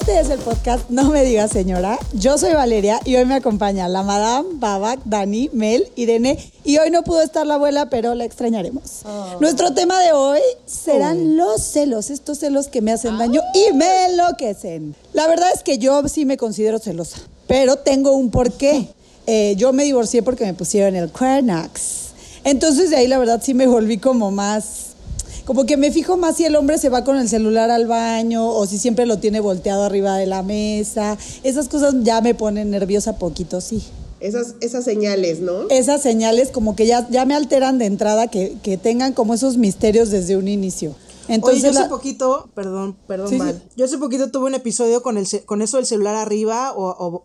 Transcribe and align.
Este 0.00 0.18
es 0.18 0.30
el 0.30 0.38
podcast 0.38 0.88
No 0.88 1.10
me 1.10 1.22
digas 1.22 1.50
señora. 1.50 1.98
Yo 2.14 2.38
soy 2.38 2.54
Valeria 2.54 3.00
y 3.04 3.16
hoy 3.16 3.26
me 3.26 3.34
acompaña 3.34 3.88
la 3.88 4.02
Madame, 4.02 4.48
Babak, 4.54 5.00
Dani, 5.04 5.50
Mel, 5.52 5.86
Irene 5.96 6.38
y 6.64 6.78
hoy 6.78 6.90
no 6.90 7.02
pudo 7.02 7.20
estar 7.20 7.46
la 7.46 7.54
abuela, 7.54 7.90
pero 7.90 8.14
la 8.14 8.24
extrañaremos. 8.24 9.02
Nuestro 9.40 9.74
tema 9.74 10.00
de 10.00 10.12
hoy 10.12 10.40
serán 10.64 11.36
los 11.36 11.62
celos, 11.62 12.08
estos 12.08 12.38
celos 12.38 12.68
que 12.68 12.80
me 12.80 12.92
hacen 12.92 13.18
daño 13.18 13.42
y 13.54 13.74
me 13.74 14.06
enloquecen. 14.06 14.94
La 15.12 15.26
verdad 15.26 15.48
es 15.54 15.62
que 15.62 15.76
yo 15.76 16.08
sí 16.08 16.24
me 16.24 16.38
considero 16.38 16.78
celosa, 16.78 17.18
pero 17.46 17.76
tengo 17.76 18.12
un 18.12 18.30
porqué. 18.30 18.88
Eh, 19.26 19.54
yo 19.58 19.74
me 19.74 19.84
divorcié 19.84 20.22
porque 20.22 20.46
me 20.46 20.54
pusieron 20.54 20.96
el 20.96 21.10
Cuernax. 21.12 22.12
Entonces 22.44 22.90
de 22.90 22.96
ahí 22.96 23.08
la 23.08 23.18
verdad 23.18 23.42
sí 23.44 23.52
me 23.52 23.66
volví 23.66 23.98
como 23.98 24.30
más 24.30 24.91
como 25.44 25.66
que 25.66 25.76
me 25.76 25.90
fijo 25.90 26.16
más 26.16 26.36
si 26.36 26.44
el 26.44 26.56
hombre 26.56 26.78
se 26.78 26.88
va 26.88 27.04
con 27.04 27.16
el 27.18 27.28
celular 27.28 27.70
al 27.70 27.86
baño 27.86 28.48
o 28.48 28.66
si 28.66 28.78
siempre 28.78 29.06
lo 29.06 29.18
tiene 29.18 29.40
volteado 29.40 29.82
arriba 29.84 30.16
de 30.16 30.26
la 30.26 30.42
mesa. 30.42 31.18
Esas 31.42 31.68
cosas 31.68 31.94
ya 32.02 32.20
me 32.20 32.34
ponen 32.34 32.70
nerviosa 32.70 33.16
poquito, 33.18 33.60
sí. 33.60 33.82
Esas, 34.20 34.54
esas 34.60 34.84
señales, 34.84 35.40
¿no? 35.40 35.68
Esas 35.68 36.00
señales 36.00 36.50
como 36.50 36.76
que 36.76 36.86
ya, 36.86 37.08
ya 37.10 37.24
me 37.24 37.34
alteran 37.34 37.78
de 37.78 37.86
entrada, 37.86 38.28
que, 38.28 38.54
que 38.62 38.76
tengan 38.76 39.14
como 39.14 39.34
esos 39.34 39.56
misterios 39.56 40.10
desde 40.10 40.36
un 40.36 40.46
inicio. 40.46 40.94
Entonces, 41.28 41.62
Oye, 41.62 41.72
yo 41.72 41.80
hace 41.80 41.88
poquito, 41.88 42.48
perdón, 42.54 42.96
perdón, 43.06 43.38
mal. 43.38 43.62
Yo 43.76 43.84
hace 43.84 43.98
poquito 43.98 44.30
tuve 44.30 44.46
un 44.46 44.54
episodio 44.54 45.02
con 45.02 45.16
el 45.16 45.26
con 45.46 45.62
eso 45.62 45.76
del 45.76 45.86
celular 45.86 46.16
arriba 46.16 46.72
o, 46.72 46.84
o, 46.88 47.22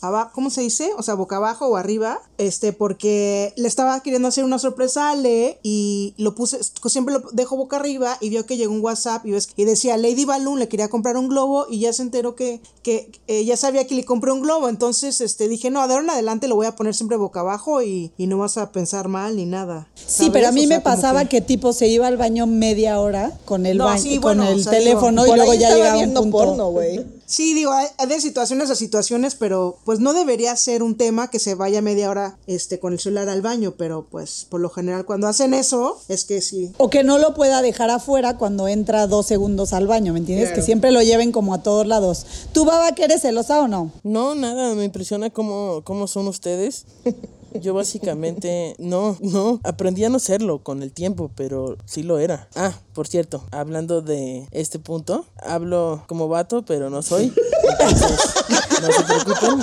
abajo, 0.00 0.30
¿cómo 0.34 0.50
se 0.50 0.60
dice? 0.60 0.90
O 0.96 1.02
sea, 1.02 1.14
boca 1.14 1.36
abajo 1.36 1.66
o 1.66 1.76
arriba, 1.76 2.20
este, 2.36 2.72
porque 2.72 3.52
le 3.56 3.68
estaba 3.68 4.00
queriendo 4.00 4.28
hacer 4.28 4.44
una 4.44 4.58
sorpresa 4.58 5.08
a 5.08 5.12
Ale 5.12 5.58
y 5.62 6.14
lo 6.18 6.34
puse, 6.34 6.58
siempre 6.86 7.14
lo 7.14 7.20
dejo 7.32 7.56
boca 7.56 7.76
arriba 7.76 8.18
y 8.20 8.28
vio 8.28 8.46
que 8.46 8.56
llegó 8.56 8.72
un 8.72 8.80
WhatsApp 8.80 9.24
y, 9.26 9.32
ves, 9.32 9.48
y 9.56 9.64
decía 9.64 9.96
Lady 9.96 10.24
Balloon 10.24 10.58
le 10.58 10.68
quería 10.68 10.88
comprar 10.88 11.16
un 11.16 11.28
globo 11.28 11.66
y 11.68 11.80
ya 11.80 11.92
se 11.92 12.02
enteró 12.02 12.34
que, 12.34 12.60
que 12.82 13.10
ya 13.44 13.56
sabía 13.56 13.86
que 13.86 13.94
le 13.94 14.04
compré 14.04 14.32
un 14.32 14.42
globo, 14.42 14.68
entonces, 14.68 15.20
este, 15.20 15.48
dije, 15.48 15.70
no, 15.70 15.86
de 15.88 15.94
ahora 15.94 16.04
en 16.04 16.10
adelante 16.10 16.48
lo 16.48 16.56
voy 16.56 16.66
a 16.66 16.76
poner 16.76 16.94
siempre 16.94 17.16
boca 17.16 17.40
abajo 17.40 17.82
y, 17.82 18.12
y 18.16 18.26
no 18.26 18.38
vas 18.38 18.58
a 18.58 18.72
pensar 18.72 19.08
mal 19.08 19.36
ni 19.36 19.46
nada. 19.46 19.88
Sí, 19.94 20.30
pero 20.32 20.48
a 20.48 20.52
mí 20.52 20.66
me 20.66 20.80
pasaba 20.80 21.24
que... 21.24 21.28
que 21.28 21.40
tipo 21.40 21.72
se 21.72 21.88
iba 21.88 22.06
al 22.06 22.16
baño 22.16 22.46
media 22.46 23.00
hora 23.00 23.32
con 23.48 23.64
el 23.64 23.78
baño, 23.78 24.20
con 24.20 24.42
el 24.42 24.62
teléfono 24.62 25.26
y 25.26 25.34
luego 25.34 25.54
ya 25.54 25.74
llegaba 25.74 25.96
un 25.96 26.12
punto. 26.12 26.30
porno, 26.30 26.70
güey. 26.70 27.04
Sí, 27.28 27.52
digo, 27.52 27.72
hay, 27.72 27.88
de 28.08 28.22
situaciones 28.22 28.70
a 28.70 28.74
situaciones, 28.74 29.34
pero 29.34 29.76
pues 29.84 30.00
no 30.00 30.14
debería 30.14 30.56
ser 30.56 30.82
un 30.82 30.96
tema 30.96 31.28
que 31.28 31.38
se 31.38 31.54
vaya 31.54 31.82
media 31.82 32.08
hora 32.08 32.38
este 32.46 32.78
con 32.78 32.94
el 32.94 32.98
celular 32.98 33.28
al 33.28 33.42
baño, 33.42 33.74
pero 33.76 34.06
pues 34.10 34.46
por 34.48 34.62
lo 34.62 34.70
general 34.70 35.04
cuando 35.04 35.26
hacen 35.26 35.52
eso 35.52 36.00
es 36.08 36.24
que 36.24 36.40
sí. 36.40 36.72
O 36.78 36.88
que 36.88 37.04
no 37.04 37.18
lo 37.18 37.34
pueda 37.34 37.60
dejar 37.60 37.90
afuera 37.90 38.38
cuando 38.38 38.66
entra 38.66 39.06
dos 39.06 39.26
segundos 39.26 39.74
al 39.74 39.86
baño, 39.86 40.14
¿me 40.14 40.20
entiendes? 40.20 40.52
Que 40.52 40.62
siempre 40.62 40.90
lo 40.90 41.02
lleven 41.02 41.30
como 41.30 41.52
a 41.52 41.62
todos 41.62 41.86
lados. 41.86 42.24
¿Tú, 42.52 42.64
Baba, 42.64 42.92
que 42.92 43.04
eres 43.04 43.20
celosa 43.20 43.60
o 43.60 43.68
no? 43.68 43.92
No, 44.04 44.34
nada, 44.34 44.74
me 44.74 44.84
impresiona 44.84 45.28
cómo, 45.28 45.82
cómo 45.84 46.06
son 46.06 46.28
ustedes. 46.28 46.86
Yo 47.54 47.74
básicamente 47.74 48.74
no, 48.78 49.16
no, 49.20 49.60
aprendí 49.64 50.04
a 50.04 50.08
no 50.08 50.18
serlo 50.18 50.62
con 50.62 50.82
el 50.82 50.92
tiempo, 50.92 51.30
pero 51.34 51.76
sí 51.86 52.02
lo 52.02 52.18
era. 52.18 52.48
Ah, 52.54 52.72
por 52.94 53.06
cierto, 53.06 53.44
hablando 53.50 54.02
de 54.02 54.46
este 54.50 54.78
punto, 54.78 55.24
hablo 55.42 56.04
como 56.06 56.28
vato, 56.28 56.64
pero 56.64 56.90
no 56.90 57.02
soy. 57.02 57.32
Entonces, 57.70 58.34
no 58.82 58.92
se 58.92 59.04
preocupen, 59.04 59.60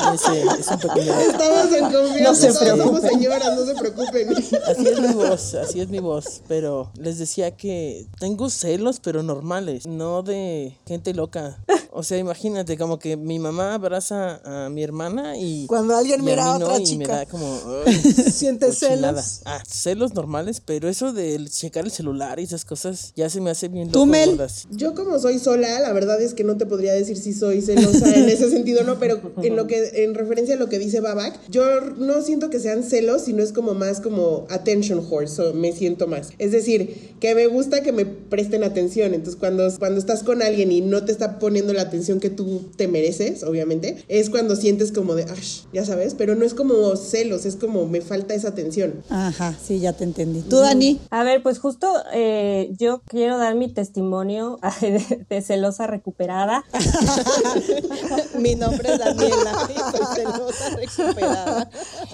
es, 0.59 0.67
un 0.67 0.79
pequeño... 0.79 1.13
Estamos 1.13 1.73
en 1.73 1.91
confianza, 1.91 2.47
no 2.47 2.53
se 2.53 2.65
preocupen. 2.65 3.09
señoras, 3.09 3.55
no 3.55 3.65
se 3.65 3.75
preocupen. 3.75 4.29
Así 4.67 4.87
es 4.87 4.99
mi 4.99 5.13
voz, 5.13 5.53
así 5.55 5.81
es 5.81 5.89
mi 5.89 5.99
voz, 5.99 6.41
pero 6.47 6.91
les 6.97 7.17
decía 7.17 7.51
que 7.51 8.07
tengo 8.19 8.49
celos, 8.49 8.99
pero 8.99 9.23
normales, 9.23 9.85
no 9.87 10.23
de 10.23 10.77
gente 10.85 11.13
loca. 11.13 11.57
O 11.97 12.03
sea, 12.03 12.17
imagínate, 12.17 12.77
como 12.77 12.99
que 12.99 13.17
mi 13.17 13.39
mamá 13.39 13.73
abraza 13.73 14.41
a 14.43 14.69
mi 14.69 14.83
hermana 14.83 15.37
y... 15.37 15.65
Cuando 15.67 15.95
alguien 15.95 16.23
mira 16.23 16.45
a, 16.45 16.57
otra 16.57 16.83
chica. 16.83 16.97
me 16.97 17.07
da 17.07 17.25
como... 17.25 17.59
Siente 18.31 18.71
celos. 18.73 19.41
Ah, 19.45 19.63
celos 19.67 20.13
normales, 20.13 20.61
pero 20.63 20.89
eso 20.89 21.13
de 21.13 21.43
checar 21.49 21.85
el 21.85 21.91
celular 21.91 22.39
y 22.39 22.43
esas 22.43 22.65
cosas 22.65 23.13
ya 23.15 23.29
se 23.29 23.41
me 23.41 23.49
hace 23.49 23.69
bien 23.69 23.87
loco. 23.87 23.99
¿Tú, 23.99 24.05
Mel? 24.05 24.37
Yo 24.71 24.93
como 24.93 25.19
soy 25.19 25.39
sola, 25.39 25.79
la 25.79 25.93
verdad 25.93 26.21
es 26.21 26.33
que 26.33 26.43
no 26.43 26.57
te 26.57 26.65
podría 26.65 26.93
decir 26.93 27.17
si 27.17 27.33
soy 27.33 27.61
celosa 27.61 28.13
en 28.13 28.29
ese 28.29 28.49
sentido, 28.49 28.83
no, 28.83 28.99
pero 28.99 29.19
en 29.41 29.55
lo 29.55 29.67
que 29.67 30.03
en 30.03 30.15
referencia 30.15 30.55
a 30.55 30.57
lo 30.57 30.69
que 30.69 30.79
dice 30.79 30.99
Babak, 30.99 31.39
yo 31.49 31.81
no 31.81 32.21
siento 32.21 32.49
que 32.49 32.59
sean 32.59 32.83
celos, 32.83 33.23
sino 33.23 33.41
es 33.41 33.51
como 33.51 33.73
más 33.73 34.01
como 34.01 34.45
attention 34.49 35.05
horse, 35.09 35.53
me 35.53 35.71
siento 35.71 36.07
más. 36.07 36.29
Es 36.39 36.51
decir, 36.51 37.15
que 37.19 37.35
me 37.35 37.47
gusta 37.47 37.81
que 37.81 37.91
me 37.91 38.05
presten 38.05 38.63
atención, 38.63 39.13
entonces 39.13 39.39
cuando 39.39 39.65
cuando 39.79 39.99
estás 39.99 40.23
con 40.23 40.41
alguien 40.41 40.71
y 40.71 40.81
no 40.81 41.05
te 41.05 41.11
está 41.11 41.39
poniendo 41.39 41.73
la 41.73 41.84
atención 41.85 42.19
que 42.19 42.29
tú 42.29 42.63
te 42.75 42.87
mereces, 42.87 43.43
obviamente, 43.43 44.03
es 44.07 44.29
cuando 44.29 44.55
sientes 44.55 44.91
como 44.91 45.15
de, 45.15 45.25
ya 45.73 45.85
sabes, 45.85 46.13
pero 46.13 46.35
no 46.35 46.45
es 46.45 46.53
como 46.53 46.95
celos, 46.95 47.45
es 47.45 47.55
como 47.55 47.85
me 47.85 48.01
falta 48.01 48.33
esa 48.33 48.49
atención. 48.49 49.03
Ajá, 49.09 49.55
sí, 49.61 49.79
ya 49.79 49.93
te 49.93 50.03
entendí. 50.03 50.41
¿Tú, 50.41 50.57
Dani? 50.57 50.99
A 51.09 51.23
ver, 51.23 51.41
pues 51.43 51.59
justo 51.59 51.91
eh, 52.13 52.71
yo 52.77 53.01
quiero 53.07 53.37
dar 53.37 53.55
mi 53.55 53.71
testimonio 53.71 54.59
de, 55.29 55.41
celosa 55.41 55.87
recuperada. 55.87 56.63
mi 58.39 58.55
nombre 58.55 58.93
es 58.93 58.99
Daniela, 58.99 59.67
celosa 60.15 60.69
recuperada. 60.75 61.69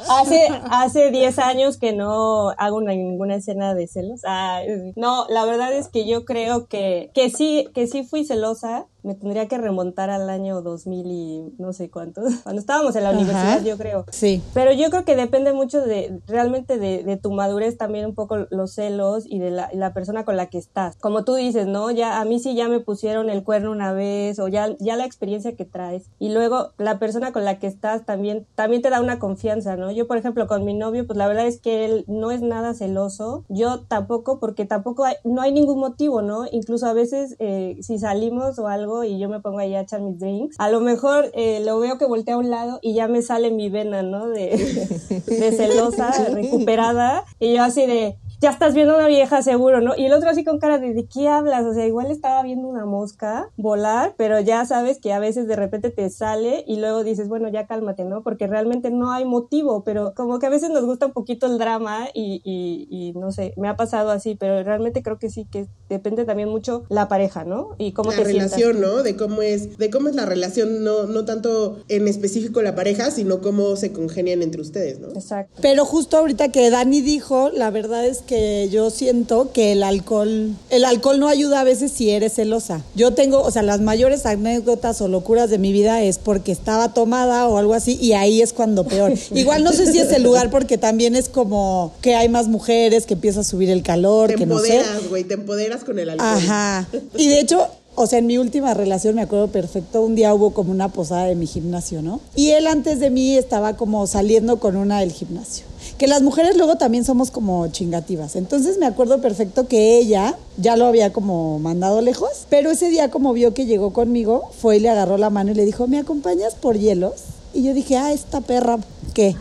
Hace, 0.10 0.48
hace 0.70 1.12
10 1.12 1.40
años 1.40 1.78
que 1.78 1.94
no 1.94 2.50
hago 2.58 2.82
ninguna 2.82 3.36
escena 3.36 3.74
de 3.74 3.88
celos. 3.88 4.22
Ah, 4.26 4.62
no, 4.96 5.26
la 5.30 5.46
verdad 5.46 5.74
es 5.74 5.88
que 5.88 6.08
yo 6.08 6.26
creo 6.26 6.68
que, 6.68 7.12
que 7.14 7.30
sí, 7.30 7.68
que 7.74 7.88
sí 7.88 8.04
fui 8.04 8.26
celosa 8.26 8.88
me 9.04 9.16
tendría 9.16 9.48
que 9.48 9.58
remontar 9.58 10.10
al 10.10 10.30
año 10.30 10.62
2000 10.62 11.06
y 11.08 11.54
no 11.58 11.74
sé 11.74 11.90
cuánto, 11.90 12.22
cuando 12.44 12.60
estábamos 12.60 12.96
en 12.96 13.04
la 13.04 13.12
universidad, 13.12 13.64
yo 13.64 13.78
creo. 13.78 14.06
Sí. 14.12 14.42
Pero 14.54 14.72
yo 14.74 14.90
creo 14.90 15.06
que 15.06 15.16
depende 15.16 15.54
mucho 15.54 15.82
de, 15.82 16.20
realmente 16.28 16.78
de, 16.78 17.04
de 17.04 17.18
tu 17.18 17.32
madurez, 17.32 17.78
también 17.78 18.06
un 18.06 18.16
poco 18.16 18.48
los 18.50 18.74
celos 18.74 19.26
y 19.28 19.40
de 19.40 19.52
la, 19.52 19.70
la, 19.74 19.94
persona 19.94 20.24
con 20.26 20.38
la 20.38 20.48
que 20.48 20.58
estás. 20.58 20.96
Como 20.98 21.24
tú 21.24 21.36
dices, 21.36 21.68
¿no? 21.68 21.92
Ya, 21.92 22.22
a 22.22 22.26
mí 22.26 22.40
sí 22.40 22.56
ya 22.56 22.70
me 22.70 22.80
pusieron 22.80 23.30
el 23.30 23.44
cuerno 23.44 23.72
una 23.72 23.94
vez, 23.94 24.40
o 24.40 24.48
ya, 24.48 24.76
ya 24.80 24.96
la 24.96 25.06
experiencia 25.06 25.56
que 25.56 25.66
traes. 25.66 26.10
Y 26.20 26.30
luego 26.30 26.72
la 26.78 27.00
persona 27.00 27.32
con 27.34 27.46
la 27.46 27.60
que 27.60 27.68
estás 27.68 28.06
también, 28.06 28.46
también 28.56 28.82
te 28.82 28.90
da 28.90 29.02
una 29.02 29.20
confianza, 29.20 29.76
¿no? 29.76 29.92
Yo, 29.92 30.08
por 30.08 30.18
ejemplo, 30.18 30.48
con 30.48 30.64
mi 30.66 30.74
novio, 30.74 31.06
pues 31.06 31.18
la 31.18 31.28
verdad 31.28 31.48
es 31.48 31.60
que 31.60 31.86
él 31.86 32.06
no 32.08 32.32
es 32.32 32.42
nada 32.42 32.74
celoso. 32.74 33.44
Yo 33.50 33.82
tampoco, 33.82 34.40
porque 34.40 34.66
tampoco 34.66 35.06
hay, 35.06 35.16
no 35.24 35.42
hay 35.42 35.52
ningún 35.52 35.80
motivo, 35.80 36.22
¿no? 36.22 36.46
Incluso 36.52 36.86
a 36.86 36.94
veces, 36.94 37.36
eh, 37.40 37.78
si 37.82 38.00
salimos 38.00 38.60
o 38.60 38.68
algo, 38.68 38.91
y 39.04 39.20
yo 39.20 39.30
me 39.30 39.40
pongo 39.40 39.60
ahí 39.60 39.76
a 39.76 39.82
echar 39.82 40.02
mis 40.02 40.20
drinks, 40.20 40.56
a 40.60 40.70
lo 40.70 40.80
mejor 40.82 41.32
eh, 41.34 41.62
lo 41.66 41.80
veo 41.80 41.98
que 41.98 42.06
voltea 42.06 42.36
a 42.36 42.38
un 42.38 42.50
lado 42.50 42.80
y 42.82 42.94
ya 42.94 43.08
me 43.08 43.22
sale 43.22 43.52
mi 43.52 43.70
vena, 43.70 44.04
¿no? 44.04 44.30
De, 44.30 44.50
de 45.28 45.52
celosa, 45.52 46.12
recuperada, 46.34 47.24
y 47.40 47.56
yo 47.56 47.64
así 47.64 47.86
de, 47.86 48.18
ya 48.42 48.50
estás 48.50 48.74
viendo 48.74 48.96
una 48.96 49.08
vieja 49.08 49.44
seguro, 49.44 49.82
¿no? 49.82 49.94
Y 49.96 50.08
el 50.08 50.14
otro 50.14 50.30
así 50.30 50.44
con 50.44 50.58
cara 50.58 50.80
de, 50.80 50.96
¿de 50.96 51.06
qué 51.06 51.28
hablas? 51.28 51.64
O 51.64 51.76
sea, 51.76 51.86
igual 51.86 52.10
estaba 52.10 52.42
viendo 52.42 52.68
una 52.68 52.88
mosca 52.88 53.50
volar, 53.56 54.16
pero 54.18 54.40
ya 54.40 54.66
sabes 54.66 55.00
que 55.00 55.14
a 55.14 55.20
veces 55.20 55.48
de 55.48 55.56
repente 55.56 55.92
te 55.92 56.10
sale 56.10 56.64
y 56.68 56.80
luego 56.80 57.04
dices, 57.04 57.30
bueno, 57.30 57.50
ya 57.50 57.68
cálmate, 57.68 58.04
¿no? 58.04 58.24
Porque 58.24 58.48
realmente 58.48 58.90
no 58.90 59.12
hay 59.12 59.26
motivo, 59.26 59.84
pero 59.84 60.16
como 60.16 60.40
que 60.40 60.48
a 60.48 60.50
veces 60.50 60.72
nos 60.72 60.86
gusta 60.86 61.06
un 61.06 61.12
poquito 61.14 61.46
el 61.46 61.60
drama 61.60 62.08
y, 62.16 62.42
y, 62.44 62.88
y 62.90 63.14
no 63.14 63.32
sé, 63.32 63.54
me 63.58 63.68
ha 63.68 63.76
pasado 63.76 64.10
así, 64.10 64.34
pero 64.34 64.64
realmente 64.64 65.04
creo 65.04 65.20
que 65.20 65.30
sí, 65.30 65.46
que 65.46 65.68
depende 65.88 66.26
también 66.26 66.50
mucho 66.50 66.84
la 66.90 67.08
pareja, 67.08 67.44
¿no? 67.44 67.76
Y 67.78 67.92
cómo 67.92 68.12
la 68.12 68.24
relación, 68.24 68.81
¿no? 68.82 69.04
De 69.04 69.16
cómo 69.16 69.42
es, 69.42 69.78
de 69.78 69.90
cómo 69.90 70.10
es 70.10 70.16
la 70.16 70.26
relación, 70.26 70.84
no, 70.84 71.06
no 71.06 71.26
tanto 71.26 71.80
en 71.88 72.08
específico 72.08 72.62
la 72.62 72.76
pareja, 72.76 73.12
sino 73.12 73.42
cómo 73.42 73.76
se 73.76 73.92
congenian 73.92 74.42
entre 74.42 74.62
ustedes, 74.62 75.00
¿no? 75.00 75.10
Exacto. 75.10 75.62
Pero 75.62 75.86
justo 75.86 76.18
ahorita 76.18 76.50
que 76.50 76.70
Dani 76.70 77.02
dijo, 77.02 77.50
la 77.50 77.70
verdad 77.70 78.06
es 78.06 78.20
que 78.20 78.70
yo 78.70 78.90
siento 78.90 79.52
que 79.54 79.72
el 79.72 79.84
alcohol, 79.84 80.52
el 80.70 80.86
alcohol 80.86 81.20
no 81.20 81.28
ayuda 81.28 81.62
a 81.62 81.64
veces 81.64 81.92
si 81.92 82.10
eres 82.10 82.34
celosa. 82.34 82.84
Yo 82.96 83.14
tengo, 83.14 83.42
o 83.42 83.52
sea, 83.52 83.62
las 83.62 83.82
mayores 83.82 84.26
anécdotas 84.26 85.02
o 85.02 85.08
locuras 85.08 85.50
de 85.50 85.58
mi 85.58 85.72
vida 85.72 86.02
es 86.02 86.18
porque 86.18 86.52
estaba 86.52 86.94
tomada 86.94 87.48
o 87.48 87.58
algo 87.58 87.74
así 87.74 87.98
y 88.02 88.14
ahí 88.14 88.42
es 88.42 88.54
cuando 88.54 88.86
peor. 88.86 89.14
Igual 89.34 89.64
no 89.64 89.72
sé 89.72 89.92
si 89.92 90.00
es 90.00 90.12
el 90.12 90.24
lugar 90.24 90.50
porque 90.50 90.78
también 90.78 91.16
es 91.16 91.30
como 91.30 91.94
que 92.02 92.16
hay 92.16 92.30
más 92.30 92.48
mujeres, 92.48 93.06
que 93.06 93.14
empieza 93.14 93.42
a 93.42 93.44
subir 93.44 93.70
el 93.70 93.84
calor, 93.84 94.30
te 94.30 94.36
que 94.36 94.44
empoderas, 94.44 94.96
no 94.96 95.02
sé. 95.02 95.08
güey, 95.08 95.24
te 95.24 95.36
empoderas 95.36 95.84
con 95.84 96.00
el 96.00 96.10
alcohol. 96.10 96.30
Ajá. 96.30 96.88
Y 97.18 97.28
de 97.28 97.40
hecho, 97.40 97.68
o 97.96 98.08
sea, 98.08 98.20
en 98.20 98.28
mi 98.28 98.38
última 98.38 98.74
relación 98.74 99.16
me 99.16 99.22
acuerdo 99.22 99.48
perfecto, 99.48 100.02
un 100.02 100.16
día 100.16 100.34
hubo 100.34 100.52
como 100.52 100.72
una 100.72 100.90
posada 100.90 101.26
de 101.26 101.36
mi 101.36 101.48
gimnasio, 101.48 102.02
¿no? 102.02 102.20
Y 102.36 102.52
él 102.52 102.68
antes 102.68 103.00
de 103.00 103.10
mí 103.10 103.36
estaba 103.36 103.76
como 103.76 104.08
saliendo 104.08 104.60
con 104.60 104.76
una 104.76 105.00
del 105.00 105.12
gimnasio 105.12 105.66
que 105.98 106.08
las 106.08 106.22
mujeres 106.22 106.58
luego 106.58 106.78
también 106.78 107.06
somos 107.06 107.30
como 107.30 107.68
chingativas. 107.68 108.36
Entonces 108.36 108.80
me 108.80 108.88
acuerdo 108.88 109.22
perfecto 109.22 109.68
que 109.68 109.98
ella 110.00 110.36
ya 110.58 110.76
lo 110.76 110.86
había 110.88 111.14
como 111.14 111.60
mandado 111.60 112.02
lejos, 112.02 112.48
pero 112.50 112.72
ese 112.72 112.90
día 112.90 113.12
como 113.12 113.34
vio 113.34 113.54
que 113.54 113.68
llegó 113.68 113.94
conmigo, 113.94 114.50
fue 114.60 114.78
y 114.78 114.80
le 114.80 114.90
agarró 114.90 115.18
la 115.18 115.30
mano 115.30 115.52
y 115.52 115.54
le 115.56 115.64
dijo, 115.64 115.88
¿me 115.88 116.00
acompañas 116.00 116.56
por 116.56 116.78
hielos? 116.78 117.14
Y 117.54 117.64
yo 117.64 117.74
dije, 117.74 117.98
ah, 117.98 118.14
esta 118.14 118.42
perra, 118.42 118.80
¿qué? 119.14 119.36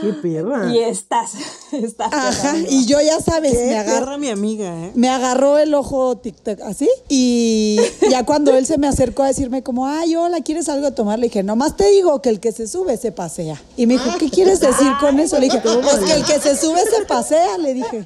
Qué 0.00 0.12
perra. 0.12 0.72
Y 0.72 0.78
estás, 0.78 1.32
estás. 1.72 2.12
Ajá, 2.12 2.56
y 2.68 2.86
yo 2.86 3.00
ya 3.00 3.20
sabes, 3.20 3.54
me 3.54 3.76
agarra 3.76 4.18
mi 4.18 4.28
amiga, 4.28 4.86
¿eh? 4.86 4.92
Me 4.94 5.08
agarró 5.08 5.58
el 5.58 5.74
ojo 5.74 6.16
TikTok 6.16 6.60
así 6.62 6.88
y, 7.08 7.78
y 8.02 8.10
ya 8.10 8.24
cuando 8.24 8.54
él 8.56 8.66
se 8.66 8.78
me 8.78 8.88
acercó 8.88 9.22
a 9.22 9.28
decirme 9.28 9.62
como, 9.62 9.86
ay, 9.86 10.16
hola, 10.16 10.40
¿quieres 10.42 10.68
algo 10.68 10.86
de 10.86 10.92
tomar? 10.92 11.18
Le 11.18 11.26
dije, 11.26 11.42
nomás 11.42 11.76
te 11.76 11.88
digo 11.90 12.20
que 12.22 12.28
el 12.28 12.40
que 12.40 12.52
se 12.52 12.66
sube 12.66 12.96
se 12.96 13.12
pasea. 13.12 13.60
Y 13.76 13.86
me 13.86 13.94
dijo, 13.94 14.10
¿qué 14.18 14.30
quieres 14.30 14.60
decir 14.60 14.92
con 15.00 15.18
eso? 15.18 15.38
Le 15.38 15.46
dije, 15.46 15.60
pues 15.60 15.98
que 15.98 16.12
el 16.12 16.24
que 16.24 16.38
se 16.40 16.56
sube 16.56 16.80
se 16.82 17.04
pasea, 17.06 17.58
le 17.58 17.74
dije. 17.74 18.04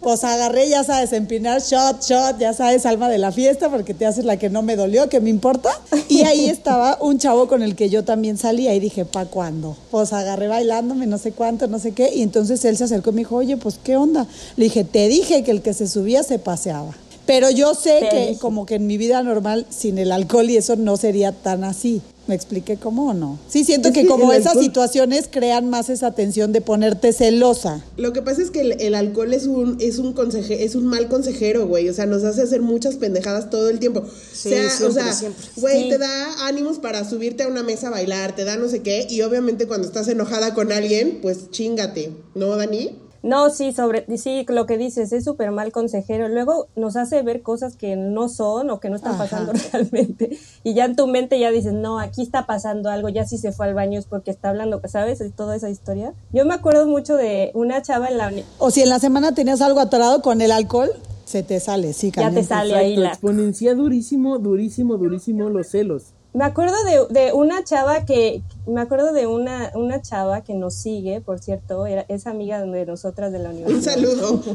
Pues 0.00 0.24
agarré, 0.24 0.68
ya 0.68 0.84
sabes, 0.84 1.12
empinar 1.12 1.60
shot, 1.62 2.02
shot, 2.02 2.38
ya 2.38 2.52
sabes, 2.52 2.86
alma 2.86 3.08
de 3.08 3.18
la 3.18 3.32
fiesta, 3.32 3.70
porque 3.70 3.94
te 3.94 4.06
haces 4.06 4.24
la 4.24 4.36
que 4.36 4.50
no 4.50 4.62
me 4.62 4.76
dolió, 4.76 5.08
que 5.08 5.20
me 5.20 5.30
importa. 5.30 5.70
Y 6.08 6.22
ahí 6.22 6.46
estaba 6.48 6.98
un 7.00 7.18
chavo 7.18 7.48
con 7.48 7.62
el 7.62 7.76
que 7.76 7.88
yo 7.88 8.04
también 8.04 8.36
salía 8.36 8.74
y 8.74 8.80
dije, 8.80 9.04
¿pa' 9.04 9.26
cuándo? 9.26 9.76
Pues 9.90 10.12
agarré 10.12 10.48
bailándome, 10.48 11.06
no 11.06 11.18
sé 11.18 11.32
cuánto, 11.32 11.68
no 11.68 11.78
sé 11.78 11.92
qué. 11.92 12.12
Y 12.14 12.22
entonces 12.22 12.64
él 12.64 12.76
se 12.76 12.84
acercó 12.84 13.10
y 13.10 13.14
me 13.14 13.20
dijo, 13.20 13.36
oye, 13.36 13.56
pues 13.56 13.78
qué 13.82 13.96
onda. 13.96 14.26
Le 14.56 14.64
dije, 14.64 14.84
te 14.84 15.08
dije 15.08 15.44
que 15.44 15.50
el 15.50 15.62
que 15.62 15.74
se 15.74 15.86
subía 15.86 16.22
se 16.22 16.38
paseaba. 16.38 16.94
Pero 17.26 17.50
yo 17.50 17.74
sé 17.74 18.00
que 18.10 18.36
como 18.40 18.66
que 18.66 18.74
en 18.76 18.86
mi 18.86 18.98
vida 18.98 19.22
normal, 19.22 19.66
sin 19.70 19.98
el 19.98 20.10
alcohol 20.12 20.50
y 20.50 20.56
eso 20.56 20.76
no 20.76 20.96
sería 20.96 21.32
tan 21.32 21.64
así. 21.64 22.02
¿Me 22.28 22.36
expliqué 22.36 22.76
cómo 22.76 23.08
o 23.10 23.14
no? 23.14 23.36
Sí, 23.48 23.64
siento 23.64 23.88
Es 23.88 23.94
que 23.94 24.02
que 24.02 24.06
como 24.08 24.32
esas 24.32 24.52
alcohol- 24.52 24.62
situaciones 24.64 25.28
crean 25.28 25.68
más 25.68 25.88
esa 25.90 26.12
tensión 26.12 26.52
de 26.52 26.60
ponerte 26.60 27.12
celosa. 27.12 27.84
Lo 27.96 28.12
que 28.12 28.22
pasa 28.22 28.42
es 28.42 28.52
que 28.52 28.60
el, 28.60 28.80
el 28.80 28.94
alcohol 28.94 29.34
es 29.34 29.46
un, 29.48 29.76
es 29.80 29.98
un 29.98 30.12
conseje, 30.12 30.64
es 30.64 30.76
un 30.76 30.86
mal 30.86 31.08
consejero, 31.08 31.66
güey. 31.66 31.88
O 31.88 31.92
sea, 31.94 32.06
nos 32.06 32.22
hace 32.22 32.42
hacer 32.42 32.62
muchas 32.62 32.94
pendejadas 32.94 33.50
todo 33.50 33.68
el 33.68 33.80
tiempo. 33.80 34.04
Sí, 34.32 34.50
o 34.50 34.52
sea, 34.52 34.66
o 34.66 34.70
siempre, 34.70 35.02
sea, 35.02 35.12
siempre. 35.12 35.44
güey, 35.56 35.82
Sí. 35.84 35.88
te 35.88 35.98
da 35.98 36.46
ánimos 36.46 36.78
para 36.78 37.08
subirte 37.08 37.42
a 37.42 37.48
una 37.48 37.64
mesa 37.64 37.88
a 37.88 37.90
bailar, 37.90 38.36
te 38.36 38.44
da 38.44 38.56
no 38.56 38.68
sé 38.68 38.82
qué. 38.82 39.04
Y 39.10 39.22
obviamente 39.22 39.66
cuando 39.66 39.88
estás 39.88 40.06
enojada 40.06 40.54
con 40.54 40.70
alguien, 40.70 41.18
pues 41.22 41.50
chingate. 41.50 42.12
¿No, 42.36 42.56
Dani? 42.56 42.90
No, 43.22 43.50
sí, 43.50 43.72
sobre, 43.72 44.04
sí, 44.18 44.44
lo 44.48 44.66
que 44.66 44.76
dices, 44.76 45.12
es 45.12 45.24
súper 45.24 45.52
mal 45.52 45.70
consejero. 45.70 46.28
Luego 46.28 46.66
nos 46.74 46.96
hace 46.96 47.22
ver 47.22 47.42
cosas 47.42 47.76
que 47.76 47.94
no 47.96 48.28
son 48.28 48.70
o 48.70 48.80
que 48.80 48.90
no 48.90 48.96
están 48.96 49.14
Ajá. 49.14 49.24
pasando 49.24 49.52
realmente. 49.72 50.38
Y 50.64 50.74
ya 50.74 50.84
en 50.84 50.96
tu 50.96 51.06
mente 51.06 51.38
ya 51.38 51.50
dices, 51.50 51.72
no, 51.72 51.98
aquí 51.98 52.22
está 52.22 52.46
pasando 52.46 52.90
algo, 52.90 53.08
ya 53.08 53.24
si 53.24 53.38
se 53.38 53.52
fue 53.52 53.66
al 53.66 53.74
baño 53.74 53.98
es 53.98 54.06
porque 54.06 54.30
está 54.30 54.48
hablando, 54.48 54.80
¿sabes? 54.88 55.20
Y 55.20 55.30
toda 55.30 55.56
esa 55.56 55.70
historia. 55.70 56.14
Yo 56.32 56.44
me 56.44 56.54
acuerdo 56.54 56.86
mucho 56.86 57.16
de 57.16 57.52
una 57.54 57.80
chava 57.82 58.08
en 58.08 58.18
la... 58.18 58.32
O 58.58 58.70
si 58.70 58.82
en 58.82 58.88
la 58.88 58.98
semana 58.98 59.34
tenías 59.34 59.60
algo 59.60 59.80
atorado 59.80 60.22
con 60.22 60.40
el 60.40 60.50
alcohol, 60.50 60.90
se 61.24 61.42
te 61.42 61.60
sale, 61.60 61.92
sí, 61.92 62.12
Ya 62.14 62.30
te 62.30 62.42
sale 62.42 62.74
ahí 62.74 62.96
la... 62.96 63.08
exponencia 63.10 63.74
durísimo, 63.74 64.38
durísimo, 64.38 64.96
durísimo 64.96 65.48
los 65.48 65.68
celos. 65.68 66.12
Me 66.34 66.44
acuerdo 66.44 66.74
de, 66.84 67.20
de 67.20 67.32
una 67.34 67.62
chava 67.62 68.06
que, 68.06 68.42
me 68.66 68.80
acuerdo 68.80 69.12
de 69.12 69.26
una, 69.26 69.70
una 69.74 70.00
chava 70.00 70.40
que 70.42 70.54
nos 70.54 70.74
sigue, 70.74 71.20
por 71.20 71.40
cierto, 71.40 71.86
era, 71.86 72.06
es 72.08 72.26
amiga 72.26 72.62
de 72.64 72.86
nosotras 72.86 73.32
de 73.32 73.38
la 73.38 73.50
Un 73.50 73.56
universidad. 73.56 73.94
saludo. 73.94 74.42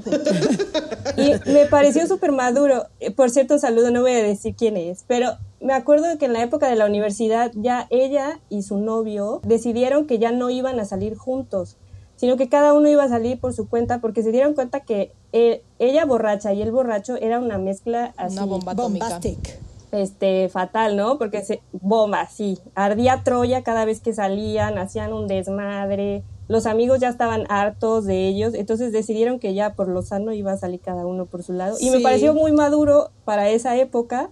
Y 1.17 1.49
me 1.51 1.65
pareció 1.67 2.05
súper 2.05 2.31
maduro. 2.31 2.85
Eh, 2.99 3.11
Por 3.11 3.29
cierto, 3.29 3.57
saludo, 3.59 3.91
no 3.91 4.01
voy 4.01 4.11
a 4.11 4.21
decir 4.23 4.55
quién 4.55 4.75
es, 4.77 5.03
pero 5.07 5.31
me 5.61 5.73
acuerdo 5.73 6.05
de 6.07 6.17
que 6.17 6.25
en 6.25 6.33
la 6.33 6.43
época 6.43 6.67
de 6.67 6.75
la 6.75 6.85
universidad 6.85 7.51
ya 7.55 7.87
ella 7.89 8.39
y 8.49 8.61
su 8.63 8.77
novio 8.77 9.39
decidieron 9.43 10.05
que 10.05 10.19
ya 10.19 10.31
no 10.31 10.49
iban 10.49 10.79
a 10.79 10.85
salir 10.85 11.15
juntos, 11.15 11.77
sino 12.17 12.37
que 12.37 12.49
cada 12.49 12.73
uno 12.73 12.89
iba 12.89 13.03
a 13.03 13.09
salir 13.09 13.39
por 13.39 13.53
su 13.53 13.69
cuenta 13.69 13.99
porque 13.99 14.21
se 14.21 14.31
dieron 14.31 14.53
cuenta 14.53 14.81
que 14.81 15.11
eh, 15.31 15.61
ella 15.79 16.05
borracha 16.05 16.53
y 16.53 16.61
él 16.61 16.71
borracho 16.71 17.15
era 17.15 17.39
una 17.39 17.57
mezcla 17.57 18.13
así. 18.17 18.35
Una 18.37 18.45
bomba 18.45 18.71
atómica. 18.73 19.05
Bombastic. 19.05 19.59
Este 19.91 20.49
fatal, 20.49 20.97
¿no? 20.97 21.17
Porque 21.17 21.43
se 21.43 21.61
bomba, 21.71 22.27
sí, 22.27 22.59
ardía 22.75 23.21
Troya 23.23 23.63
cada 23.63 23.85
vez 23.85 23.99
que 23.99 24.13
salían, 24.13 24.77
hacían 24.77 25.13
un 25.13 25.27
desmadre. 25.27 26.23
Los 26.47 26.65
amigos 26.65 26.99
ya 26.99 27.09
estaban 27.09 27.45
hartos 27.49 28.05
de 28.05 28.27
ellos, 28.27 28.53
entonces 28.53 28.91
decidieron 28.91 29.39
que 29.39 29.53
ya 29.53 29.73
por 29.73 29.87
lo 29.87 30.01
sano 30.01 30.31
iba 30.33 30.53
a 30.53 30.57
salir 30.57 30.79
cada 30.79 31.05
uno 31.05 31.25
por 31.25 31.43
su 31.43 31.53
lado. 31.53 31.77
Y 31.79 31.89
me 31.89 31.99
pareció 31.99 32.33
muy 32.33 32.51
maduro 32.51 33.11
para 33.25 33.49
esa 33.49 33.75
época, 33.75 34.29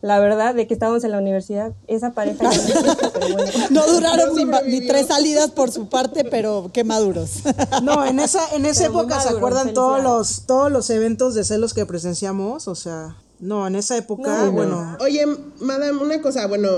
la 0.00 0.18
verdad, 0.18 0.56
de 0.56 0.66
que 0.66 0.74
estábamos 0.74 1.04
en 1.04 1.12
la 1.12 1.18
universidad. 1.18 1.72
Esa 1.86 2.10
pareja 2.10 2.42
no 2.42 2.50
existe, 2.50 2.90
pero 3.12 3.34
bueno. 3.34 3.50
No 3.70 3.86
duraron 3.86 4.50
No 4.50 4.60
ni, 4.62 4.84
tres 4.88 5.06
salidas 5.06 5.52
por 5.52 5.70
su 5.70 5.88
parte, 5.88 6.24
pero 6.24 6.70
qué 6.72 6.82
maduros. 6.82 7.42
No, 7.84 8.04
en 8.04 8.18
esa, 8.18 8.40
en 8.56 8.66
esa 8.66 8.88
Pero 8.88 9.00
época 9.00 9.20
se 9.20 9.28
acuerdan 9.28 9.72
todos 9.72 10.02
los, 10.02 10.46
todos 10.46 10.72
los 10.72 10.90
eventos 10.90 11.34
de 11.34 11.44
celos 11.44 11.74
que 11.74 11.86
presenciamos, 11.86 12.66
o 12.66 12.74
sea, 12.74 13.16
no, 13.42 13.66
en 13.66 13.74
esa 13.74 13.96
época, 13.98 14.38
No, 14.38 14.46
no. 14.46 14.52
bueno, 14.52 14.96
Oye, 15.00 15.26
madame, 15.60 15.98
una 15.98 16.22
cosa, 16.22 16.46
bueno, 16.46 16.68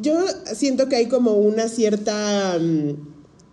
yo 0.00 0.14
siento 0.54 0.88
que 0.88 0.96
hay 0.96 1.08
como 1.08 1.32
una 1.32 1.68
cierta 1.68 2.58
mm, 2.60 2.90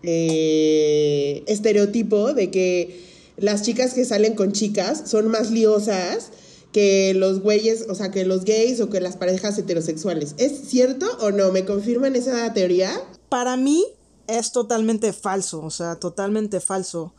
eh, 0.03 1.43
estereotipo 1.47 2.33
de 2.33 2.51
que 2.51 3.03
las 3.37 3.63
chicas 3.63 3.93
que 3.93 4.05
salen 4.05 4.35
con 4.35 4.51
chicas 4.51 5.03
son 5.05 5.27
más 5.29 5.49
liosas 5.49 6.29
que 6.71 7.13
los 7.13 7.41
güeyes, 7.41 7.85
o 7.89 7.95
sea, 7.95 8.11
que 8.11 8.25
los 8.25 8.45
gays 8.45 8.79
o 8.81 8.89
que 8.89 8.99
las 8.99 9.15
parejas 9.15 9.57
heterosexuales. 9.57 10.35
¿Es 10.37 10.67
cierto 10.67 11.05
o 11.21 11.31
no? 11.31 11.51
¿Me 11.51 11.65
confirman 11.65 12.15
esa 12.15 12.53
teoría? 12.53 12.91
para 13.29 13.57
mí 13.57 13.83
es 14.27 14.51
totalmente 14.51 15.11
falso, 15.11 15.61
o 15.63 15.71
sea, 15.71 15.95
totalmente 15.95 16.59
falso. 16.59 17.13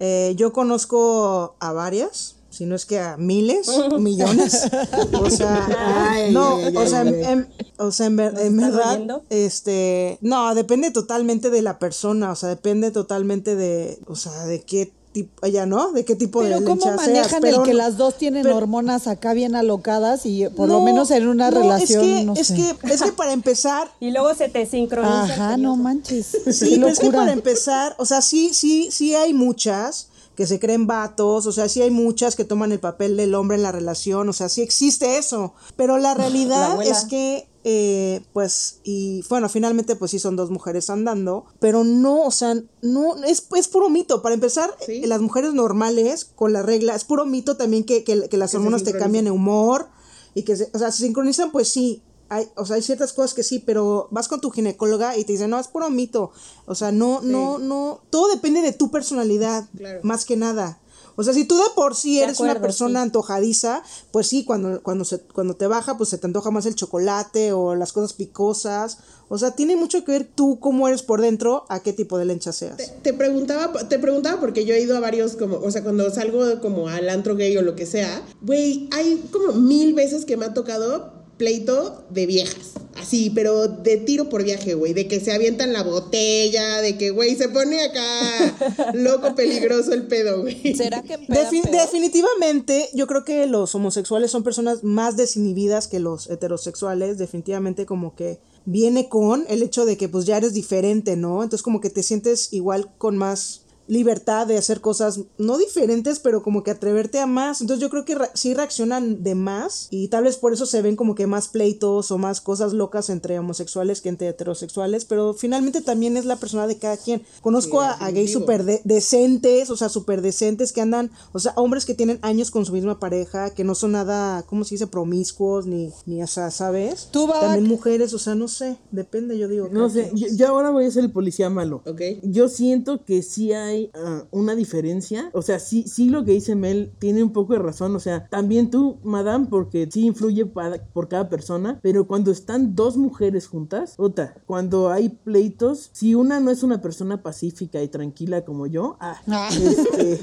Eh, 0.00 0.34
yo 0.36 0.52
conozco 0.52 1.56
a 1.60 1.72
varias, 1.72 2.35
si 2.56 2.66
no 2.66 2.74
es 2.74 2.86
que 2.86 2.98
a 2.98 3.16
miles, 3.16 3.68
millones. 3.98 4.68
O 5.20 5.30
sea, 5.30 5.66
Ay, 6.10 6.32
no, 6.32 6.56
ay, 6.56 6.76
o 6.76 6.80
ay, 6.80 6.88
sea, 6.88 7.00
ay. 7.00 7.08
en, 7.08 7.24
en- 7.24 7.48
o 7.78 7.90
sea, 7.92 8.06
en, 8.06 8.16
ver- 8.16 8.32
¿Nos 8.34 8.42
en 8.42 8.60
estás 8.60 8.72
verdad, 8.98 9.22
este, 9.30 10.18
no, 10.20 10.54
depende 10.54 10.90
totalmente 10.90 11.50
de 11.50 11.62
la 11.62 11.78
persona, 11.78 12.32
o 12.32 12.36
sea, 12.36 12.48
depende 12.48 12.90
totalmente 12.90 13.54
de, 13.56 13.98
o 14.06 14.16
sea, 14.16 14.44
de 14.46 14.62
qué 14.62 14.92
tipo, 15.12 15.46
ella, 15.46 15.64
¿no? 15.66 15.92
De 15.92 16.04
qué 16.04 16.14
tipo 16.14 16.40
Pero 16.40 16.60
de 16.60 16.64
¿cómo 16.66 16.76
lencha 16.84 16.96
seas, 16.96 17.06
manejan 17.06 17.40
pero 17.40 17.58
el 17.58 17.62
que 17.64 17.74
las 17.74 17.96
dos 17.96 18.16
tienen 18.18 18.42
pero- 18.42 18.56
hormonas 18.56 19.06
acá 19.06 19.32
bien 19.32 19.54
alocadas 19.54 20.26
y 20.26 20.46
por 20.50 20.68
lo 20.68 20.78
No, 20.78 20.84
menos 20.84 21.10
en 21.10 21.26
una 21.28 21.50
no, 21.50 21.60
relación, 21.62 22.04
es 22.04 22.18
que, 22.18 22.24
no 22.24 22.34
es 22.34 22.46
sé. 22.48 22.54
que, 22.54 22.94
es 22.94 23.02
que 23.02 23.12
para 23.12 23.32
empezar, 23.32 23.90
Y 24.00 24.10
luego 24.10 24.34
se 24.34 24.48
te 24.48 24.66
sincroniza. 24.66 25.22
Ajá, 25.24 25.56
no 25.56 25.76
manches. 25.76 26.26
Sí, 26.50 26.72
pero 26.76 26.88
es 26.88 26.98
que 26.98 27.06
locura. 27.06 27.22
para 27.24 27.32
empezar, 27.32 27.94
o 27.98 28.04
sea, 28.06 28.20
sí, 28.20 28.50
sí, 28.52 28.88
sí 28.90 29.14
hay 29.14 29.32
muchas 29.32 30.08
que 30.36 30.46
se 30.46 30.60
creen 30.60 30.86
vatos, 30.86 31.46
o 31.46 31.52
sea, 31.52 31.68
sí 31.68 31.80
hay 31.82 31.90
muchas 31.90 32.36
que 32.36 32.44
toman 32.44 32.70
el 32.70 32.78
papel 32.78 33.16
del 33.16 33.34
hombre 33.34 33.56
en 33.56 33.62
la 33.62 33.72
relación, 33.72 34.28
o 34.28 34.32
sea, 34.32 34.48
sí 34.48 34.60
existe 34.62 35.16
eso, 35.18 35.54
pero 35.76 35.96
la 35.98 36.14
realidad 36.14 36.80
es 36.82 37.04
que, 37.06 37.48
eh, 37.64 38.20
pues, 38.34 38.80
y 38.84 39.24
bueno, 39.30 39.48
finalmente 39.48 39.96
pues 39.96 40.10
sí 40.10 40.18
son 40.18 40.36
dos 40.36 40.50
mujeres 40.50 40.90
andando, 40.90 41.46
pero 41.58 41.84
no, 41.84 42.22
o 42.24 42.30
sea, 42.30 42.54
no, 42.82 43.16
es, 43.24 43.46
es 43.56 43.68
puro 43.68 43.88
mito, 43.88 44.20
para 44.22 44.34
empezar, 44.34 44.72
Sí. 44.84 45.02
eh, 45.02 45.06
las 45.06 45.20
mujeres 45.22 45.54
normales 45.54 46.24
con 46.26 46.52
la 46.52 46.62
regla, 46.62 46.94
es 46.94 47.04
puro 47.04 47.24
mito 47.24 47.56
también 47.56 47.84
que, 47.84 48.04
que, 48.04 48.28
que 48.28 48.36
las 48.36 48.54
hormonas 48.54 48.84
te 48.84 48.96
cambian 48.96 49.26
el 49.26 49.32
humor 49.32 49.88
y 50.34 50.42
que, 50.42 50.54
se, 50.54 50.68
o 50.74 50.78
sea, 50.78 50.92
se 50.92 51.02
sincronizan, 51.04 51.50
pues 51.50 51.68
sí, 51.68 52.02
hay, 52.28 52.48
o 52.56 52.64
sea, 52.66 52.76
hay 52.76 52.82
ciertas 52.82 53.12
cosas 53.12 53.34
que 53.34 53.42
sí, 53.42 53.58
pero 53.58 54.08
vas 54.10 54.28
con 54.28 54.40
tu 54.40 54.50
ginecóloga 54.50 55.16
y 55.16 55.24
te 55.24 55.32
dice, 55.32 55.48
no, 55.48 55.58
es 55.58 55.68
puro 55.68 55.90
mito. 55.90 56.32
O 56.66 56.74
sea, 56.74 56.92
no, 56.92 57.20
no, 57.22 57.58
no, 57.58 58.00
todo 58.10 58.28
depende 58.28 58.62
de 58.62 58.72
tu 58.72 58.90
personalidad, 58.90 59.68
Claro. 59.76 60.00
más 60.02 60.24
que 60.24 60.36
nada. 60.36 60.78
O 61.18 61.22
sea, 61.22 61.32
si 61.32 61.46
tú 61.46 61.56
de 61.56 61.62
por 61.74 61.94
sí 61.96 62.20
eres 62.20 62.40
una 62.40 62.60
persona 62.60 63.00
sí. 63.00 63.04
antojadiza, 63.04 63.82
pues 64.10 64.26
sí, 64.26 64.44
cuando, 64.44 64.82
cuando, 64.82 65.02
se, 65.06 65.20
cuando 65.20 65.56
te 65.56 65.66
baja, 65.66 65.96
pues 65.96 66.10
se 66.10 66.18
te 66.18 66.26
antoja 66.26 66.50
más 66.50 66.66
el 66.66 66.74
chocolate 66.74 67.52
o 67.52 67.74
las 67.74 67.94
cosas 67.94 68.12
picosas. 68.12 68.98
O 69.28 69.38
sea, 69.38 69.52
tiene 69.52 69.76
mucho 69.76 70.04
que 70.04 70.12
ver 70.12 70.30
tú 70.34 70.60
cómo 70.60 70.86
eres 70.88 71.02
por 71.02 71.22
dentro, 71.22 71.64
a 71.70 71.80
qué 71.80 71.94
tipo 71.94 72.18
de 72.18 72.26
lencha 72.26 72.52
seas. 72.52 72.76
Te, 72.76 72.88
te 72.88 73.12
preguntaba, 73.14 73.72
te 73.88 73.98
preguntaba 73.98 74.38
porque 74.40 74.66
yo 74.66 74.74
he 74.74 74.80
ido 74.82 74.94
a 74.94 75.00
varios 75.00 75.36
como, 75.36 75.56
o 75.56 75.70
sea, 75.70 75.82
cuando 75.82 76.10
salgo 76.10 76.60
como 76.60 76.88
al 76.88 77.08
antro 77.08 77.34
gay 77.34 77.56
o 77.56 77.62
lo 77.62 77.74
que 77.76 77.86
sea, 77.86 78.22
güey, 78.42 78.86
hay 78.92 79.26
como 79.32 79.54
mil 79.54 79.94
veces 79.94 80.26
que 80.26 80.36
me 80.36 80.44
ha 80.44 80.52
tocado 80.52 81.15
pleito 81.36 82.04
de 82.10 82.26
viejas. 82.26 82.72
Así, 82.96 83.28
pero 83.30 83.68
de 83.68 83.98
tiro 83.98 84.30
por 84.30 84.42
viaje, 84.42 84.72
güey. 84.72 84.94
De 84.94 85.06
que 85.06 85.20
se 85.20 85.30
avientan 85.32 85.72
la 85.74 85.82
botella, 85.82 86.78
de 86.80 86.96
que, 86.96 87.10
güey, 87.10 87.36
se 87.36 87.48
pone 87.50 87.82
acá 87.84 88.92
loco, 88.94 89.34
peligroso 89.34 89.92
el 89.92 90.06
pedo, 90.06 90.40
güey. 90.40 90.74
¿Será 90.74 91.02
que 91.02 91.12
empeda 91.14 91.50
Defi- 91.50 91.62
peor? 91.62 91.76
definitivamente, 91.76 92.88
yo 92.94 93.06
creo 93.06 93.24
que 93.24 93.46
los 93.46 93.74
homosexuales 93.74 94.30
son 94.30 94.42
personas 94.42 94.82
más 94.82 95.16
desinhibidas 95.16 95.88
que 95.88 96.00
los 96.00 96.28
heterosexuales. 96.30 97.18
Definitivamente 97.18 97.84
como 97.84 98.14
que 98.16 98.38
viene 98.64 99.08
con 99.10 99.44
el 99.48 99.62
hecho 99.62 99.84
de 99.84 99.96
que 99.98 100.08
pues 100.08 100.24
ya 100.24 100.38
eres 100.38 100.54
diferente, 100.54 101.16
¿no? 101.16 101.42
Entonces 101.42 101.62
como 101.62 101.82
que 101.82 101.90
te 101.90 102.02
sientes 102.02 102.52
igual 102.52 102.90
con 102.96 103.16
más 103.18 103.60
libertad 103.88 104.46
de 104.46 104.58
hacer 104.58 104.80
cosas 104.80 105.20
no 105.38 105.58
diferentes, 105.58 106.18
pero 106.18 106.42
como 106.42 106.62
que 106.62 106.70
atreverte 106.70 107.18
a 107.20 107.26
más. 107.26 107.60
Entonces 107.60 107.80
yo 107.82 107.90
creo 107.90 108.04
que 108.04 108.14
re- 108.16 108.30
sí 108.34 108.54
reaccionan 108.54 109.22
de 109.22 109.34
más 109.34 109.88
y 109.90 110.08
tal 110.08 110.24
vez 110.24 110.36
por 110.36 110.52
eso 110.52 110.66
se 110.66 110.82
ven 110.82 110.96
como 110.96 111.14
que 111.14 111.26
más 111.26 111.48
pleitos 111.48 112.10
o 112.10 112.18
más 112.18 112.40
cosas 112.40 112.72
locas 112.72 113.10
entre 113.10 113.38
homosexuales 113.38 114.00
que 114.00 114.08
entre 114.08 114.28
heterosexuales, 114.28 115.04
pero 115.04 115.34
finalmente 115.34 115.80
también 115.80 116.16
es 116.16 116.24
la 116.24 116.36
persona 116.36 116.66
de 116.66 116.78
cada 116.78 116.96
quien. 116.96 117.22
Conozco 117.42 117.80
Sí, 117.80 117.86
a, 117.86 117.92
a 118.06 118.10
gays 118.10 118.32
súper 118.32 118.64
de- 118.64 118.80
decentes, 118.84 119.70
o 119.70 119.76
sea, 119.76 119.88
súper 119.88 120.22
decentes 120.22 120.72
que 120.72 120.80
andan, 120.80 121.10
o 121.32 121.38
sea, 121.38 121.52
hombres 121.56 121.84
que 121.84 121.94
tienen 121.94 122.18
años 122.22 122.50
con 122.50 122.64
su 122.66 122.72
misma 122.72 122.98
pareja, 122.98 123.50
que 123.50 123.64
no 123.64 123.74
son 123.74 123.92
nada, 123.92 124.42
¿cómo 124.46 124.64
se 124.64 124.74
dice? 124.74 124.86
Promiscuos, 124.86 125.66
ni, 125.66 125.90
ni 126.06 126.22
o 126.22 126.26
sea, 126.26 126.50
¿sabes? 126.50 127.08
Tú. 127.12 127.26
También 127.28 127.64
mujeres, 127.66 128.14
o 128.14 128.18
sea, 128.18 128.34
no 128.34 128.48
sé, 128.48 128.78
depende, 128.90 129.36
yo 129.38 129.48
digo. 129.48 129.68
No 129.70 129.88
sé, 129.90 130.10
yo, 130.14 130.26
yo 130.34 130.48
ahora 130.48 130.70
voy 130.70 130.86
a 130.86 130.90
ser 130.90 131.04
el 131.04 131.12
policía 131.12 131.50
malo. 131.50 131.82
Ok. 131.86 132.00
Yo 132.22 132.48
siento 132.48 133.04
que 133.04 133.22
sí 133.22 133.52
hay 133.52 133.75
hay 133.76 133.90
ah, 133.94 134.24
una 134.30 134.54
diferencia. 134.54 135.30
O 135.32 135.42
sea, 135.42 135.58
sí, 135.58 135.84
sí 135.86 136.08
lo 136.08 136.24
que 136.24 136.32
dice 136.32 136.54
Mel 136.54 136.92
tiene 136.98 137.22
un 137.22 137.32
poco 137.32 137.52
de 137.52 137.60
razón. 137.60 137.94
O 137.94 138.00
sea, 138.00 138.26
también 138.28 138.70
tú, 138.70 138.98
madame, 139.04 139.46
porque 139.48 139.88
sí 139.90 140.06
influye 140.06 140.46
por 140.46 141.08
cada 141.08 141.28
persona. 141.28 141.78
Pero 141.82 142.06
cuando 142.06 142.30
están 142.30 142.74
dos 142.74 142.96
mujeres 142.96 143.46
juntas, 143.46 143.94
otra, 143.98 144.34
cuando 144.46 144.90
hay 144.90 145.10
pleitos, 145.10 145.90
si 145.92 146.14
una 146.14 146.40
no 146.40 146.50
es 146.50 146.62
una 146.62 146.80
persona 146.80 147.22
pacífica 147.22 147.82
y 147.82 147.88
tranquila 147.88 148.44
como 148.44 148.66
yo, 148.66 148.96
ah, 149.00 149.20
ah. 149.28 149.48
este, 149.52 150.20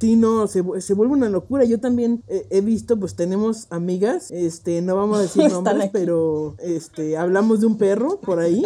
sí, 0.00 0.16
no, 0.16 0.46
se, 0.46 0.62
se, 0.80 0.94
vuelve 0.94 1.14
una 1.14 1.28
locura. 1.28 1.64
Yo 1.64 1.80
también 1.80 2.22
he 2.28 2.60
visto, 2.60 2.98
pues 2.98 3.14
tenemos 3.14 3.66
amigas, 3.70 4.30
este, 4.30 4.82
no 4.82 4.96
vamos 4.96 5.18
a 5.18 5.22
decir 5.22 5.48
nombres, 5.52 5.90
pero 5.92 6.56
este, 6.58 7.16
hablamos 7.16 7.60
de 7.60 7.66
un 7.66 7.78
perro 7.78 8.20
por 8.20 8.40
ahí. 8.40 8.64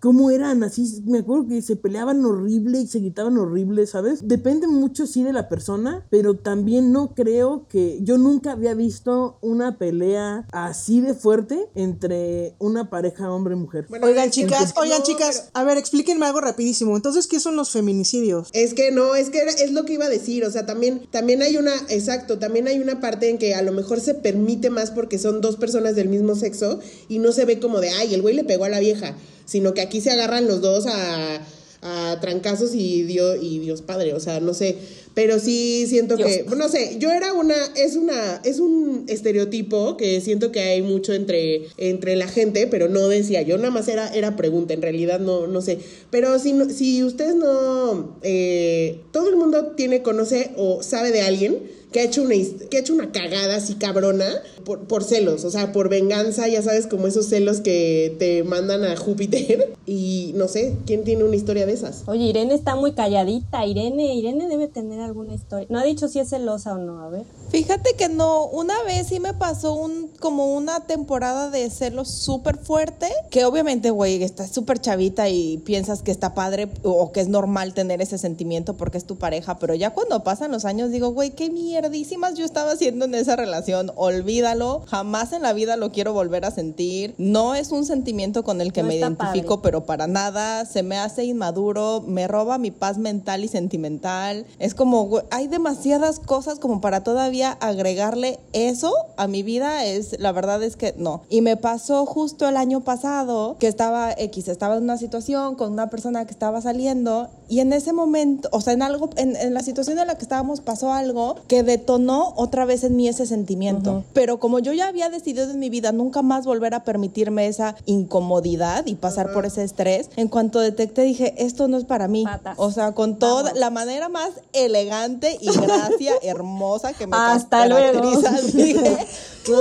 ¿Cómo 0.00 0.30
eran? 0.30 0.62
Así, 0.62 1.02
me 1.06 1.18
acuerdo 1.18 1.46
que 1.46 1.62
se 1.62 1.76
peleaban 1.76 2.24
horrible 2.24 2.80
y 2.80 2.86
se 2.86 3.00
gritaban 3.00 3.36
horrible, 3.38 3.57
¿sabes? 3.86 4.26
Depende 4.26 4.66
mucho, 4.66 5.06
sí, 5.06 5.22
de 5.22 5.32
la 5.32 5.48
persona, 5.48 6.06
pero 6.10 6.34
también 6.34 6.92
no 6.92 7.14
creo 7.14 7.66
que. 7.68 7.98
Yo 8.02 8.18
nunca 8.18 8.52
había 8.52 8.74
visto 8.74 9.38
una 9.40 9.78
pelea 9.78 10.46
así 10.52 11.00
de 11.00 11.14
fuerte 11.14 11.68
entre 11.74 12.54
una 12.58 12.90
pareja 12.90 13.32
hombre-mujer. 13.32 13.86
oigan, 14.02 14.30
chicas, 14.30 14.74
oigan, 14.76 15.02
chicas, 15.02 15.50
a 15.52 15.64
ver, 15.64 15.78
explíquenme 15.78 16.26
algo 16.26 16.40
rapidísimo. 16.40 16.96
Entonces, 16.96 17.26
¿qué 17.26 17.40
son 17.40 17.56
los 17.56 17.70
feminicidios? 17.70 18.48
Es 18.52 18.74
que 18.74 18.90
no, 18.90 19.14
es 19.14 19.30
que 19.30 19.38
es 19.38 19.72
lo 19.72 19.84
que 19.84 19.94
iba 19.94 20.06
a 20.06 20.10
decir. 20.10 20.44
O 20.44 20.50
sea, 20.50 20.66
también, 20.66 21.06
también 21.10 21.42
hay 21.42 21.56
una, 21.56 21.74
exacto, 21.88 22.38
también 22.38 22.68
hay 22.68 22.78
una 22.78 23.00
parte 23.00 23.30
en 23.30 23.38
que 23.38 23.54
a 23.54 23.62
lo 23.62 23.72
mejor 23.72 24.00
se 24.00 24.14
permite 24.14 24.70
más 24.70 24.90
porque 24.90 25.18
son 25.18 25.40
dos 25.40 25.56
personas 25.56 25.94
del 25.94 26.08
mismo 26.08 26.34
sexo 26.34 26.80
y 27.08 27.18
no 27.18 27.32
se 27.32 27.44
ve 27.44 27.60
como 27.60 27.80
de, 27.80 27.90
ay, 27.90 28.14
el 28.14 28.22
güey 28.22 28.34
le 28.34 28.44
pegó 28.44 28.64
a 28.64 28.68
la 28.68 28.80
vieja, 28.80 29.16
sino 29.44 29.74
que 29.74 29.80
aquí 29.80 30.00
se 30.00 30.10
agarran 30.10 30.46
los 30.46 30.60
dos 30.60 30.86
a, 30.86 31.40
a 31.80 32.18
trancazos 32.20 32.74
y 32.74 33.02
Dios, 33.02 33.38
y 33.40 33.60
Dios 33.60 33.82
Padre, 33.82 34.12
o 34.14 34.20
sea, 34.20 34.40
no 34.40 34.52
sé, 34.54 34.76
pero 35.14 35.38
sí 35.38 35.86
siento 35.88 36.16
que, 36.16 36.44
no 36.56 36.68
sé, 36.68 36.96
yo 36.98 37.10
era 37.10 37.32
una, 37.32 37.56
es 37.76 37.96
una, 37.96 38.40
es 38.44 38.58
un 38.58 39.04
estereotipo 39.08 39.96
que 39.96 40.20
siento 40.20 40.52
que 40.52 40.60
hay 40.60 40.82
mucho 40.82 41.12
entre, 41.12 41.66
entre 41.76 42.16
la 42.16 42.28
gente, 42.28 42.66
pero 42.66 42.88
no 42.88 43.08
decía, 43.08 43.42
yo 43.42 43.56
nada 43.58 43.70
más 43.70 43.88
era, 43.88 44.08
era 44.14 44.36
pregunta, 44.36 44.74
en 44.74 44.82
realidad 44.82 45.20
no, 45.20 45.46
no 45.46 45.60
sé, 45.60 45.78
pero 46.10 46.38
si, 46.38 46.54
si 46.70 47.04
ustedes 47.04 47.36
no, 47.36 48.16
eh, 48.22 49.00
todo 49.12 49.28
el 49.28 49.36
mundo 49.36 49.72
tiene, 49.76 50.02
conoce 50.02 50.50
o 50.56 50.82
sabe 50.82 51.12
de 51.12 51.22
alguien, 51.22 51.58
que 51.92 52.00
ha 52.00 52.04
hecho 52.04 52.22
una, 52.22 52.34
que 52.70 52.76
ha 52.76 52.80
hecho 52.80 52.94
una 52.94 53.12
cagada 53.12 53.56
así 53.56 53.74
cabrona 53.74 54.26
por, 54.64 54.80
por 54.86 55.04
celos, 55.04 55.44
o 55.44 55.50
sea, 55.50 55.72
por 55.72 55.88
venganza, 55.88 56.46
ya 56.48 56.62
sabes, 56.62 56.86
como 56.86 57.06
esos 57.06 57.26
celos 57.26 57.60
que 57.60 58.14
te 58.18 58.44
mandan 58.44 58.84
a 58.84 58.96
Júpiter. 58.96 59.74
Y 59.90 60.34
no 60.36 60.48
sé, 60.48 60.76
¿quién 60.84 61.02
tiene 61.02 61.24
una 61.24 61.34
historia 61.34 61.64
de 61.64 61.72
esas? 61.72 62.02
Oye, 62.06 62.24
Irene 62.24 62.52
está 62.52 62.76
muy 62.76 62.92
calladita. 62.92 63.64
Irene, 63.64 64.14
Irene 64.14 64.46
debe 64.46 64.68
tener 64.68 65.00
alguna 65.00 65.32
historia. 65.32 65.66
No 65.70 65.78
ha 65.78 65.82
dicho 65.82 66.08
si 66.08 66.18
es 66.18 66.28
celosa 66.28 66.74
o 66.74 66.78
no, 66.78 67.00
a 67.00 67.08
ver. 67.08 67.24
Fíjate 67.48 67.94
que 67.96 68.10
no, 68.10 68.44
una 68.44 68.82
vez 68.82 69.06
sí 69.06 69.18
me 69.18 69.32
pasó 69.32 69.72
un 69.72 70.08
como 70.20 70.54
una 70.54 70.86
temporada 70.86 71.48
de 71.48 71.70
celos 71.70 72.10
súper 72.10 72.58
fuerte, 72.58 73.08
que 73.30 73.46
obviamente, 73.46 73.90
güey, 73.90 74.22
estás 74.22 74.50
súper 74.50 74.78
chavita 74.78 75.30
y 75.30 75.56
piensas 75.56 76.02
que 76.02 76.10
está 76.10 76.34
padre 76.34 76.68
o 76.82 77.10
que 77.10 77.20
es 77.20 77.28
normal 77.28 77.72
tener 77.72 78.02
ese 78.02 78.18
sentimiento 78.18 78.74
porque 78.74 78.98
es 78.98 79.06
tu 79.06 79.16
pareja, 79.16 79.58
pero 79.58 79.74
ya 79.74 79.94
cuando 79.94 80.22
pasan 80.22 80.52
los 80.52 80.66
años 80.66 80.90
digo, 80.90 81.08
güey, 81.12 81.30
qué 81.30 81.48
mierdísimas 81.78 82.34
yo 82.34 82.44
estaba 82.44 82.72
haciendo 82.72 83.04
en 83.04 83.14
esa 83.14 83.36
relación, 83.36 83.92
olvídalo, 83.94 84.82
jamás 84.88 85.32
en 85.32 85.42
la 85.42 85.52
vida 85.52 85.76
lo 85.76 85.92
quiero 85.92 86.12
volver 86.12 86.44
a 86.44 86.50
sentir, 86.50 87.14
no 87.18 87.54
es 87.54 87.70
un 87.70 87.84
sentimiento 87.84 88.42
con 88.42 88.60
el 88.60 88.72
que 88.72 88.82
me 88.82 88.96
identifico, 88.96 89.62
pero 89.62 89.86
para 89.86 90.08
nada, 90.08 90.64
se 90.64 90.82
me 90.82 90.98
hace 90.98 91.24
inmaduro, 91.24 92.02
me 92.04 92.26
roba 92.26 92.58
mi 92.58 92.72
paz 92.72 92.98
mental 92.98 93.44
y 93.44 93.48
sentimental, 93.48 94.44
es 94.58 94.74
como, 94.74 95.22
hay 95.30 95.46
demasiadas 95.46 96.18
cosas 96.18 96.58
como 96.58 96.80
para 96.80 97.04
todavía 97.04 97.52
agregarle 97.52 98.40
eso 98.52 98.92
a 99.16 99.28
mi 99.28 99.42
vida. 99.42 99.84
Es, 99.84 100.18
la 100.18 100.32
verdad 100.32 100.62
es 100.62 100.76
que 100.76 100.94
no. 100.96 101.22
Y 101.28 101.42
me 101.42 101.56
pasó 101.56 102.06
justo 102.06 102.48
el 102.48 102.56
año 102.56 102.80
pasado 102.80 103.56
que 103.60 103.68
estaba 103.68 104.12
X, 104.12 104.48
estaba 104.48 104.76
en 104.76 104.82
una 104.82 104.98
situación 104.98 105.54
con 105.54 105.72
una 105.72 105.90
persona 105.90 106.24
que 106.24 106.32
estaba 106.32 106.60
saliendo 106.60 107.28
y 107.48 107.60
en 107.60 107.72
ese 107.72 107.92
momento, 107.92 108.48
o 108.52 108.60
sea, 108.60 108.74
en 108.74 108.82
algo, 108.82 109.10
en, 109.16 109.54
la 109.54 109.60
situación 109.60 109.98
en 109.98 110.06
la 110.06 110.16
que 110.16 110.22
estábamos 110.22 110.60
pasó 110.60 110.92
algo 110.92 111.36
que 111.48 111.62
detonó 111.68 112.32
otra 112.36 112.64
vez 112.64 112.82
en 112.82 112.96
mí 112.96 113.08
ese 113.08 113.26
sentimiento. 113.26 114.02
Pero 114.14 114.40
como 114.40 114.58
yo 114.58 114.72
ya 114.72 114.88
había 114.88 115.10
decidido 115.10 115.50
en 115.50 115.58
mi 115.58 115.68
vida 115.68 115.92
nunca 115.92 116.22
más 116.22 116.46
volver 116.46 116.74
a 116.74 116.82
permitirme 116.82 117.46
esa 117.46 117.76
incomodidad 117.84 118.86
y 118.86 118.94
pasar 118.94 119.32
por 119.32 119.44
ese 119.44 119.64
estrés, 119.64 120.08
en 120.16 120.28
cuanto 120.28 120.60
detecté 120.60 121.02
dije, 121.02 121.34
esto 121.36 121.68
no 121.68 121.76
es 121.76 121.84
para 121.84 122.08
mí. 122.08 122.24
O 122.56 122.70
sea, 122.70 122.92
con 122.92 123.18
toda 123.18 123.52
la 123.52 123.68
manera 123.68 124.08
más 124.08 124.30
elegante 124.54 125.36
y 125.40 125.50
gracia 125.52 126.14
hermosa 126.22 126.94
que 126.94 127.06
me 127.06 127.14
hasta 127.16 127.66
luego. 127.66 128.00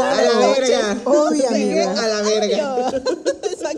a 0.02 0.22
la 0.22 0.38
verga. 0.40 0.98
Obvio, 1.06 1.50
a 1.50 2.08
la 2.08 2.22
verga. 2.22 2.77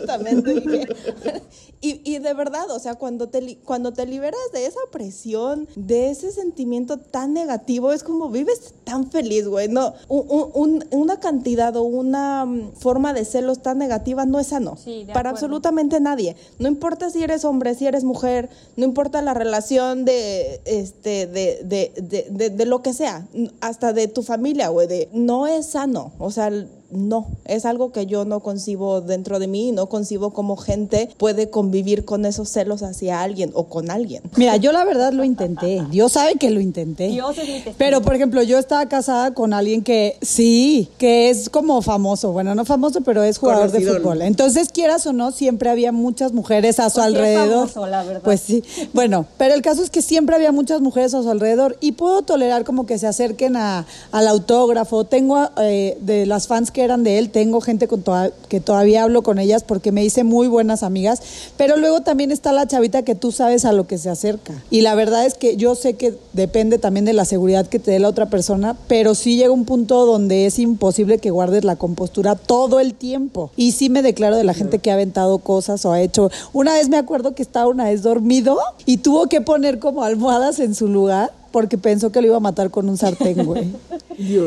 Exactamente. 0.10 0.88
Y, 1.82 2.02
y, 2.04 2.20
de 2.20 2.34
verdad, 2.34 2.70
o 2.72 2.80
sea, 2.80 2.96
cuando 2.96 3.30
te, 3.30 3.58
cuando 3.64 3.94
te 3.94 4.06
liberas 4.06 4.42
de 4.52 4.66
esa 4.66 4.82
presión, 4.92 5.66
de 5.78 6.10
ese 6.10 6.30
sentimiento 6.34 6.98
tan 6.98 7.32
negativo, 7.32 7.94
es 7.94 8.04
como 8.04 8.30
vives 8.30 8.74
tan 8.84 9.10
feliz, 9.10 9.48
güey. 9.48 9.70
No, 9.70 9.94
un, 10.10 10.84
una 10.92 11.22
cantidad 11.22 11.74
o 11.78 11.84
una 11.84 12.44
mm, 12.46 12.74
forma 12.74 13.14
de 13.14 13.24
celos 13.24 13.62
tan 13.62 13.78
negativa 13.78 14.26
no 14.26 14.42
es 14.42 14.48
sano. 14.48 14.78
para 15.14 15.30
absolutamente 15.30 16.02
nadie. 16.02 16.36
No 16.58 16.68
importa 16.68 17.10
si 17.12 17.24
eres 17.24 17.46
hombre, 17.46 17.74
si 17.76 17.88
eres 17.88 18.04
mujer, 18.04 18.50
no 18.76 18.84
importa 18.84 19.22
la 19.22 19.34
relación 19.34 20.04
de, 20.04 20.60
este, 20.66 21.28
de, 21.28 21.62
de, 21.64 21.94
de, 21.96 22.28
de, 22.30 22.50
de 22.50 22.66
lo 22.66 22.82
que 22.82 22.92
sea, 22.92 23.26
hasta 23.62 23.94
de 23.94 24.10
tu 24.10 24.22
familia, 24.22 24.68
güey, 24.68 24.88
de 24.88 25.08
no 25.14 25.48
es 25.48 25.68
sano. 25.68 26.12
O 26.20 26.30
sea, 26.30 26.52
no, 26.92 27.28
es 27.46 27.66
algo 27.66 27.92
que 27.92 28.06
yo 28.06 28.26
no 28.26 28.40
concibo 28.40 29.02
dentro 29.02 29.40
de 29.40 29.48
mí, 29.48 29.72
no 29.72 29.88
concibo 29.88 30.32
cómo 30.32 30.58
gente 30.58 31.10
puede 31.18 31.50
convivir 31.50 32.06
con 32.06 32.26
esos 32.26 32.50
celos 32.50 32.82
hacia 32.84 33.22
alguien 33.22 33.52
o 33.54 33.66
con 33.66 33.92
alguien. 33.92 34.24
Mira, 34.36 34.56
yo 34.58 34.72
la 34.72 34.84
verdad 34.86 35.14
lo 35.14 35.24
intenté, 35.24 35.84
Dios 35.92 36.14
sabe 36.14 36.36
que 36.36 36.50
lo 36.50 36.60
intenté. 36.60 37.10
Dios 37.10 37.38
es 37.38 37.76
Pero, 37.78 38.02
por 38.02 38.16
ejemplo, 38.16 38.42
yo 38.44 38.58
estaba 38.58 38.88
casada 38.88 39.34
con 39.34 39.54
alguien 39.54 39.84
que 39.84 40.18
sí, 40.22 40.90
que 40.98 41.30
es 41.30 41.50
como 41.50 41.82
famoso, 41.82 42.32
bueno, 42.32 42.56
no 42.56 42.66
famoso, 42.66 43.02
pero 43.02 43.24
es 43.24 43.38
jugador 43.38 43.72
de 43.72 43.82
fútbol. 43.82 44.22
Entonces, 44.22 44.70
quieras 44.70 45.06
o 45.06 45.14
no, 45.14 45.32
siempre 45.32 45.70
había 45.70 45.92
muchas 45.92 46.34
mujeres 46.34 46.80
a 46.80 46.90
su 46.90 46.96
pues 46.96 47.06
alrededor. 47.06 47.70
la 47.88 48.04
verdad. 48.04 48.22
Pues 48.24 48.42
sí, 48.42 48.64
bueno, 48.94 49.26
pero 49.38 49.54
el 49.54 49.62
caso 49.62 49.84
es 49.84 49.90
que 49.90 50.02
siempre 50.02 50.36
había 50.36 50.52
muchas 50.52 50.82
mujeres 50.82 51.14
a 51.14 51.22
su 51.22 51.30
alrededor 51.30 51.78
y 51.82 51.94
puedo 51.94 52.24
tolerar 52.24 52.64
como 52.64 52.86
que 52.86 52.98
se 52.98 53.08
acerquen 53.08 53.56
a, 53.56 53.86
al 54.12 54.28
autógrafo. 54.28 55.06
Tengo 55.06 55.50
eh, 55.58 55.98
de 56.02 56.26
las 56.26 56.48
fans 56.48 56.72
que 56.72 56.79
eran 56.84 57.04
de 57.04 57.20
él, 57.20 57.30
tengo 57.30 57.62
gente 57.62 57.88
con 57.88 58.04
que 58.48 58.60
todavía 58.60 59.04
hablo 59.04 59.22
con 59.22 59.40
ellas 59.40 59.64
porque 59.64 59.92
me 59.92 60.04
hice 60.04 60.24
muy 60.24 60.48
buenas 60.48 60.84
amigas, 60.84 61.22
pero 61.58 61.78
luego 61.78 62.02
también 62.02 62.32
está 62.32 62.52
la 62.52 62.68
chavita 62.68 63.04
que 63.04 63.16
tú 63.16 63.32
sabes 63.32 63.66
a 63.66 63.74
lo 63.74 63.88
que 63.88 63.98
se 63.98 64.10
acerca. 64.10 64.54
Y 64.70 64.82
la 64.82 64.96
verdad 64.96 65.26
es 65.26 65.36
que 65.36 65.58
yo 65.58 65.76
sé 65.76 65.94
que 65.94 66.16
depende 66.34 66.78
también 66.78 67.06
de 67.06 67.14
la 67.14 67.26
seguridad 67.26 67.68
que 67.68 67.80
te 67.80 67.92
dé 67.92 68.00
la 68.00 68.10
otra 68.10 68.30
persona, 68.30 68.76
pero 68.88 69.16
sí 69.16 69.36
llega 69.36 69.52
un 69.52 69.66
punto 69.66 70.06
donde 70.06 70.46
es 70.46 70.60
imposible 70.60 71.20
que 71.20 71.32
guardes 71.32 71.64
la 71.64 71.76
compostura 71.76 72.36
todo 72.36 72.80
el 72.80 72.94
tiempo. 72.94 73.52
Y 73.56 73.74
sí 73.74 73.90
me 73.90 74.02
declaro 74.02 74.36
de 74.36 74.44
la 74.44 74.54
gente 74.54 74.80
que 74.80 74.92
ha 74.92 74.96
aventado 74.96 75.40
cosas 75.40 75.86
o 75.86 75.92
ha 75.92 76.02
hecho. 76.02 76.32
Una 76.54 76.74
vez 76.74 76.90
me 76.90 76.98
acuerdo 76.98 77.36
que 77.36 77.42
estaba 77.42 77.68
una 77.68 77.86
vez 77.86 78.02
dormido 78.02 78.58
y 78.86 78.98
tuvo 78.98 79.28
que 79.28 79.42
poner 79.42 79.80
como 79.80 80.04
almohadas 80.04 80.60
en 80.60 80.76
su 80.76 80.88
lugar 80.88 81.32
porque 81.52 81.78
pensó 81.78 82.12
que 82.12 82.22
lo 82.22 82.28
iba 82.28 82.38
a 82.38 82.42
matar 82.42 82.70
con 82.70 82.90
un 82.90 82.98
sartén, 82.98 83.46
güey. 83.46 83.68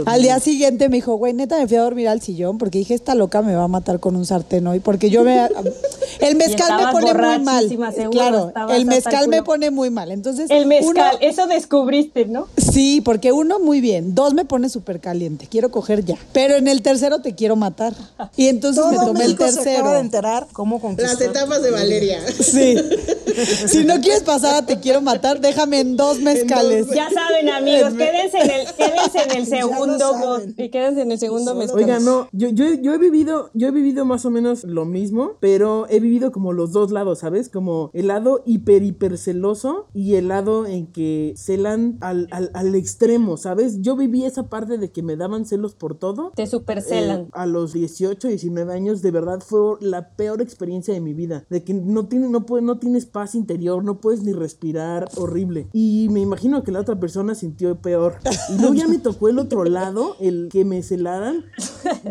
al 0.07 0.23
día 0.23 0.41
siguiente 0.41 0.89
me 0.89 0.97
dijo, 0.97 1.15
güey, 1.17 1.33
neta 1.33 1.59
me 1.59 1.67
fui 1.67 1.77
a 1.77 1.83
dormir 1.83 2.09
al 2.09 2.21
sillón 2.21 2.59
porque 2.59 2.79
dije, 2.79 2.95
esta 2.95 3.15
loca 3.15 3.43
me 3.43 3.55
va 3.55 3.65
a 3.65 3.69
matar 3.69 4.01
con 4.01 4.17
un 4.17 4.27
sartén 4.27 4.67
hoy. 4.67 4.81
Porque 4.81 5.11
yo 5.11 5.25
me. 5.25 5.49
El 6.21 6.37
mezcal 6.37 6.85
me 6.85 6.93
pone 6.93 7.15
muy 7.15 7.39
mal. 7.45 8.11
claro, 8.11 8.53
el 8.71 8.87
mezcal 8.87 9.29
me 9.29 9.43
pone 9.43 9.71
muy 9.71 9.91
mal. 9.91 10.13
Entonces. 10.13 10.51
El 10.51 10.67
mezcal, 10.67 11.17
eso 11.21 11.47
descubriste, 11.47 12.27
¿no? 12.27 12.49
Sí, 12.57 13.01
porque 13.01 13.33
uno, 13.33 13.59
muy 13.59 13.81
bien. 13.81 14.15
Dos, 14.15 14.35
me 14.35 14.45
pone 14.45 14.69
súper 14.69 15.01
caliente. 15.01 15.49
Quiero 15.51 15.71
coger 15.71 16.05
ya. 16.05 16.17
Pero 16.33 16.57
en 16.57 16.69
el 16.69 16.83
tercero 16.83 17.21
te 17.21 17.35
quiero 17.35 17.57
matar. 17.57 17.95
Y 18.37 18.49
entonces 18.49 18.85
me 18.91 18.97
tomé 18.97 19.25
el 19.25 19.37
tercero. 19.37 19.63
Se 19.63 19.77
acaba 19.77 19.95
de 19.95 20.01
enterar 20.01 20.47
cómo 20.53 20.81
Las 20.97 21.21
etapas 21.21 21.63
de 21.63 21.71
Valeria. 21.71 22.21
Sí. 22.41 22.77
si 23.67 23.85
no 23.85 24.01
quieres 24.01 24.23
pasar 24.23 24.57
a 24.57 24.67
te 24.67 24.81
quiero 24.81 25.01
matar, 25.01 25.41
déjame 25.41 25.81
en 25.81 25.97
dos 25.97 26.19
mezcales. 26.21 26.87
Ya 26.95 27.09
saben, 27.11 27.49
amigos, 27.49 27.93
quédense 27.99 28.39
en 28.39 28.51
el, 28.51 28.67
quédense 28.75 29.23
en 29.23 29.37
el 29.39 29.47
segundo, 29.69 30.41
y 30.57 30.69
quedas 30.71 30.97
en 30.97 31.13
el 31.13 31.19
segundo 31.19 31.55
mes. 31.55 31.73
Oiga, 31.73 32.01
no, 32.01 32.29
yo, 32.33 32.49
yo, 32.49 32.75
yo 32.75 32.95
he 32.95 32.99
vivido, 32.99 33.51
yo 33.55 33.69
he 33.69 33.71
vivido 33.71 34.05
más 34.05 34.25
o 34.25 34.31
menos 34.31 34.65
lo 34.65 34.85
mismo, 34.85 35.33
pero 35.41 35.87
he 35.89 36.01
vivido 36.01 36.33
como 36.33 36.53
los 36.53 36.73
dos 36.73 36.91
lados, 36.91 37.21
¿sabes? 37.21 37.49
Como 37.49 37.91
el 37.93 38.09
lado 38.09 38.43
hiper, 38.47 38.83
hiper 38.83 39.19
celoso 39.19 39.89
y 39.95 40.15
el 40.15 40.29
lado 40.29 40.67
en 40.67 40.87
que 40.87 41.35
celan 41.37 41.99
al, 42.01 42.29
al, 42.31 42.51
al 42.55 42.75
extremo, 42.75 43.37
¿sabes? 43.37 43.81
Yo 43.81 43.97
viví 43.97 44.25
esa 44.25 44.49
parte 44.49 44.79
de 44.79 44.91
que 44.91 45.03
me 45.03 45.17
daban 45.17 45.45
celos 45.45 45.75
por 45.75 45.99
todo. 45.99 46.33
Te 46.35 46.47
supercelan. 46.47 47.21
Eh, 47.23 47.29
a 47.33 47.47
los 47.47 47.73
18, 47.73 48.29
19 48.29 48.73
años, 48.73 49.03
de 49.03 49.11
verdad 49.11 49.41
fue 49.45 49.77
la 49.81 50.11
peor 50.11 50.41
experiencia 50.43 50.95
de 50.95 51.01
mi 51.01 51.15
vida. 51.15 51.45
De 51.51 51.65
que 51.65 51.75
no, 51.75 52.07
tiene, 52.07 52.29
no, 52.29 52.47
puede, 52.47 52.63
no 52.63 52.79
tienes 52.79 53.07
paz 53.07 53.35
interior, 53.35 53.85
no 53.85 54.01
puedes 54.01 54.23
ni 54.23 54.33
respirar, 54.33 55.09
horrible. 55.17 55.69
Y 55.73 56.09
me 56.11 56.21
imagino 56.21 56.63
que 56.63 56.73
la 56.73 56.81
otra 56.81 56.99
persona 56.99 57.35
sintió 57.35 57.77
peor. 57.81 58.17
Y 58.49 58.59
luego 58.59 58.75
ya 58.75 58.89
me 58.89 58.99
tocó 58.99 59.29
el 59.29 59.39
otro 59.39 59.52
lado, 59.65 60.17
el 60.21 60.49
que 60.51 60.65
me 60.65 60.83
celaran. 60.83 61.45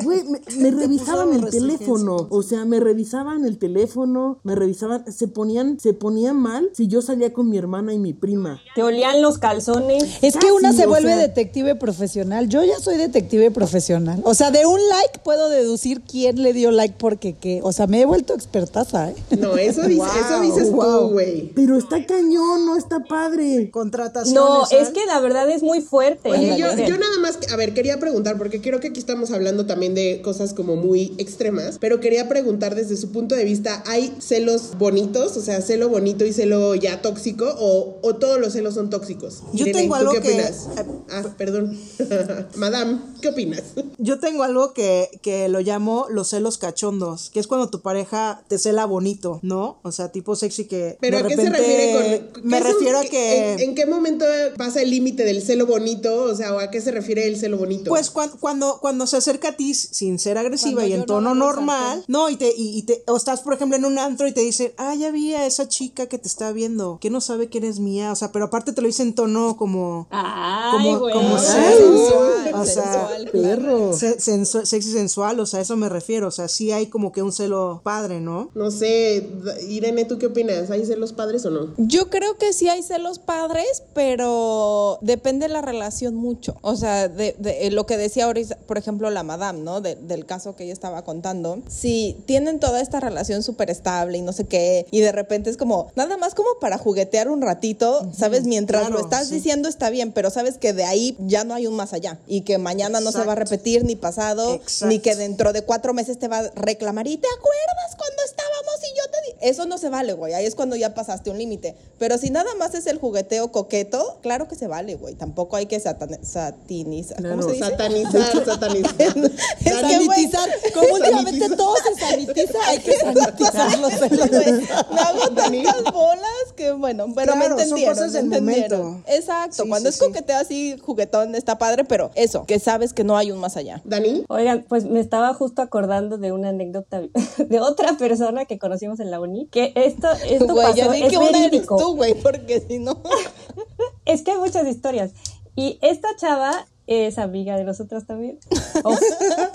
Güey, 0.03 0.23
me, 0.23 0.41
me 0.57 0.71
revisaban 0.71 1.33
el 1.33 1.49
teléfono. 1.49 2.27
O 2.29 2.43
sea, 2.43 2.65
me 2.65 2.79
revisaban 2.79 3.45
el 3.45 3.57
teléfono, 3.57 4.39
me 4.43 4.55
revisaban, 4.55 5.11
se 5.11 5.27
ponían, 5.27 5.79
se 5.79 5.93
ponían 5.93 6.37
mal 6.37 6.69
si 6.73 6.87
yo 6.87 7.01
salía 7.01 7.33
con 7.33 7.49
mi 7.49 7.57
hermana 7.57 7.93
y 7.93 7.99
mi 7.99 8.13
prima. 8.13 8.61
Te 8.75 8.83
olían 8.83 9.21
los 9.21 9.37
calzones. 9.37 10.19
Es 10.21 10.37
que 10.37 10.51
una 10.51 10.73
se 10.73 10.85
o 10.85 10.89
vuelve 10.89 11.09
sea- 11.09 11.17
detective 11.17 11.75
profesional. 11.75 12.47
Yo 12.47 12.63
ya 12.63 12.79
soy 12.79 12.97
detective 12.97 13.51
profesional. 13.51 14.21
O 14.23 14.33
sea, 14.33 14.51
de 14.51 14.65
un 14.65 14.79
like 14.89 15.19
puedo 15.23 15.49
deducir 15.49 16.01
quién 16.01 16.41
le 16.41 16.53
dio 16.53 16.71
like 16.71 16.95
porque 16.97 17.33
qué. 17.33 17.61
O 17.63 17.71
sea, 17.71 17.87
me 17.87 18.01
he 18.01 18.05
vuelto 18.05 18.33
expertaza, 18.33 19.11
¿eh? 19.11 19.15
No, 19.39 19.57
eso, 19.57 19.83
dice, 19.83 20.05
eso 20.25 20.41
dices 20.41 20.71
wow. 20.71 21.07
tú, 21.07 21.13
güey. 21.13 21.51
Pero 21.53 21.77
está 21.77 22.05
cañón, 22.05 22.65
no 22.65 22.77
está 22.77 23.03
padre. 23.03 23.69
Contrataciones. 23.71 24.33
No, 24.33 24.63
es 24.69 24.89
que 24.89 25.05
la 25.05 25.19
verdad 25.19 25.49
es 25.49 25.63
muy 25.63 25.81
fuerte. 25.81 26.29
Oye, 26.29 26.57
yo, 26.57 26.67
yo 26.75 26.97
nada 26.97 27.17
más, 27.21 27.39
a 27.51 27.55
ver, 27.55 27.73
quería 27.73 27.99
preguntar, 27.99 28.37
porque 28.37 28.61
creo 28.61 28.79
que 28.79 28.89
aquí 28.89 28.99
estamos 28.99 29.31
hablando 29.31 29.65
también 29.65 29.93
de 29.95 30.21
cosas 30.21 30.53
como 30.53 30.75
muy 30.75 31.13
extremas, 31.17 31.77
pero 31.79 31.99
quería 31.99 32.27
preguntar 32.27 32.75
desde 32.75 32.97
su 32.97 33.11
punto 33.11 33.35
de 33.35 33.43
vista, 33.45 33.83
¿hay 33.87 34.13
celos 34.19 34.71
bonitos? 34.77 35.37
O 35.37 35.41
sea, 35.41 35.61
celo 35.61 35.87
bonito 35.89 36.25
y 36.25 36.33
celo 36.33 36.75
ya 36.75 37.01
tóxico, 37.01 37.45
o, 37.59 37.97
o 38.01 38.15
todos 38.15 38.39
los 38.39 38.53
celos 38.53 38.73
son 38.73 38.89
tóxicos? 38.89 39.43
Yo 39.53 39.65
Irene, 39.67 39.73
tengo 39.83 39.93
¿tú 39.95 39.99
algo 39.99 40.11
qué 40.13 40.21
que- 40.21 40.27
opinas? 40.33 40.67
Ah, 41.09 41.23
perdón. 41.37 41.77
Madame, 42.55 42.99
¿qué 43.21 43.29
opinas? 43.29 43.63
Yo 43.97 44.19
tengo 44.19 44.43
algo 44.43 44.73
que, 44.73 45.09
que 45.21 45.47
lo 45.49 45.59
llamo 45.61 46.07
los 46.09 46.29
celos 46.29 46.57
cachondos, 46.57 47.29
que 47.29 47.39
es 47.39 47.47
cuando 47.47 47.69
tu 47.69 47.81
pareja 47.81 48.43
te 48.47 48.57
cela 48.57 48.85
bonito, 48.85 49.39
¿no? 49.43 49.79
O 49.83 49.91
sea, 49.91 50.11
tipo 50.11 50.35
sexy 50.35 50.65
que 50.65 50.97
Pero 51.01 51.17
de 51.17 51.23
¿a 51.23 51.27
qué 51.27 51.35
se 51.35 51.49
refiere 51.49 51.91
con...? 52.31 52.43
me 52.49 52.57
un- 52.57 52.63
refiero 52.63 52.99
a 52.99 53.03
que 53.03 53.53
¿en, 53.53 53.59
en 53.59 53.75
qué 53.75 53.85
momento 53.85 54.25
pasa 54.57 54.81
el 54.81 54.89
límite 54.89 55.23
del 55.25 55.41
celo 55.41 55.65
bonito? 55.65 56.23
O 56.23 56.35
sea, 56.35 56.53
¿o 56.55 56.59
¿a 56.59 56.71
qué 56.71 56.79
se 56.81 56.91
refiere 56.91 57.10
el 57.19 57.37
celo 57.37 57.57
bonito? 57.57 57.89
Pues 57.89 58.09
cuan- 58.09 58.31
cuando, 58.39 58.79
cuando 58.79 59.07
se 59.07 59.17
acerca 59.17 59.49
a 59.49 59.51
ti 59.53 59.73
sin 59.73 60.19
ser 60.19 60.37
agresiva 60.37 60.81
Cuando 60.81 60.89
y 60.89 60.93
en 60.93 60.99
no 61.01 61.05
tono 61.05 61.35
normal, 61.35 62.03
no, 62.07 62.29
y 62.29 62.35
te, 62.37 62.53
y, 62.55 62.77
y 62.77 62.81
te, 62.83 63.03
o 63.07 63.17
estás, 63.17 63.41
por 63.41 63.53
ejemplo, 63.53 63.77
en 63.77 63.85
un 63.85 63.97
antro 63.99 64.27
y 64.27 64.31
te 64.31 64.41
dicen, 64.41 64.73
ah, 64.77 64.95
ya 64.95 65.11
vi 65.11 65.33
a 65.33 65.45
esa 65.45 65.67
chica 65.67 66.07
que 66.07 66.17
te 66.17 66.27
está 66.27 66.51
viendo, 66.51 66.97
que 67.01 67.09
no 67.09 67.21
sabe 67.21 67.47
que 67.49 67.57
eres 67.59 67.79
mía, 67.79 68.11
o 68.11 68.15
sea, 68.15 68.31
pero 68.31 68.45
aparte 68.45 68.73
te 68.73 68.81
lo 68.81 68.87
dicen 68.87 69.09
en 69.09 69.15
tono 69.15 69.57
como, 69.57 70.07
Ay, 70.11 70.71
como, 70.71 70.99
güey. 70.99 71.13
como 71.13 71.37
sensual, 71.37 72.53
o 72.53 72.65
sea, 72.65 72.83
sensual, 72.83 73.31
claro. 73.31 73.61
Perro. 73.61 73.93
se- 73.93 74.17
sensu- 74.17 74.65
sexy 74.65 74.91
sensual, 74.91 75.39
o 75.39 75.45
sea, 75.45 75.59
a 75.59 75.63
eso 75.63 75.75
me 75.75 75.89
refiero, 75.89 76.27
o 76.27 76.31
sea, 76.31 76.47
sí 76.47 76.71
hay 76.71 76.87
como 76.87 77.11
que 77.11 77.21
un 77.21 77.31
celo 77.31 77.81
padre, 77.83 78.21
¿no? 78.21 78.49
No 78.55 78.71
sé, 78.71 79.27
Irene, 79.67 80.05
¿tú 80.05 80.17
qué 80.17 80.27
opinas? 80.27 80.69
¿Hay 80.71 80.85
celos 80.85 81.13
padres 81.13 81.45
o 81.45 81.49
no? 81.49 81.73
Yo 81.77 82.09
creo 82.09 82.37
que 82.37 82.53
sí 82.53 82.69
hay 82.69 82.83
celos 82.83 83.19
padres, 83.19 83.83
pero 83.93 84.99
depende 85.01 85.47
de 85.47 85.53
la 85.53 85.61
relación 85.61 86.15
mucho. 86.15 86.55
O 86.61 86.75
sea, 86.75 87.00
de, 87.07 87.35
de- 87.37 87.67
eh, 87.67 87.71
lo 87.71 87.85
que 87.85 87.97
decía 87.97 88.25
ahorita, 88.25 88.57
por 88.67 88.77
ejemplo, 88.77 89.09
la 89.09 89.23
madame, 89.23 89.59
¿no? 89.59 89.81
De- 89.81 89.95
del 89.95 90.25
caso 90.25 90.55
que 90.55 90.63
ella 90.65 90.73
estaba 90.73 91.03
contando. 91.03 91.59
Si 91.69 92.17
tienen 92.25 92.59
toda 92.59 92.81
esta 92.81 92.99
relación 92.99 93.43
súper 93.43 93.69
estable 93.69 94.17
y 94.17 94.21
no 94.21 94.33
sé 94.33 94.45
qué, 94.45 94.85
y 94.91 94.99
de 95.01 95.11
repente 95.11 95.49
es 95.49 95.57
como, 95.57 95.91
nada 95.95 96.17
más 96.17 96.35
como 96.35 96.49
para 96.59 96.77
juguetear 96.77 97.29
un 97.29 97.41
ratito, 97.41 98.07
¿sabes? 98.17 98.43
Mientras 98.45 98.81
claro, 98.81 98.95
lo 98.97 99.03
estás 99.03 99.27
sí. 99.27 99.35
diciendo 99.35 99.69
está 99.69 99.89
bien, 99.89 100.11
pero 100.11 100.29
sabes 100.29 100.57
que 100.57 100.73
de 100.73 100.83
ahí 100.83 101.15
ya 101.19 101.43
no 101.43 101.53
hay 101.53 101.67
un 101.67 101.75
más 101.75 101.93
allá. 101.93 102.19
Y 102.27 102.41
que 102.41 102.57
mañana 102.57 102.99
no 103.01 103.11
se 103.11 103.23
va 103.23 103.33
a 103.33 103.35
repetir 103.35 103.83
ni 103.85 103.95
pasado, 103.95 104.55
Exacto. 104.55 104.87
ni 104.87 104.99
que 104.99 105.15
dentro 105.15 105.53
de 105.53 105.63
cuatro 105.63 105.93
meses 105.93 106.19
te 106.19 106.27
va 106.27 106.39
a 106.39 106.49
reclamar. 106.55 107.07
¿Y 107.07 107.17
te 107.17 107.27
acuerdas 107.37 107.95
cuando 107.97 108.23
estábamos 108.25 108.75
y 108.83 108.97
yo 108.97 109.03
te 109.11 109.21
di? 109.27 109.30
Eso 109.41 109.65
no 109.65 109.77
se 109.77 109.89
vale, 109.89 110.13
güey. 110.13 110.33
Ahí 110.33 110.45
es 110.45 110.55
cuando 110.55 110.75
ya 110.75 110.93
pasaste 110.93 111.29
un 111.29 111.37
límite. 111.37 111.75
Pero 111.99 112.17
si 112.17 112.29
nada 112.29 112.53
más 112.57 112.73
es 112.75 112.87
el 112.87 112.97
jugueteo 112.99 113.51
coqueto, 113.51 114.19
claro 114.21 114.47
que 114.47 114.55
se 114.55 114.67
vale, 114.67 114.95
güey. 114.95 115.15
Tampoco 115.15 115.55
hay 115.55 115.65
que 115.65 115.79
satan- 115.79 116.19
satinizar. 116.23 117.21
¿Cómo 117.21 117.43
se 117.43 117.51
dice? 117.53 117.65
Satanizar, 117.65 118.45
satanizar. 118.45 118.91
Es 119.17 119.63
que, 119.63 119.69
Sanitizar. 119.71 120.49
Como 120.73 120.93
últimamente 120.95 121.49
todo 121.55 121.73
se 121.77 121.99
sanitiza, 121.99 122.59
hay 122.67 122.79
que 122.79 122.93
sanitizar 122.97 123.79
los 123.79 123.93
celos. 123.93 124.29
Güey, 124.29 124.51
me 124.93 124.99
hago 125.01 125.29
tantas 125.35 125.93
bolas 125.93 126.53
que 126.55 126.71
bueno, 126.71 127.05
pero 127.15 127.33
Claro, 127.33 127.39
me 127.39 127.45
son 127.49 127.59
entendieron. 127.79 127.93
cosas 127.95 128.11
me 128.13 128.19
entendieron. 128.19 128.83
momento. 128.83 129.09
Exacto, 129.11 129.63
Sí, 129.63 129.69
cuando 129.69 129.89
sí, 129.91 129.93
es 129.95 129.99
sí. 129.99 130.05
coqueteo 130.05 130.37
así, 130.37 130.75
juguetón, 130.81 131.35
está 131.35 131.57
padre, 131.57 131.83
pero 131.85 132.11
eso, 132.15 132.45
que 132.45 132.59
sabes 132.59 132.93
que 132.93 133.03
no 133.03 133.17
hay 133.17 133.31
un 133.31 133.39
más 133.39 133.57
allá. 133.57 133.81
Dani, 133.85 134.25
Oigan, 134.29 134.65
pues 134.67 134.85
me 134.85 134.99
estaba 134.99 135.33
justo 135.33 135.61
acordando 135.61 136.17
de 136.17 136.31
una 136.31 136.49
anécdota 136.49 137.01
de 137.37 137.59
otra 137.59 137.97
persona 137.97 138.45
que 138.45 138.59
conocimos 138.59 138.99
en 138.99 139.11
la 139.11 139.19
uni, 139.31 139.47
que 139.47 139.73
esto, 139.75 140.09
esto 140.11 140.47
Güey, 140.53 140.67
pasó, 140.67 140.93
es 140.93 141.09
que 141.09 141.17
una 141.17 141.29
eres 141.29 141.41
verídico. 141.41 141.77
tú, 141.77 141.95
güey, 141.95 142.13
porque 142.15 142.59
si 142.61 142.79
no. 142.79 143.01
Es 144.05 144.21
que 144.23 144.31
hay 144.31 144.37
muchas 144.37 144.67
historias. 144.67 145.11
Y 145.55 145.77
esta 145.81 146.09
chava 146.17 146.65
es 146.91 147.17
amiga 147.17 147.55
de 147.57 147.63
nosotras 147.63 148.05
también. 148.05 148.39
O- 148.83 148.97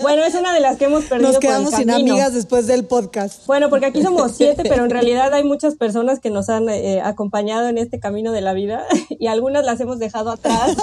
bueno, 0.01 0.23
es 0.23 0.35
una 0.35 0.53
de 0.53 0.61
las 0.61 0.77
que 0.77 0.85
hemos 0.85 1.03
perdido 1.03 1.29
Nos 1.29 1.37
por 1.37 1.43
el 1.45 1.49
quedamos 1.49 1.73
sin 1.73 1.89
amigas 1.89 2.33
después 2.33 2.65
del 2.65 2.85
podcast. 2.85 3.45
Bueno, 3.45 3.69
porque 3.69 3.87
aquí 3.87 4.01
somos 4.01 4.31
siete, 4.31 4.63
pero 4.63 4.85
en 4.85 4.89
realidad 4.97 5.33
hay 5.33 5.43
muchas 5.43 5.75
personas 5.75 6.19
que 6.21 6.29
nos 6.29 6.47
han 6.49 6.69
eh, 6.69 7.01
acompañado 7.01 7.67
en 7.67 7.77
este 7.77 7.99
camino 7.99 8.31
de 8.31 8.39
la 8.39 8.53
vida 8.53 8.85
y 9.09 9.27
algunas 9.27 9.65
las 9.65 9.81
hemos 9.81 9.99
dejado 9.99 10.29
atrás. 10.31 10.77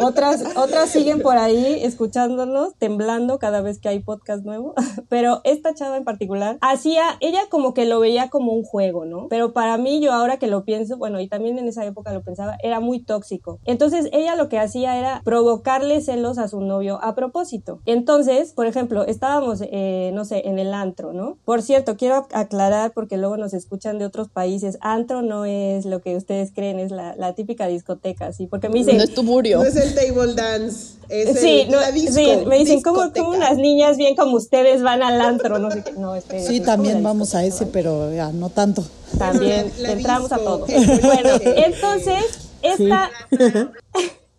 otras, 0.00 0.44
otras 0.56 0.90
siguen 0.90 1.22
por 1.22 1.38
ahí 1.38 1.80
escuchándonos, 1.82 2.74
temblando 2.78 3.38
cada 3.38 3.60
vez 3.60 3.78
que 3.78 3.88
hay 3.88 4.00
podcast 4.00 4.44
nuevo. 4.44 4.74
Pero 5.08 5.40
esta 5.44 5.74
chava 5.74 5.96
en 5.96 6.04
particular 6.04 6.58
hacía, 6.60 7.02
ella 7.20 7.40
como 7.48 7.74
que 7.74 7.86
lo 7.86 8.00
veía 8.00 8.28
como 8.28 8.52
un 8.52 8.64
juego, 8.64 9.04
¿no? 9.04 9.28
Pero 9.28 9.52
para 9.52 9.78
mí, 9.78 10.00
yo 10.00 10.12
ahora 10.12 10.38
que 10.38 10.46
lo 10.46 10.64
pienso, 10.64 10.96
bueno, 10.98 11.20
y 11.20 11.28
también 11.28 11.58
en 11.58 11.68
esa 11.68 11.84
época 11.84 12.12
lo 12.12 12.22
pensaba, 12.22 12.56
era 12.62 12.80
muy 12.80 13.02
tóxico. 13.02 13.60
Entonces 13.64 14.08
ella 14.12 14.34
lo 14.36 14.48
que 14.48 14.58
hacía 14.58 14.98
era 14.98 15.07
provocarle 15.24 16.00
celos 16.00 16.38
a 16.38 16.48
su 16.48 16.60
novio 16.60 16.98
a 17.02 17.14
propósito. 17.14 17.80
Entonces, 17.86 18.52
por 18.52 18.66
ejemplo, 18.66 19.04
estábamos, 19.06 19.60
eh, 19.62 20.10
no 20.14 20.24
sé, 20.24 20.42
en 20.48 20.58
el 20.58 20.72
antro, 20.74 21.12
¿no? 21.12 21.36
Por 21.44 21.62
cierto, 21.62 21.96
quiero 21.96 22.26
aclarar 22.32 22.92
porque 22.92 23.16
luego 23.16 23.36
nos 23.36 23.54
escuchan 23.54 23.98
de 23.98 24.04
otros 24.04 24.28
países, 24.28 24.78
antro 24.80 25.22
no 25.22 25.44
es 25.44 25.84
lo 25.84 26.00
que 26.00 26.16
ustedes 26.16 26.52
creen, 26.54 26.78
es 26.78 26.90
la, 26.90 27.14
la 27.16 27.34
típica 27.34 27.66
discoteca, 27.66 28.32
¿sí? 28.32 28.46
Porque 28.46 28.68
me 28.68 28.78
dicen... 28.78 28.96
No 28.96 29.02
es 29.04 29.14
tu 29.14 29.22
burio. 29.22 29.58
no 29.58 29.64
es 29.64 29.76
el 29.76 29.94
table 29.94 30.34
dance, 30.34 30.96
es 31.08 31.38
Sí, 31.40 31.60
el, 31.62 31.70
no, 31.70 31.80
la 31.80 31.90
disco. 31.92 32.14
sí, 32.14 32.28
me 32.46 32.58
dicen, 32.58 32.82
¿cómo, 32.82 33.02
unas 33.28 33.56
niñas 33.56 33.96
bien 33.96 34.14
como 34.16 34.36
ustedes 34.36 34.82
van 34.82 35.02
al 35.02 35.20
antro? 35.20 35.58
No 35.58 35.70
sé 35.70 35.82
qué. 35.82 35.92
No, 35.92 36.14
esperen, 36.14 36.44
Sí, 36.46 36.60
también 36.60 37.02
vamos 37.02 37.34
a 37.34 37.44
ese, 37.44 37.66
pero 37.66 38.12
ya, 38.12 38.30
no 38.32 38.50
tanto. 38.50 38.84
También 39.18 39.70
La- 39.78 39.88
la 39.88 39.92
entramos 39.94 40.32
a 40.32 40.38
todo. 40.38 40.66
Bueno, 40.66 41.30
entonces, 41.42 42.50
esta, 42.62 43.10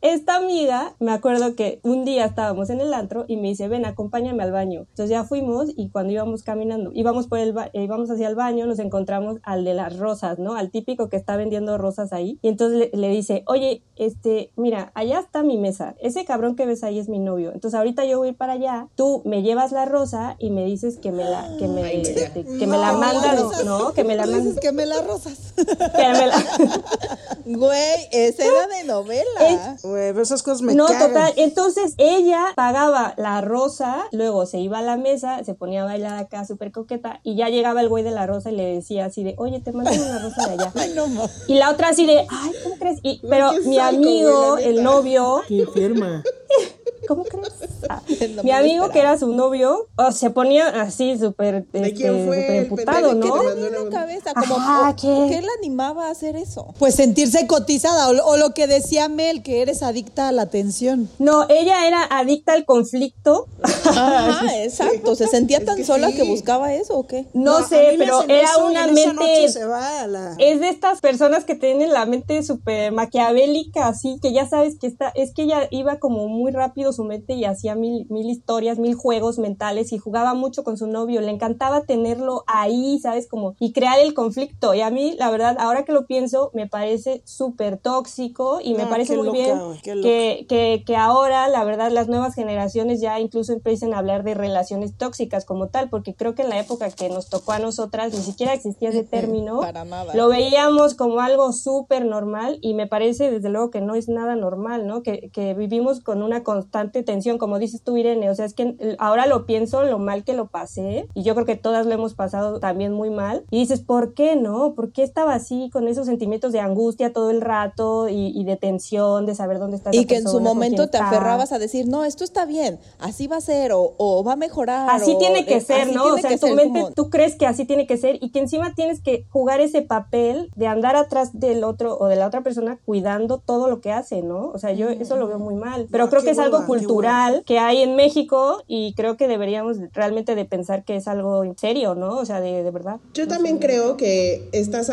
esta 0.02 0.36
amiga, 0.36 0.96
me 1.00 1.12
acuerdo 1.12 1.56
que 1.56 1.80
un 1.84 2.06
día 2.06 2.26
estábamos 2.26 2.70
en 2.70 2.80
el 2.82 2.94
antro 2.94 3.26
y 3.28 3.36
me 3.38 3.50
dice, 3.50 3.68
ven, 3.68 3.86
acompáñame 3.86 4.44
al 4.44 4.52
baño. 4.52 4.82
Entonces 4.90 5.10
ya 5.10 5.24
fuimos 5.24 5.70
y 5.76 5.90
cuando 5.90 6.14
íbamos 6.14 6.44
caminando, 6.44 6.92
íbamos 6.94 7.28
por 7.28 7.40
el 7.40 7.54
ba- 7.54 7.70
eh, 7.74 7.84
íbamos 7.84 8.10
hacia 8.10 8.28
el 8.28 8.36
baño, 8.36 8.66
nos 8.66 8.80
encontramos 8.80 9.38
al 9.44 9.66
de 9.66 9.74
las 9.74 9.98
rosas, 9.98 10.40
¿no? 10.40 10.56
Al 10.56 10.72
típico 10.72 11.10
que 11.10 11.18
está 11.18 11.36
vendiendo 11.36 11.78
rosas 11.78 12.14
ahí. 12.14 12.40
Y 12.42 12.48
entonces 12.48 12.78
le, 12.94 12.98
le 12.98 13.10
dice, 13.10 13.44
oye, 13.48 13.84
este, 13.98 14.52
mira, 14.56 14.92
allá 14.96 15.20
está 15.20 15.44
mi 15.44 15.58
mesa. 15.58 15.96
Ese 16.00 16.24
cabrón 16.24 16.56
que 16.56 16.66
ves 16.66 16.84
ahí 16.84 16.98
es 17.00 17.10
mi 17.10 17.20
novio. 17.20 17.52
Entonces 17.54 17.78
ahorita 17.78 18.06
yo 18.06 18.20
voy 18.20 18.30
a 18.30 18.32
ir 18.32 18.38
para 18.38 18.54
allá, 18.54 18.88
tú 18.96 19.22
me 19.26 19.42
llevas 19.42 19.72
la 19.74 19.86
rosa 19.86 20.36
y 20.40 20.52
me 20.52 20.64
dices 20.66 20.98
que 20.98 21.12
me 21.12 21.26
la, 21.26 21.46
que 21.60 21.68
me, 21.68 22.02
este, 22.02 22.46
que 22.46 22.68
me 22.68 22.78
la 22.78 22.94
mandas, 22.94 23.42
rosas. 23.42 23.66
¿no? 23.66 23.92
Que 23.94 24.04
me 24.06 24.16
la 24.16 24.24
mandas. 24.26 24.46
dices 24.46 24.60
que 24.62 24.72
me 24.72 24.86
la 24.86 25.02
rosas. 25.02 25.54
Que 25.58 26.08
me 26.14 26.28
la... 26.28 26.44
Güey, 27.46 28.08
esa 28.12 28.44
era 28.46 28.68
de 28.68 28.84
novela. 28.84 29.78
Pero 29.93 30.21
esas 30.21 30.43
cosas 30.43 30.62
me 30.62 30.75
no, 30.75 30.86
cagan. 30.86 31.08
total. 31.08 31.34
Entonces 31.38 31.93
ella 31.97 32.54
pagaba 32.56 33.13
la 33.17 33.41
rosa, 33.41 34.06
luego 34.12 34.45
se 34.45 34.60
iba 34.60 34.80
a 34.80 34.82
la 34.82 34.97
mesa, 34.97 35.43
se 35.43 35.54
ponía 35.54 35.84
a 35.84 35.86
bailar 35.86 36.17
acá 36.17 36.45
súper 36.45 36.71
coqueta 36.71 37.19
y 37.23 37.36
ya 37.36 37.49
llegaba 37.49 37.82
el 37.82 37.89
güey 37.89 38.04
de 38.04 38.12
la 38.12 38.28
rosa 38.28 38.52
y 38.52 38.56
le 38.56 38.75
decía 38.75 39.06
así 39.06 39.23
de, 39.23 39.36
oye, 39.38 39.60
te 39.60 39.71
mando 39.71 39.91
una 39.91 40.19
rosa 40.19 40.47
de 40.47 40.54
allá. 40.54 40.71
Ay, 40.75 40.93
no. 40.95 41.08
Y 41.47 41.56
la 41.56 41.71
otra 41.71 41.89
así 41.89 42.06
de, 42.06 42.19
ay, 42.30 42.52
¿cómo 42.63 42.75
crees? 42.78 42.99
Y, 43.04 43.21
pero 43.30 43.54
mi 43.54 43.75
psycho, 43.75 43.82
amigo, 43.82 44.58
el 44.58 44.84
novio, 44.84 45.41
Qué 45.47 45.62
enferma. 45.62 46.23
¿cómo 47.08 47.23
crees? 47.23 47.54
Mi 48.43 48.52
amigo 48.52 48.89
que 48.89 48.99
era 48.99 49.17
su 49.17 49.34
novio, 49.34 49.88
oh, 49.95 50.12
se 50.12 50.30
ponía 50.30 50.67
así 50.82 51.17
súper 51.17 51.65
este, 51.73 52.58
emputado, 52.58 53.19
que 53.19 53.28
¿no? 53.28 53.52
en 53.52 53.71
la 53.71 53.89
cabeza, 53.89 54.34
como, 54.34 54.56
Ajá, 54.56 54.95
¿qué? 54.95 55.28
¿qué 55.30 55.41
le 55.41 55.47
animaba 55.60 56.08
a 56.08 56.12
hacer 56.12 56.36
eso? 56.36 56.73
Pues 56.78 56.95
sentirse 56.95 57.47
cotizada 57.47 58.10
o, 58.10 58.32
o 58.32 58.38
lo 58.38 58.54
que 58.54 58.67
decía 58.67 59.10
Mel, 59.10 59.43
que 59.43 59.62
eres 59.62 59.84
adicta 59.84 60.28
a 60.28 60.32
la 60.32 60.43
atención. 60.43 61.10
No, 61.19 61.45
ella 61.49 61.88
era 61.88 62.04
adicta 62.04 62.54
al 62.54 62.65
conflicto. 62.65 63.47
Ajá, 63.62 64.41
exacto. 64.63 65.15
¿Se 65.15 65.28
sentía 65.28 65.60
Es 65.60 65.65
tan 65.65 65.78
que 65.78 65.84
sola 65.84 66.10
sí. 66.10 66.15
que 66.15 66.23
buscaba 66.23 66.73
eso 66.73 66.97
o 66.97 67.08
qué? 67.08 67.25
No, 67.34 67.58
a 67.58 67.63
sé, 67.67 67.95
pero 67.97 68.23
era 68.28 68.58
una 68.58 68.88
mente. 68.88 69.13
noche 69.13 69.49
se 69.49 69.65
va 69.65 70.02
a 70.02 70.08
la... 70.08 70.36
Es 70.38 70.60
de 70.60 70.69
estas 70.69 71.02
personas 71.02 71.45
que 71.45 71.56
tienen 71.56 71.91
la 71.91 72.06
mente 72.06 72.41
súper 72.43 72.91
maquiavélica, 72.91 73.88
así 73.88 74.19
que 74.21 74.34
ya 74.34 74.47
sabes 74.47 74.78
que 74.78 74.88
está, 74.88 75.10
es 75.15 75.34
que 75.34 75.43
ella 75.43 75.67
iba 75.71 75.99
como 75.99 76.28
muy 76.28 76.52
rápido 76.52 76.79
su 76.94 77.04
mente 77.04 77.34
y 77.34 77.46
hacía 77.46 77.76
mil, 77.76 78.08
mil 78.10 78.30
historias, 78.30 78.80
mil 78.80 78.96
juegos 78.96 79.39
mentales 79.39 79.92
y 79.94 79.98
jugaba 79.98 80.34
mucho 80.34 80.63
con 80.63 80.78
su 80.78 80.88
novio. 80.88 81.22
Le 81.22 81.32
encantaba 81.32 81.82
tenerlo 81.84 82.44
ahí, 82.48 83.00
¿sabes? 83.00 83.28
Como, 83.28 83.56
y 83.60 83.72
crear 83.72 84.00
el 84.00 84.13
conflicto. 84.13 84.74
Y 84.74 84.82
a 84.82 84.89
mí, 84.89 85.15
la 85.18 85.30
verdad, 85.30 85.58
ahora 85.60 85.86
que 85.86 85.92
lo 85.92 86.06
pienso, 86.06 86.52
me 86.54 86.68
parece 86.68 87.22
súper 87.26 87.78
tóxico 87.78 88.60
y 88.63 88.74
me 88.74 88.84
Ah, 88.84 88.89
parece 88.89 89.15
muy 89.15 89.28
loca, 89.28 89.38
bien 89.38 90.02
que, 90.02 90.46
que, 90.50 90.84
que 90.86 90.96
ahora, 90.96 91.48
la 91.48 91.63
verdad, 91.63 91.92
las 91.92 92.08
nuevas 92.08 92.34
generaciones 92.36 93.02
ya 93.02 93.20
incluso 93.20 93.54
empiecen 93.54 93.94
a 93.94 94.00
hablar 94.00 94.24
de 94.24 94.34
relaciones 94.34 94.96
tóxicas 94.98 95.46
como 95.46 95.68
tal, 95.68 95.89
porque 95.89 96.15
creo 96.15 96.34
que 96.36 96.42
en 96.42 96.50
la 96.50 96.60
época 96.60 96.89
que 96.89 97.10
nos 97.10 97.30
tocó 97.30 97.52
a 97.52 97.60
nosotras 97.60 98.13
ni 98.13 98.20
siquiera 98.22 98.54
existía 98.54 98.89
ese 98.89 99.04
término. 99.04 99.60
Para 99.60 99.86
nada. 99.86 100.13
Lo 100.15 100.28
veíamos 100.28 100.96
como 100.96 101.20
algo 101.20 101.52
súper 101.54 102.06
normal 102.06 102.58
y 102.62 102.74
me 102.74 102.88
parece 102.88 103.30
desde 103.32 103.50
luego 103.50 103.70
que 103.70 103.82
no 103.82 103.96
es 103.96 104.10
nada 104.10 104.36
normal, 104.36 104.88
¿no? 104.88 105.04
Que, 105.04 105.30
que 105.32 105.54
vivimos 105.54 106.02
con 106.02 106.24
una 106.24 106.44
constante 106.70 107.02
tensión, 107.04 107.38
como 107.40 107.58
dices 107.58 107.82
tú, 107.82 107.98
Irene. 107.98 108.30
O 108.30 108.36
sea, 108.36 108.46
es 108.46 108.54
que 108.54 108.96
ahora 109.00 109.26
lo 109.26 109.46
pienso, 109.48 109.84
lo 109.84 109.98
mal 109.98 110.24
que 110.24 110.34
lo 110.34 110.48
pasé 110.48 111.08
y 111.16 111.24
yo 111.24 111.34
creo 111.34 111.46
que 111.46 111.56
todas 111.56 111.86
lo 111.88 111.94
hemos 111.94 112.14
pasado 112.14 112.60
también 112.60 112.94
muy 112.94 113.10
mal. 113.10 113.44
Y 113.50 113.60
dices, 113.60 113.80
¿por 113.82 114.14
qué 114.14 114.36
no? 114.36 114.74
¿Por 114.76 114.92
qué 114.92 115.02
estaba 115.04 115.34
así 115.34 115.70
con 115.74 115.88
esos 115.88 116.06
sentimientos 116.06 116.52
de 116.52 116.60
angustia 116.60 117.12
todo 117.12 117.32
el 117.32 117.42
rato 117.42 118.08
y, 118.08 118.28
y 118.40 118.44
de 118.44 118.56
tensión, 118.56 119.26
de 119.26 119.34
saber 119.34 119.58
dónde 119.58 119.78
está 119.78 119.90
Y 119.94 120.00
esa 120.00 120.08
que 120.08 120.16
en 120.18 120.22
su 120.22 120.38
persona, 120.38 120.44
momento 120.50 120.88
te 120.90 120.98
está? 120.98 121.08
aferrabas 121.10 121.52
a 121.52 121.58
decir, 121.60 121.88
no, 121.88 122.06
esto 122.06 122.24
está 122.24 122.46
bien, 122.46 122.80
así 123.00 123.26
va 123.28 123.38
a 123.38 123.42
ser, 123.42 123.72
o, 123.72 123.96
o 123.98 124.24
va 124.24 124.34
a 124.34 124.36
mejorar. 124.36 124.90
Así 124.92 125.14
o, 125.16 125.18
tiene 125.18 125.46
que 125.46 125.58
eh, 125.58 125.62
ser, 125.62 125.92
¿no? 125.94 126.06
O 126.14 126.18
sea, 126.20 126.32
en 126.32 126.40
tu 126.40 126.48
mente 126.50 126.82
como- 126.82 126.92
tú 126.94 127.10
crees 127.10 127.36
que 127.36 127.48
así 127.48 127.66
tiene 127.66 127.88
que 127.88 127.98
ser 127.98 128.18
y 128.22 128.30
que 128.32 128.40
encima 128.40 128.76
tienes 128.76 129.02
que 129.02 129.26
jugar 129.30 129.60
ese 129.60 129.82
papel 129.82 130.52
de 130.56 130.68
andar 130.68 130.96
atrás 130.96 131.32
del 131.40 131.64
otro 131.64 131.98
o 131.98 132.06
de 132.08 132.16
la 132.16 132.28
otra 132.28 132.42
persona 132.42 132.78
cuidando 132.86 133.40
todo 133.40 133.68
lo 133.70 133.82
que 133.82 133.92
hace, 133.92 134.22
¿no? 134.22 134.50
O 134.52 134.58
sea, 134.60 134.72
yo 134.74 134.90
eso 134.90 135.16
lo 135.16 135.28
veo 135.28 135.40
muy 135.40 135.56
mal. 135.56 135.88
Pero 135.90 136.06
No, 136.06 136.10
creo 136.10 136.22
que 136.24 136.32
es 136.32 136.40
algo 136.40 136.49
qué 136.52 136.66
cultural 136.66 137.44
que 137.46 137.60
hay 137.60 137.82
en 137.82 137.96
México 137.96 138.64
y 138.68 138.94
creo 138.94 139.18
que 139.18 139.28
deberíamos 139.28 139.78
realmente 139.94 140.36
de 140.36 140.46
pensar 140.46 140.84
que 140.84 140.96
es 140.96 141.08
algo 141.08 141.44
en 141.44 141.58
serio, 141.58 141.96
¿no? 141.96 142.18
O 142.18 142.26
sea, 142.26 142.42
de, 142.42 142.64
de 142.64 142.72
verdad. 142.72 142.98
Yo 143.14 143.28
también 143.28 143.58
creo 143.60 143.98
que 143.98 144.48
estás 144.52 144.90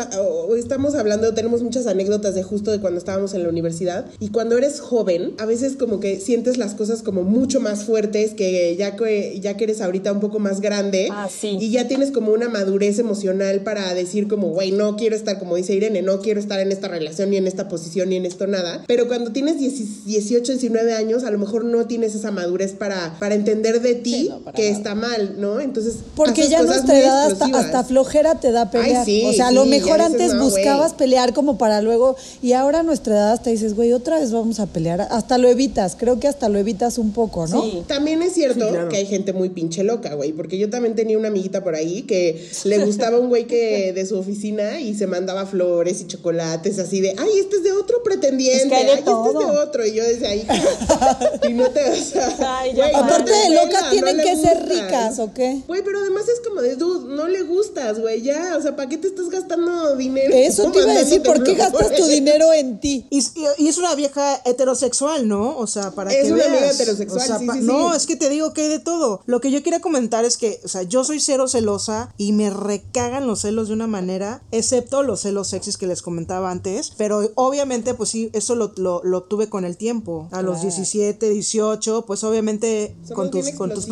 estamos 0.57 0.95
hablando, 0.95 1.33
tenemos 1.33 1.63
muchas 1.63 1.87
anécdotas 1.87 2.35
de 2.35 2.43
justo 2.43 2.71
de 2.71 2.79
cuando 2.79 2.97
estábamos 2.99 3.33
en 3.33 3.43
la 3.43 3.49
universidad 3.49 4.05
y 4.19 4.29
cuando 4.29 4.57
eres 4.57 4.79
joven, 4.79 5.33
a 5.39 5.45
veces 5.45 5.75
como 5.75 5.99
que 5.99 6.19
sientes 6.19 6.57
las 6.57 6.73
cosas 6.75 7.01
como 7.03 7.23
mucho 7.23 7.59
más 7.59 7.83
fuertes 7.85 8.33
que 8.33 8.75
ya 8.75 8.95
que 8.95 9.39
ya 9.39 9.55
que 9.57 9.63
eres 9.65 9.81
ahorita 9.81 10.11
un 10.11 10.19
poco 10.19 10.39
más 10.39 10.61
grande 10.61 11.09
Ah, 11.11 11.27
sí. 11.29 11.57
y 11.59 11.71
ya 11.71 11.87
tienes 11.87 12.11
como 12.11 12.31
una 12.31 12.49
madurez 12.49 12.99
emocional 12.99 13.61
para 13.61 13.93
decir 13.93 14.27
como, 14.27 14.47
güey, 14.49 14.71
no 14.71 14.95
quiero 14.95 15.15
estar 15.15 15.39
como 15.39 15.55
dice 15.55 15.73
Irene, 15.73 16.01
no 16.01 16.19
quiero 16.19 16.39
estar 16.39 16.59
en 16.59 16.71
esta 16.71 16.87
relación 16.87 17.29
ni 17.29 17.37
en 17.37 17.47
esta 17.47 17.67
posición 17.67 18.09
ni 18.09 18.15
en 18.15 18.25
esto 18.25 18.47
nada, 18.47 18.83
pero 18.87 19.07
cuando 19.07 19.31
tienes 19.31 19.59
10 19.59 20.05
18, 20.05 20.51
19 20.53 20.93
años, 20.93 21.23
a 21.23 21.31
lo 21.31 21.37
mejor 21.37 21.46
no 21.63 21.85
tienes 21.87 22.15
esa 22.15 22.31
madurez 22.31 22.73
para 22.73 23.15
para 23.19 23.35
entender 23.35 23.81
de 23.81 23.95
ti 23.95 24.13
Sí, 24.13 24.29
no, 24.29 24.39
para 24.39 24.55
que 24.55 24.63
nada. 24.69 24.77
está 24.77 24.95
mal, 24.95 25.35
¿no? 25.39 25.59
Entonces, 25.59 25.95
Porque 26.15 26.47
ya 26.47 26.59
cosas 26.61 26.75
nuestra 26.85 26.99
edad 26.99 27.25
hasta, 27.31 27.45
hasta 27.45 27.83
flojera 27.83 28.35
te 28.39 28.51
da 28.51 28.69
pelear. 28.71 29.05
sí, 29.05 29.23
o 29.25 29.33
sea, 29.33 29.47
a 29.47 29.51
lo 29.51 29.63
sí, 29.63 29.69
mejor 29.69 29.97
dices, 29.99 30.05
antes 30.13 30.33
"No, 30.33 30.43
buscabas 30.45 30.91
güey". 30.93 30.97
pelear 30.97 31.33
como 31.33 31.57
para 31.57 31.81
luego, 31.81 32.15
y 32.41 32.53
ahora 32.53 32.79
a 32.79 32.83
nuestra 32.83 33.15
edad 33.15 33.31
hasta 33.33 33.49
dices, 33.49 33.75
güey, 33.75 33.93
otra 33.93 34.19
vez 34.19 34.31
vamos 34.31 34.59
a 34.59 34.65
pelear. 34.67 35.01
Hasta 35.09 35.37
lo 35.37 35.47
evitas, 35.49 35.95
creo 35.97 36.19
que 36.19 36.27
hasta 36.27 36.49
lo 36.49 36.57
evitas 36.59 36.97
un 36.97 37.11
poco, 37.13 37.47
¿no? 37.47 37.63
Sí. 37.63 37.83
También 37.87 38.21
es 38.21 38.33
cierto 38.33 38.65
Sí, 38.65 38.71
claro. 38.71 38.89
que 38.89 38.97
hay 38.97 39.05
gente 39.05 39.33
muy 39.33 39.49
pinche 39.49 39.83
loca, 39.83 40.13
güey, 40.15 40.31
porque 40.33 40.57
yo 40.57 40.69
también 40.69 40.95
tenía 40.95 41.17
una 41.17 41.27
amiguita 41.29 41.63
por 41.63 41.75
ahí 41.75 42.03
que 42.03 42.47
le 42.65 42.85
gustaba 42.85 43.17
un 43.19 43.29
güey 43.29 43.45
que 43.47 43.91
de 43.95 44.05
su 44.05 44.17
oficina 44.17 44.79
y 44.79 44.95
se 44.95 45.07
mandaba 45.07 45.45
flores 45.45 46.01
y 46.01 46.07
chocolates 46.07 46.79
así 46.79 47.01
de, 47.01 47.15
ay, 47.17 47.29
este 47.39 47.57
es 47.57 47.63
de 47.63 47.71
otro 47.71 48.01
pretendiente, 48.03 48.63
Es 48.63 48.69
que 48.69 48.75
ay, 48.75 48.87
este 48.99 49.11
es 49.11 49.33
de 49.39 49.45
otro. 49.59 49.85
Y 49.85 49.93
yo 49.93 50.03
decía, 50.03 50.29
ahí, 50.29 50.45
y 51.47 51.53
no 51.53 51.69
te, 51.69 51.81
Ay, 52.45 52.75
para. 52.75 52.91
no 52.91 52.97
Aparte 52.97 53.31
te 53.31 53.37
de 53.49 53.55
locas 53.55 53.89
tienen 53.91 54.17
que 54.17 54.35
ser 54.37 54.67
ricas, 54.67 55.19
¿o 55.19 55.33
qué? 55.33 55.61
Güey, 55.67 55.83
pero 55.83 55.99
además 55.99 56.23
es 56.27 56.39
como 56.47 56.61
de, 56.61 56.75
dude, 56.75 57.15
no 57.15 57.27
le 57.27 57.41
gustas, 57.43 57.99
güey, 57.99 58.21
ya, 58.21 58.55
o 58.57 58.61
sea, 58.61 58.75
¿para 58.75 58.89
qué 58.89 58.97
te 58.97 59.07
estás 59.07 59.29
gastando 59.29 59.95
dinero? 59.95 60.33
Eso 60.33 60.71
te 60.71 60.79
iba 60.81 60.91
a 60.91 60.95
decir, 60.95 61.21
¿por 61.23 61.43
qué 61.43 61.53
gastas 61.55 61.93
tu 61.95 62.05
dinero 62.07 62.51
en 62.53 62.79
ti? 62.79 63.05
Y, 63.09 63.19
es 63.67 63.77
una 63.77 63.93
vieja 63.95 64.41
heterosexual, 64.45 65.27
¿no? 65.27 65.57
O 65.57 65.67
sea, 65.67 65.91
para 65.91 66.11
Es 66.11 66.27
que 66.27 66.33
una 66.33 66.43
veas. 66.43 66.47
amiga 66.57 66.71
heterosexual, 66.71 67.21
O 67.21 67.25
sea, 67.25 67.39
sí, 67.39 67.45
pa- 67.45 67.53
sí, 67.53 67.59
No, 67.63 67.91
sí. 67.91 67.97
es 67.97 68.05
que 68.07 68.15
te 68.15 68.29
digo 68.29 68.53
que 68.53 68.63
hay 68.63 68.69
de 68.69 68.79
todo. 68.79 69.21
Lo 69.25 69.41
que 69.41 69.51
yo 69.51 69.61
quería 69.63 69.79
comentar 69.81 70.25
es 70.25 70.37
que, 70.37 70.59
o 70.63 70.67
sea, 70.67 70.83
yo 70.83 71.03
soy 71.03 71.19
cero 71.19 71.47
celosa 71.47 72.13
y 72.17 72.31
me 72.33 72.49
recagan 72.49 73.27
los 73.27 73.41
celos 73.41 73.67
de 73.67 73.73
una 73.73 73.87
manera, 73.87 74.41
excepto 74.51 75.03
los 75.03 75.21
celos 75.21 75.47
sexys 75.49 75.77
que 75.77 75.87
les 75.87 76.01
comentaba 76.01 76.51
antes. 76.51 76.91
Pero 76.97 77.29
obviamente, 77.35 77.93
pues 77.93 78.09
sí, 78.09 78.29
eso 78.33 78.55
lo, 78.55 78.71
lo, 78.77 79.01
lo 79.03 79.23
tuve 79.23 79.49
con 79.49 79.65
el 79.65 79.77
tiempo. 79.77 80.27
A 80.31 80.41
los 80.41 80.61
17, 80.61 81.26
18, 81.29 82.05
pues 82.05 82.23
obviamente 82.23 82.95
Somos 83.03 83.15
con 83.15 83.31
tus, 83.31 83.49
con 83.51 83.73
tus 83.73 83.87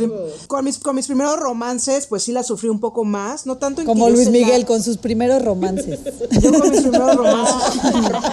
con 0.47 0.63
mis, 0.65 0.77
con 0.79 0.95
mis 0.95 1.05
primeros 1.07 1.39
romances, 1.39 2.07
pues 2.07 2.23
sí 2.23 2.31
la 2.31 2.43
sufrí 2.43 2.69
un 2.69 2.79
poco 2.79 3.03
más. 3.03 3.45
No 3.45 3.57
tanto 3.57 3.81
en 3.81 3.87
Como 3.87 4.09
Luis 4.09 4.25
la- 4.25 4.31
Miguel 4.31 4.65
con 4.65 4.81
sus 4.83 4.97
primeros 4.97 5.43
romances. 5.43 5.99
Yo 6.41 6.51
con 6.53 6.69
mis 6.71 6.81
primeros 6.81 7.15
romances. 7.15 7.81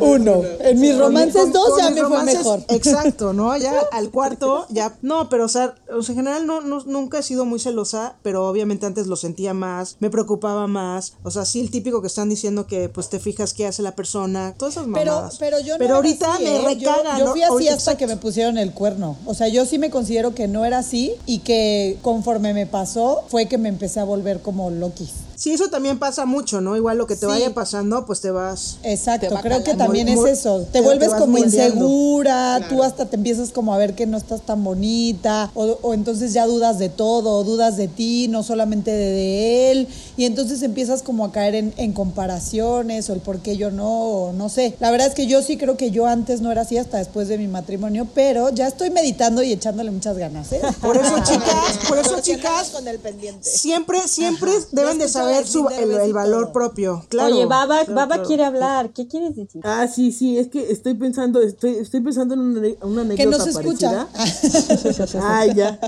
Uno. 0.00 0.42
En 0.60 0.80
mis 0.80 0.96
romances 0.98 1.52
dos 1.52 1.70
ya 1.78 1.90
me 1.90 2.02
fue 2.04 2.22
mejor. 2.24 2.64
Exacto, 2.68 3.32
¿no? 3.32 3.56
Ya 3.56 3.74
al 3.92 4.10
cuarto, 4.10 4.66
ya. 4.70 4.94
No, 5.02 5.28
pero 5.28 5.44
o 5.44 5.48
sea, 5.48 5.74
o 5.94 6.02
sea, 6.02 6.12
en 6.14 6.16
general 6.18 6.46
no, 6.46 6.60
no- 6.60 6.82
nunca 6.86 7.18
he 7.18 7.22
sido 7.22 7.44
muy 7.44 7.58
celosa, 7.60 8.16
pero 8.22 8.48
obviamente 8.48 8.86
antes 8.86 9.06
lo 9.06 9.16
sentía 9.16 9.54
más, 9.54 9.96
me 10.00 10.10
preocupaba 10.10 10.66
más. 10.66 11.14
O 11.22 11.30
sea, 11.30 11.44
sí, 11.44 11.60
el 11.60 11.70
típico 11.70 12.00
que 12.00 12.06
están 12.08 12.28
diciendo 12.28 12.66
que 12.66 12.88
pues 12.88 13.08
te 13.08 13.18
fijas 13.20 13.54
qué 13.54 13.66
hace 13.66 13.82
la 13.82 13.94
persona, 13.94 14.54
todas 14.56 14.74
esas 14.74 14.86
Pero, 14.92 15.12
mamadas. 15.12 15.36
pero 15.38 15.60
yo 15.60 15.74
no 15.74 15.78
Pero 15.78 15.96
ahorita 15.96 16.34
así, 16.34 16.44
me 16.44 16.56
¿eh? 16.56 16.60
Yo- 16.62 16.68
recaga, 16.92 17.18
Yo, 17.18 17.24
¿no? 17.26 17.30
fui 17.32 17.42
así 17.42 17.50
Ahorita- 17.52 17.74
hasta 17.74 17.96
que 17.96 18.06
me 18.06 18.16
pusieron 18.16 18.58
el 18.58 18.72
cuerno. 18.72 19.16
O 19.26 19.34
sea, 19.34 19.48
yo 19.48 19.64
sí 19.66 19.78
me 19.78 19.90
considero 19.90 20.34
que 20.34 20.48
no 20.48 20.64
era 20.64 20.78
así 20.78 21.12
y 21.26 21.38
que 21.40 21.98
conforme 22.02 22.54
me 22.54 22.66
pasó 22.66 23.24
fue 23.28 23.46
que 23.46 23.58
me 23.58 23.68
empecé 23.68 24.00
a 24.00 24.04
volver 24.04 24.40
como 24.40 24.70
loquis. 24.70 25.10
Sí, 25.36 25.52
eso 25.52 25.68
también 25.68 25.98
pasa 25.98 26.26
mucho, 26.26 26.60
¿no? 26.60 26.76
Igual 26.76 26.98
lo 26.98 27.06
que 27.06 27.14
te 27.14 27.20
Sí. 27.20 27.26
vaya 27.26 27.52
pasando, 27.54 28.06
pues 28.06 28.20
te 28.20 28.30
vas. 28.30 28.78
Exacto, 28.82 29.28
Te 29.28 29.34
va 29.34 29.40
creo 29.42 29.64
que 29.64 29.74
también 29.74 30.12
Muy- 30.14 30.30
es 30.30 30.38
eso. 30.38 30.60
Te 30.72 30.78
te- 30.78 30.80
vuelves 30.80 31.10
te 31.10 31.16
como 31.18 31.38
moldeando. 31.38 31.74
insegura, 31.84 32.56
tú 32.68 32.76
Claro. 32.76 32.84
hasta 32.84 33.06
te 33.06 33.16
empiezas 33.16 33.50
como 33.50 33.74
a 33.74 33.78
ver 33.78 33.94
que 33.94 34.06
no 34.06 34.16
estás 34.16 34.42
tan 34.42 34.62
bonita, 34.62 35.50
o, 35.54 35.78
o 35.82 35.94
entonces 35.94 36.32
ya 36.32 36.46
dudas 36.46 36.78
de 36.78 36.88
todo, 36.88 37.42
dudas 37.44 37.76
de 37.76 37.88
ti, 37.88 38.28
no 38.28 38.42
solamente 38.42 38.90
de, 38.90 39.10
de 39.10 39.70
él, 39.72 39.88
y 40.16 40.24
entonces 40.24 40.62
empiezas 40.62 41.02
como 41.02 41.24
a 41.24 41.32
caer 41.32 41.54
en, 41.54 41.74
en 41.76 41.92
comparaciones, 41.92 43.10
o 43.10 43.12
el 43.12 43.20
por 43.20 43.40
qué 43.40 43.56
yo 43.56 43.70
no, 43.70 43.88
o 43.88 44.32
no 44.32 44.48
sé. 44.48 44.76
La 44.80 44.90
verdad 44.90 45.08
es 45.08 45.14
que 45.14 45.26
yo 45.26 45.42
sí 45.42 45.56
creo 45.56 45.76
que 45.76 45.90
yo 45.90 46.06
antes 46.06 46.40
no 46.40 46.52
era 46.52 46.62
así 46.62 46.78
hasta 46.78 46.98
después 46.98 47.28
de 47.28 47.38
mi 47.38 47.48
matrimonio, 47.48 48.06
pero 48.14 48.50
ya 48.50 48.66
estoy 48.66 48.90
meditando 48.90 49.42
y 49.42 49.52
echándole 49.52 49.90
muchas 49.90 50.16
ganas, 50.16 50.52
¿eh? 50.52 50.60
Por 50.80 50.96
eso, 50.96 51.16
chicas, 51.24 51.78
por 51.88 51.98
eso, 51.98 52.20
chicas, 52.20 52.70
con 52.70 52.86
el 52.86 52.98
pendiente. 52.98 53.48
siempre, 53.48 54.06
siempre 54.06 54.50
deben 54.72 54.98
de 54.98 55.08
saber 55.08 55.42
el 55.42 55.46
su, 55.48 55.68
el, 55.68 56.12
valor 56.12 56.52
propio. 56.52 57.04
Claro. 57.08 57.34
Oye, 57.34 57.46
Baba, 57.46 57.84
claro, 57.84 57.94
Baba 57.94 58.14
claro. 58.14 58.28
quiere 58.28 58.44
hablar. 58.44 58.90
¿Qué 58.90 59.06
quieres 59.06 59.34
decir? 59.34 59.60
Ah, 59.64 59.86
sí, 59.92 60.12
sí, 60.12 60.38
es 60.38 60.48
que 60.48 60.70
estoy 60.70 60.94
pensando, 60.94 61.40
estoy, 61.42 61.76
estoy 61.76 62.00
pensando 62.00 62.34
en 62.34 62.40
una, 62.40 62.60
una 62.82 63.02
anécdota 63.02 63.16
Que 63.16 63.26
no 63.26 63.38
se 63.38 63.50
escucha. 63.50 64.08
parecida. 64.12 65.08
Ay, 65.38 65.54
ya. 65.54 65.78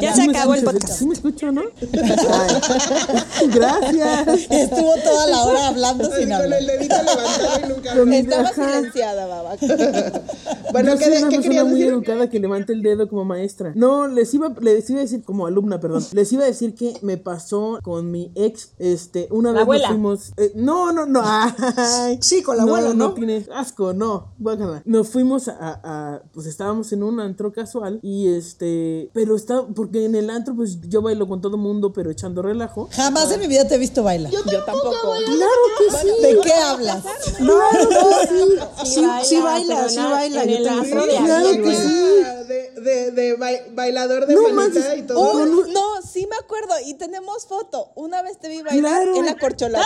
Ya 0.00 0.14
¿Sí 0.14 0.22
se 0.24 0.30
acabó 0.30 0.54
el 0.54 0.64
podcast. 0.64 0.98
¿Sí 0.98 1.06
me 1.06 1.14
escucho, 1.14 1.52
no? 1.52 1.62
Ay. 1.92 3.45
Gracias. 3.54 4.46
Estuvo 4.50 4.94
toda 5.04 5.26
la 5.26 5.42
hora 5.44 5.68
hablando 5.68 6.04
Así 6.06 6.16
sin 6.20 6.24
con 6.28 6.32
hablar. 6.32 6.60
el 6.60 6.66
dedito 6.66 6.94
levantado 6.96 7.60
y 7.64 7.68
nunca 7.68 7.96
Con 7.96 8.08
mi- 8.08 8.16
Estaba 8.16 8.48
Ajá. 8.48 8.54
silenciada, 8.54 9.26
baba. 9.26 9.56
Bueno, 10.72 10.92
Yo 10.92 10.98
¿qué, 10.98 11.04
soy 11.04 11.18
una 11.18 11.28
¿qué 11.30 11.36
persona 11.36 11.64
muy 11.64 11.74
decir? 11.78 11.92
educada 11.92 12.28
que 12.28 12.40
levanta 12.40 12.72
el 12.72 12.82
dedo 12.82 13.08
como 13.08 13.24
maestra. 13.24 13.72
No, 13.76 14.08
les 14.08 14.34
iba, 14.34 14.52
les 14.60 14.90
iba 14.90 14.98
a 14.98 15.02
decir, 15.02 15.22
como 15.22 15.46
alumna, 15.46 15.78
perdón. 15.80 16.04
Les 16.12 16.32
iba 16.32 16.42
a 16.42 16.46
decir 16.46 16.74
que 16.74 16.94
me 17.02 17.16
pasó 17.16 17.78
con 17.82 18.10
mi 18.10 18.32
ex, 18.34 18.72
este, 18.78 19.28
una 19.30 19.52
vez 19.52 19.62
abuela. 19.62 19.88
nos 19.88 19.92
fuimos. 19.96 20.32
eh, 20.36 20.52
no, 20.56 20.92
no, 20.92 21.06
no. 21.06 21.22
ay. 21.24 22.18
Sí, 22.20 22.42
con 22.42 22.56
la 22.56 22.64
abuela, 22.64 22.88
¿no? 22.88 22.94
No 23.08 23.14
tiene 23.14 23.46
asco, 23.54 23.94
no. 23.94 24.32
guácala. 24.38 24.82
Nos 24.84 25.08
fuimos 25.08 25.48
a, 25.48 25.54
a- 25.84 26.22
Pues 26.34 26.46
estábamos 26.46 26.92
en 26.92 27.04
un 27.04 27.20
antro 27.20 27.52
casual 27.52 28.00
y 28.02 28.28
este. 28.34 29.08
Pero 29.14 29.36
está. 29.36 29.62
Porque 29.74 30.04
en 30.04 30.14
el 30.16 30.28
antro, 30.30 30.54
pues 30.56 30.80
yo 30.88 31.00
bailo 31.00 31.28
con 31.28 31.40
todo 31.40 31.56
mundo, 31.56 31.92
pero 31.92 32.10
echando 32.10 32.42
relajo. 32.42 32.88
Jamás 32.92 33.30
en 33.36 33.40
mi 33.40 33.46
vida 33.46 33.66
te 33.66 33.76
he 33.76 33.78
visto 33.78 34.02
bailar. 34.02 34.30
Yo 34.32 34.42
tampoco. 34.64 35.14
Claro 35.24 35.62
que 35.78 35.96
sí. 35.98 36.08
¿De 36.22 36.40
qué 36.40 36.52
hablas? 36.52 37.02
Sí, 38.84 39.04
sí 39.24 39.40
baila, 39.40 39.88
sí 39.88 39.98
baila, 39.98 40.44
yo 40.44 40.58
Claro 40.62 41.50
que 41.62 41.76
sí. 41.76 42.22
De, 42.46 42.70
de, 42.80 43.10
de 43.10 43.36
bai- 43.38 43.62
bailador 43.74 44.26
de 44.26 44.34
No 44.34 44.48
manita 44.50 44.94
y 44.94 45.02
todo. 45.02 45.32
Un- 45.32 45.72
no, 45.72 46.02
sí 46.02 46.26
me 46.30 46.36
acuerdo. 46.36 46.74
Y 46.84 46.94
tenemos 46.94 47.46
foto. 47.46 47.90
Una 47.94 48.22
vez 48.22 48.38
te 48.38 48.48
vi 48.48 48.62
bailar 48.62 49.02
Claro. 49.02 49.16
en 49.16 49.26
la 49.26 49.36
corcholata. 49.36 49.84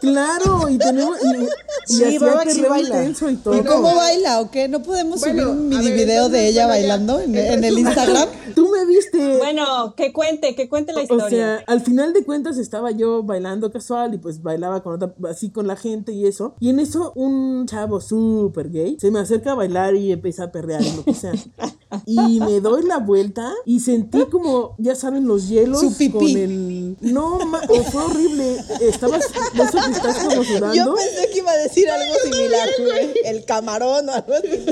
Claro, 0.00 0.68
y 0.68 0.78
tenemos. 0.78 1.16
Y, 1.22 1.44
y 1.44 1.48
Sí, 2.10 2.18
Babak 2.18 2.48
sí 2.50 2.62
baila. 2.62 2.96
intenso 2.98 3.30
y 3.30 3.36
todo. 3.36 3.56
¿Y 3.56 3.62
cómo 3.62 3.94
baila 3.94 4.40
o 4.40 4.50
qué? 4.50 4.66
¿No 4.68 4.82
podemos 4.82 5.20
Bueno, 5.20 5.42
subir 5.44 5.56
un 5.56 5.72
a 5.72 5.78
mini 5.78 5.90
ver, 5.90 5.98
video 5.98 6.28
de 6.28 6.48
ella 6.48 6.66
bailando 6.66 7.20
en, 7.20 7.36
en 7.36 7.62
el. 7.64 7.78
Instagram? 7.78 8.28
Tú 8.54 8.68
me 8.70 8.84
viste. 8.86 9.36
Bueno, 9.38 9.94
que 9.96 10.12
cuente, 10.12 10.54
que 10.56 10.68
cuente 10.68 10.92
la 10.92 11.00
O 11.00 11.02
historia. 11.02 11.28
sea, 11.28 11.64
al 11.66 11.80
final 11.80 12.12
de 12.12 12.24
cuentas 12.24 12.58
estaba 12.58 12.90
yo 12.90 13.22
bailando 13.22 13.70
casual 13.70 14.14
y 14.14 14.18
pues 14.18 14.42
bailaba 14.42 14.82
con 14.82 14.94
otra, 14.94 15.14
así 15.30 15.50
con 15.50 15.66
la 15.68 15.76
gente 15.76 16.12
y 16.12 16.26
eso. 16.26 16.54
Y 16.58 16.70
en 16.70 16.80
eso 16.80 17.12
un 17.14 17.66
chavo 17.66 18.00
súper 18.00 18.70
gay 18.70 18.96
se 19.00 19.10
me 19.10 19.20
acerca 19.20 19.52
a 19.52 19.54
bailar 19.54 19.94
y 19.94 20.10
empieza 20.12 20.44
a 20.44 20.52
perrear 20.52 20.82
y 20.82 20.90
lo 20.96 21.04
que 21.04 21.14
sea. 21.14 21.32
Y 22.04 22.40
me 22.40 22.60
doy 22.60 22.84
la 22.84 22.98
vuelta 22.98 23.52
y 23.64 23.78
sentí 23.80 24.24
como, 24.26 24.74
ya 24.76 24.96
saben, 24.96 25.26
los 25.26 25.48
hielos 25.48 25.80
Su 25.80 25.96
pipí. 25.96 26.12
con 26.12 26.24
el... 26.26 26.96
No, 27.00 27.38
ma- 27.46 27.60
oh, 27.68 27.82
fue 27.84 28.02
horrible. 28.02 28.56
Estabas, 28.80 29.20
de 29.54 29.62
eso 29.62 29.78
que 29.84 29.92
estás 29.92 30.18
como 30.18 30.42
sudando. 30.42 30.74
Yo 30.74 30.94
pensé 30.94 31.30
que 31.32 31.38
iba 31.38 31.50
a 31.52 31.56
decir 31.56 31.88
algo 31.88 32.14
similar, 32.24 32.68
güey. 32.82 33.14
El 33.24 33.44
camarón 33.44 34.08
o 34.08 34.12
algo 34.12 34.32
así. 34.34 34.66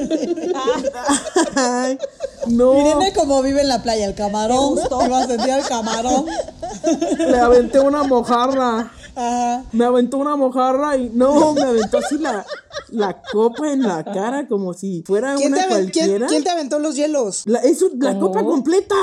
Ay, 1.54 1.98
no, 2.48 2.80
Irene 2.80 3.12
como 3.12 3.42
vive 3.42 3.60
en 3.60 3.68
la 3.68 3.82
playa, 3.82 4.06
el 4.06 4.14
camarón. 4.14 4.78
Iba 5.06 5.18
a 5.20 5.26
sentir 5.26 5.50
el 5.50 5.64
camarón. 5.64 6.26
le 7.18 7.38
aventé 7.38 7.80
una 7.80 8.02
mojarra. 8.02 8.92
Ajá. 9.16 9.64
Me 9.72 9.84
aventó 9.84 10.18
una 10.18 10.36
mojarra 10.36 10.96
y 10.96 11.10
no, 11.14 11.52
me 11.54 11.62
aventó 11.62 11.98
así 11.98 12.18
la, 12.18 12.44
la 12.88 13.20
copa 13.32 13.70
en 13.72 13.82
la 13.82 14.02
cara 14.04 14.48
como 14.48 14.74
si 14.74 15.02
fuera 15.06 15.34
¿Quién 15.36 15.52
te, 15.52 15.58
una 15.58 15.66
quién- 15.68 15.68
cualquiera. 15.68 16.26
quién 16.26 16.44
te 16.44 16.50
aventó 16.50 16.78
los 16.78 16.96
hielos? 16.96 17.42
La, 17.46 17.60
eso, 17.60 17.90
la 17.98 18.18
copa 18.18 18.42
completa. 18.44 18.94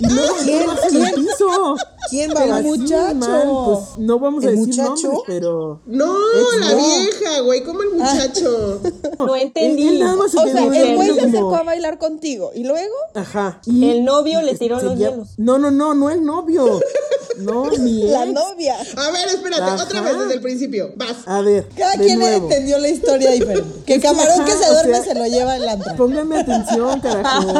Y 0.00 0.08
luego 0.08 0.34
¿Quién? 0.44 0.62
en 0.90 1.06
el 1.06 1.14
piso. 1.14 1.76
¿Quién 2.08 2.30
El 2.30 2.36
va 2.36 2.56
Así, 2.56 2.66
muchacho. 2.68 3.14
mal, 3.14 3.48
pues 3.64 3.98
no 3.98 4.18
vamos 4.18 4.44
a 4.44 4.48
¿El 4.48 4.56
decir 4.56 4.68
muchacho? 4.68 5.06
nombres, 5.08 5.22
pero. 5.26 5.80
No, 5.86 6.04
Ex- 6.34 6.60
la 6.60 6.72
no. 6.72 6.76
vieja, 6.76 7.40
güey, 7.40 7.64
como 7.64 7.82
el 7.82 7.90
muchacho. 7.92 8.80
no 9.18 9.34
Él, 9.36 9.42
entendí. 9.42 9.88
él 9.88 9.98
nada 10.00 10.16
más 10.16 10.30
se 10.30 10.38
O 10.38 10.44
quedó 10.44 10.52
sea, 10.72 10.82
el 10.82 10.96
güey 10.96 11.08
se 11.08 11.14
como- 11.16 11.28
acercó 11.28 11.56
a 11.56 11.62
bailar 11.62 11.98
contigo. 11.98 12.50
¿Y 12.54 12.64
luego? 12.64 12.94
Ajá. 13.14 13.60
y- 13.66 13.90
El 13.90 14.04
novio 14.04 14.42
le 14.42 14.54
tiró 14.56 14.80
los 14.80 14.96
hielos. 14.98 15.28
No, 15.36 15.58
no, 15.58 15.70
no, 15.70 15.94
no 15.94 16.10
el 16.10 16.24
novio. 16.24 16.80
No, 17.38 17.64
mi 17.80 18.04
La 18.04 18.24
ex. 18.24 18.32
novia. 18.32 18.74
A 18.96 19.10
ver, 19.10 19.28
espérate, 19.28 19.62
Ajá. 19.62 19.84
otra 19.84 20.00
vez 20.00 20.18
desde 20.20 20.34
el 20.36 20.40
principio. 20.40 20.92
Vas. 20.96 21.16
A 21.26 21.42
ver. 21.42 21.68
Cada 21.76 21.92
quien 21.98 22.18
nuevo. 22.18 22.44
entendió 22.46 22.78
la 22.78 22.88
historia 22.88 23.30
diferente. 23.30 23.68
Que 23.84 23.96
Es 23.96 24.00
que, 24.00 24.08
camarón 24.08 24.46
que 24.46 24.52
ajá, 24.52 24.62
se 24.64 24.70
o 24.70 24.72
duerme 24.72 24.94
sea- 24.94 25.04
se 25.04 25.14
lo 25.18 25.26
lleva 25.26 25.54
el 25.56 25.68
antro. 25.68 25.94
Pónganme 25.96 26.38
atención, 26.40 26.98
carajo. 27.00 27.52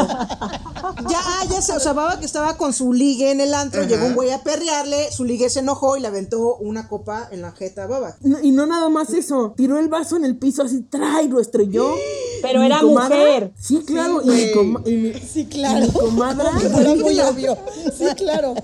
Ya, 1.11 1.19
ah, 1.23 1.45
ya 1.51 1.61
sé, 1.61 1.73
o 1.73 1.81
sea, 1.81 1.93
Baba 1.93 2.19
que 2.19 2.25
estaba 2.25 2.57
con 2.57 2.73
su 2.73 2.95
ligue 2.95 3.31
en 3.31 3.41
el 3.43 3.53
antro, 3.53 3.83
llegó 3.85 4.07
un 4.07 4.15
güey 4.15 4.31
a 4.37 4.43
perrearle, 4.43 5.11
su 5.13 5.25
ligue 5.25 5.51
se 5.51 5.61
enojó 5.61 5.97
y 5.97 6.01
le 6.01 6.09
aventó 6.09 6.57
una 6.57 6.89
copa 6.89 7.29
en 7.31 7.43
la 7.43 7.53
jeta 7.53 7.85
a 7.85 7.87
Baba. 7.87 8.17
No, 8.23 8.39
y 8.41 8.51
no 8.53 8.67
nada 8.67 8.89
más 8.89 9.11
eso. 9.13 9.53
Tiró 9.57 9.79
el 9.79 9.89
vaso 9.89 10.17
en 10.17 10.25
el 10.25 10.37
piso 10.37 10.63
así, 10.63 10.83
trae, 10.83 11.29
lo 11.29 11.41
estrelló. 11.41 11.95
Pero 12.43 12.59
Y 12.59 12.61
mi 12.61 12.67
era 12.67 12.81
comadre- 12.81 13.17
mujer. 13.19 13.53
Sí, 13.59 13.83
claro. 13.87 14.21
Sí, 14.23 14.53
y, 14.55 14.57
mi 14.65 14.91
y 14.91 14.97
mi- 14.97 15.13
Sí, 15.21 15.41
y 15.41 15.45
claro. 15.47 15.87
mi 15.87 15.93
comadra. 15.93 16.51
Era 16.81 16.95
muy 16.95 17.19
obvio. 17.21 17.57
Sí, 17.97 18.05
claro. 18.17 18.55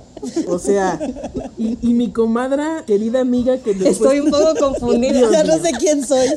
O 0.48 0.58
sea, 0.58 0.98
y, 1.58 1.78
y 1.82 1.94
mi 1.94 2.12
comadra, 2.12 2.84
querida 2.86 3.20
amiga, 3.20 3.58
que 3.58 3.74
después. 3.74 3.92
Estoy 3.92 4.20
un 4.20 4.30
poco 4.30 4.54
confundida. 4.58 5.30
Ya 5.30 5.44
no 5.44 5.58
sé 5.58 5.72
quién 5.78 6.06
soy. 6.06 6.28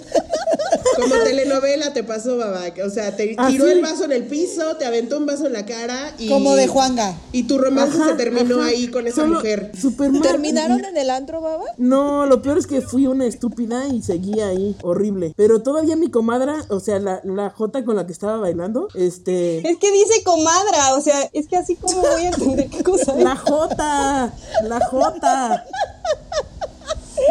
Como 0.95 1.15
telenovela 1.23 1.93
te 1.93 2.03
pasó, 2.03 2.37
Babac. 2.37 2.79
O 2.85 2.89
sea, 2.89 3.15
te 3.15 3.35
Ah, 3.37 3.47
tiró 3.49 3.65
sí. 3.65 3.71
el 3.71 3.81
vaso 3.81 4.05
en 4.05 4.11
el 4.11 4.23
piso, 4.25 4.75
te 4.77 4.85
aventó 4.85 5.17
un 5.17 5.25
vaso 5.25 5.47
en 5.47 5.53
la 5.53 5.65
cara 5.65 6.13
y. 6.17 6.29
Como 6.29 6.55
de 6.55 6.67
Juanga. 6.67 7.17
Y 7.31 7.43
tu 7.43 7.57
romance 7.57 7.97
Ajá, 7.97 8.11
se 8.11 8.15
terminó 8.15 8.59
ajá. 8.59 8.67
ahí 8.69 8.87
con 8.87 9.07
esa 9.07 9.21
Solo- 9.21 9.35
mujer. 9.35 9.71
Super 9.79 10.11
mal. 10.11 10.21
¿Terminaron 10.21 10.85
en 10.85 10.97
el 10.97 11.09
antro, 11.09 11.41
baba? 11.41 11.63
No, 11.77 12.25
lo 12.25 12.41
peor 12.41 12.57
es 12.57 12.67
que 12.67 12.81
fui 12.81 13.07
una 13.07 13.25
estúpida 13.25 13.87
y 13.87 14.01
seguía 14.01 14.47
ahí, 14.47 14.75
horrible. 14.83 15.33
Pero 15.35 15.61
todavía 15.61 15.95
mi 15.95 16.09
comadra, 16.09 16.65
o 16.69 16.79
sea, 16.79 16.99
la, 16.99 17.21
la 17.23 17.49
Jota 17.49 17.83
con 17.83 17.95
la 17.95 18.05
que 18.05 18.13
estaba 18.13 18.37
bailando, 18.37 18.87
este. 18.95 19.67
Es 19.67 19.77
que 19.77 19.91
dice 19.91 20.23
comadra, 20.23 20.95
o 20.95 21.01
sea, 21.01 21.29
es 21.33 21.47
que 21.47 21.57
así 21.57 21.75
como 21.75 22.01
voy 22.01 22.23
a 22.23 22.27
entender 22.29 22.69
qué 22.69 22.83
cosa 22.83 23.17
es. 23.17 23.23
La 23.23 23.35
Jota, 23.35 23.74
la 23.77 24.79
Jota. 24.91 25.65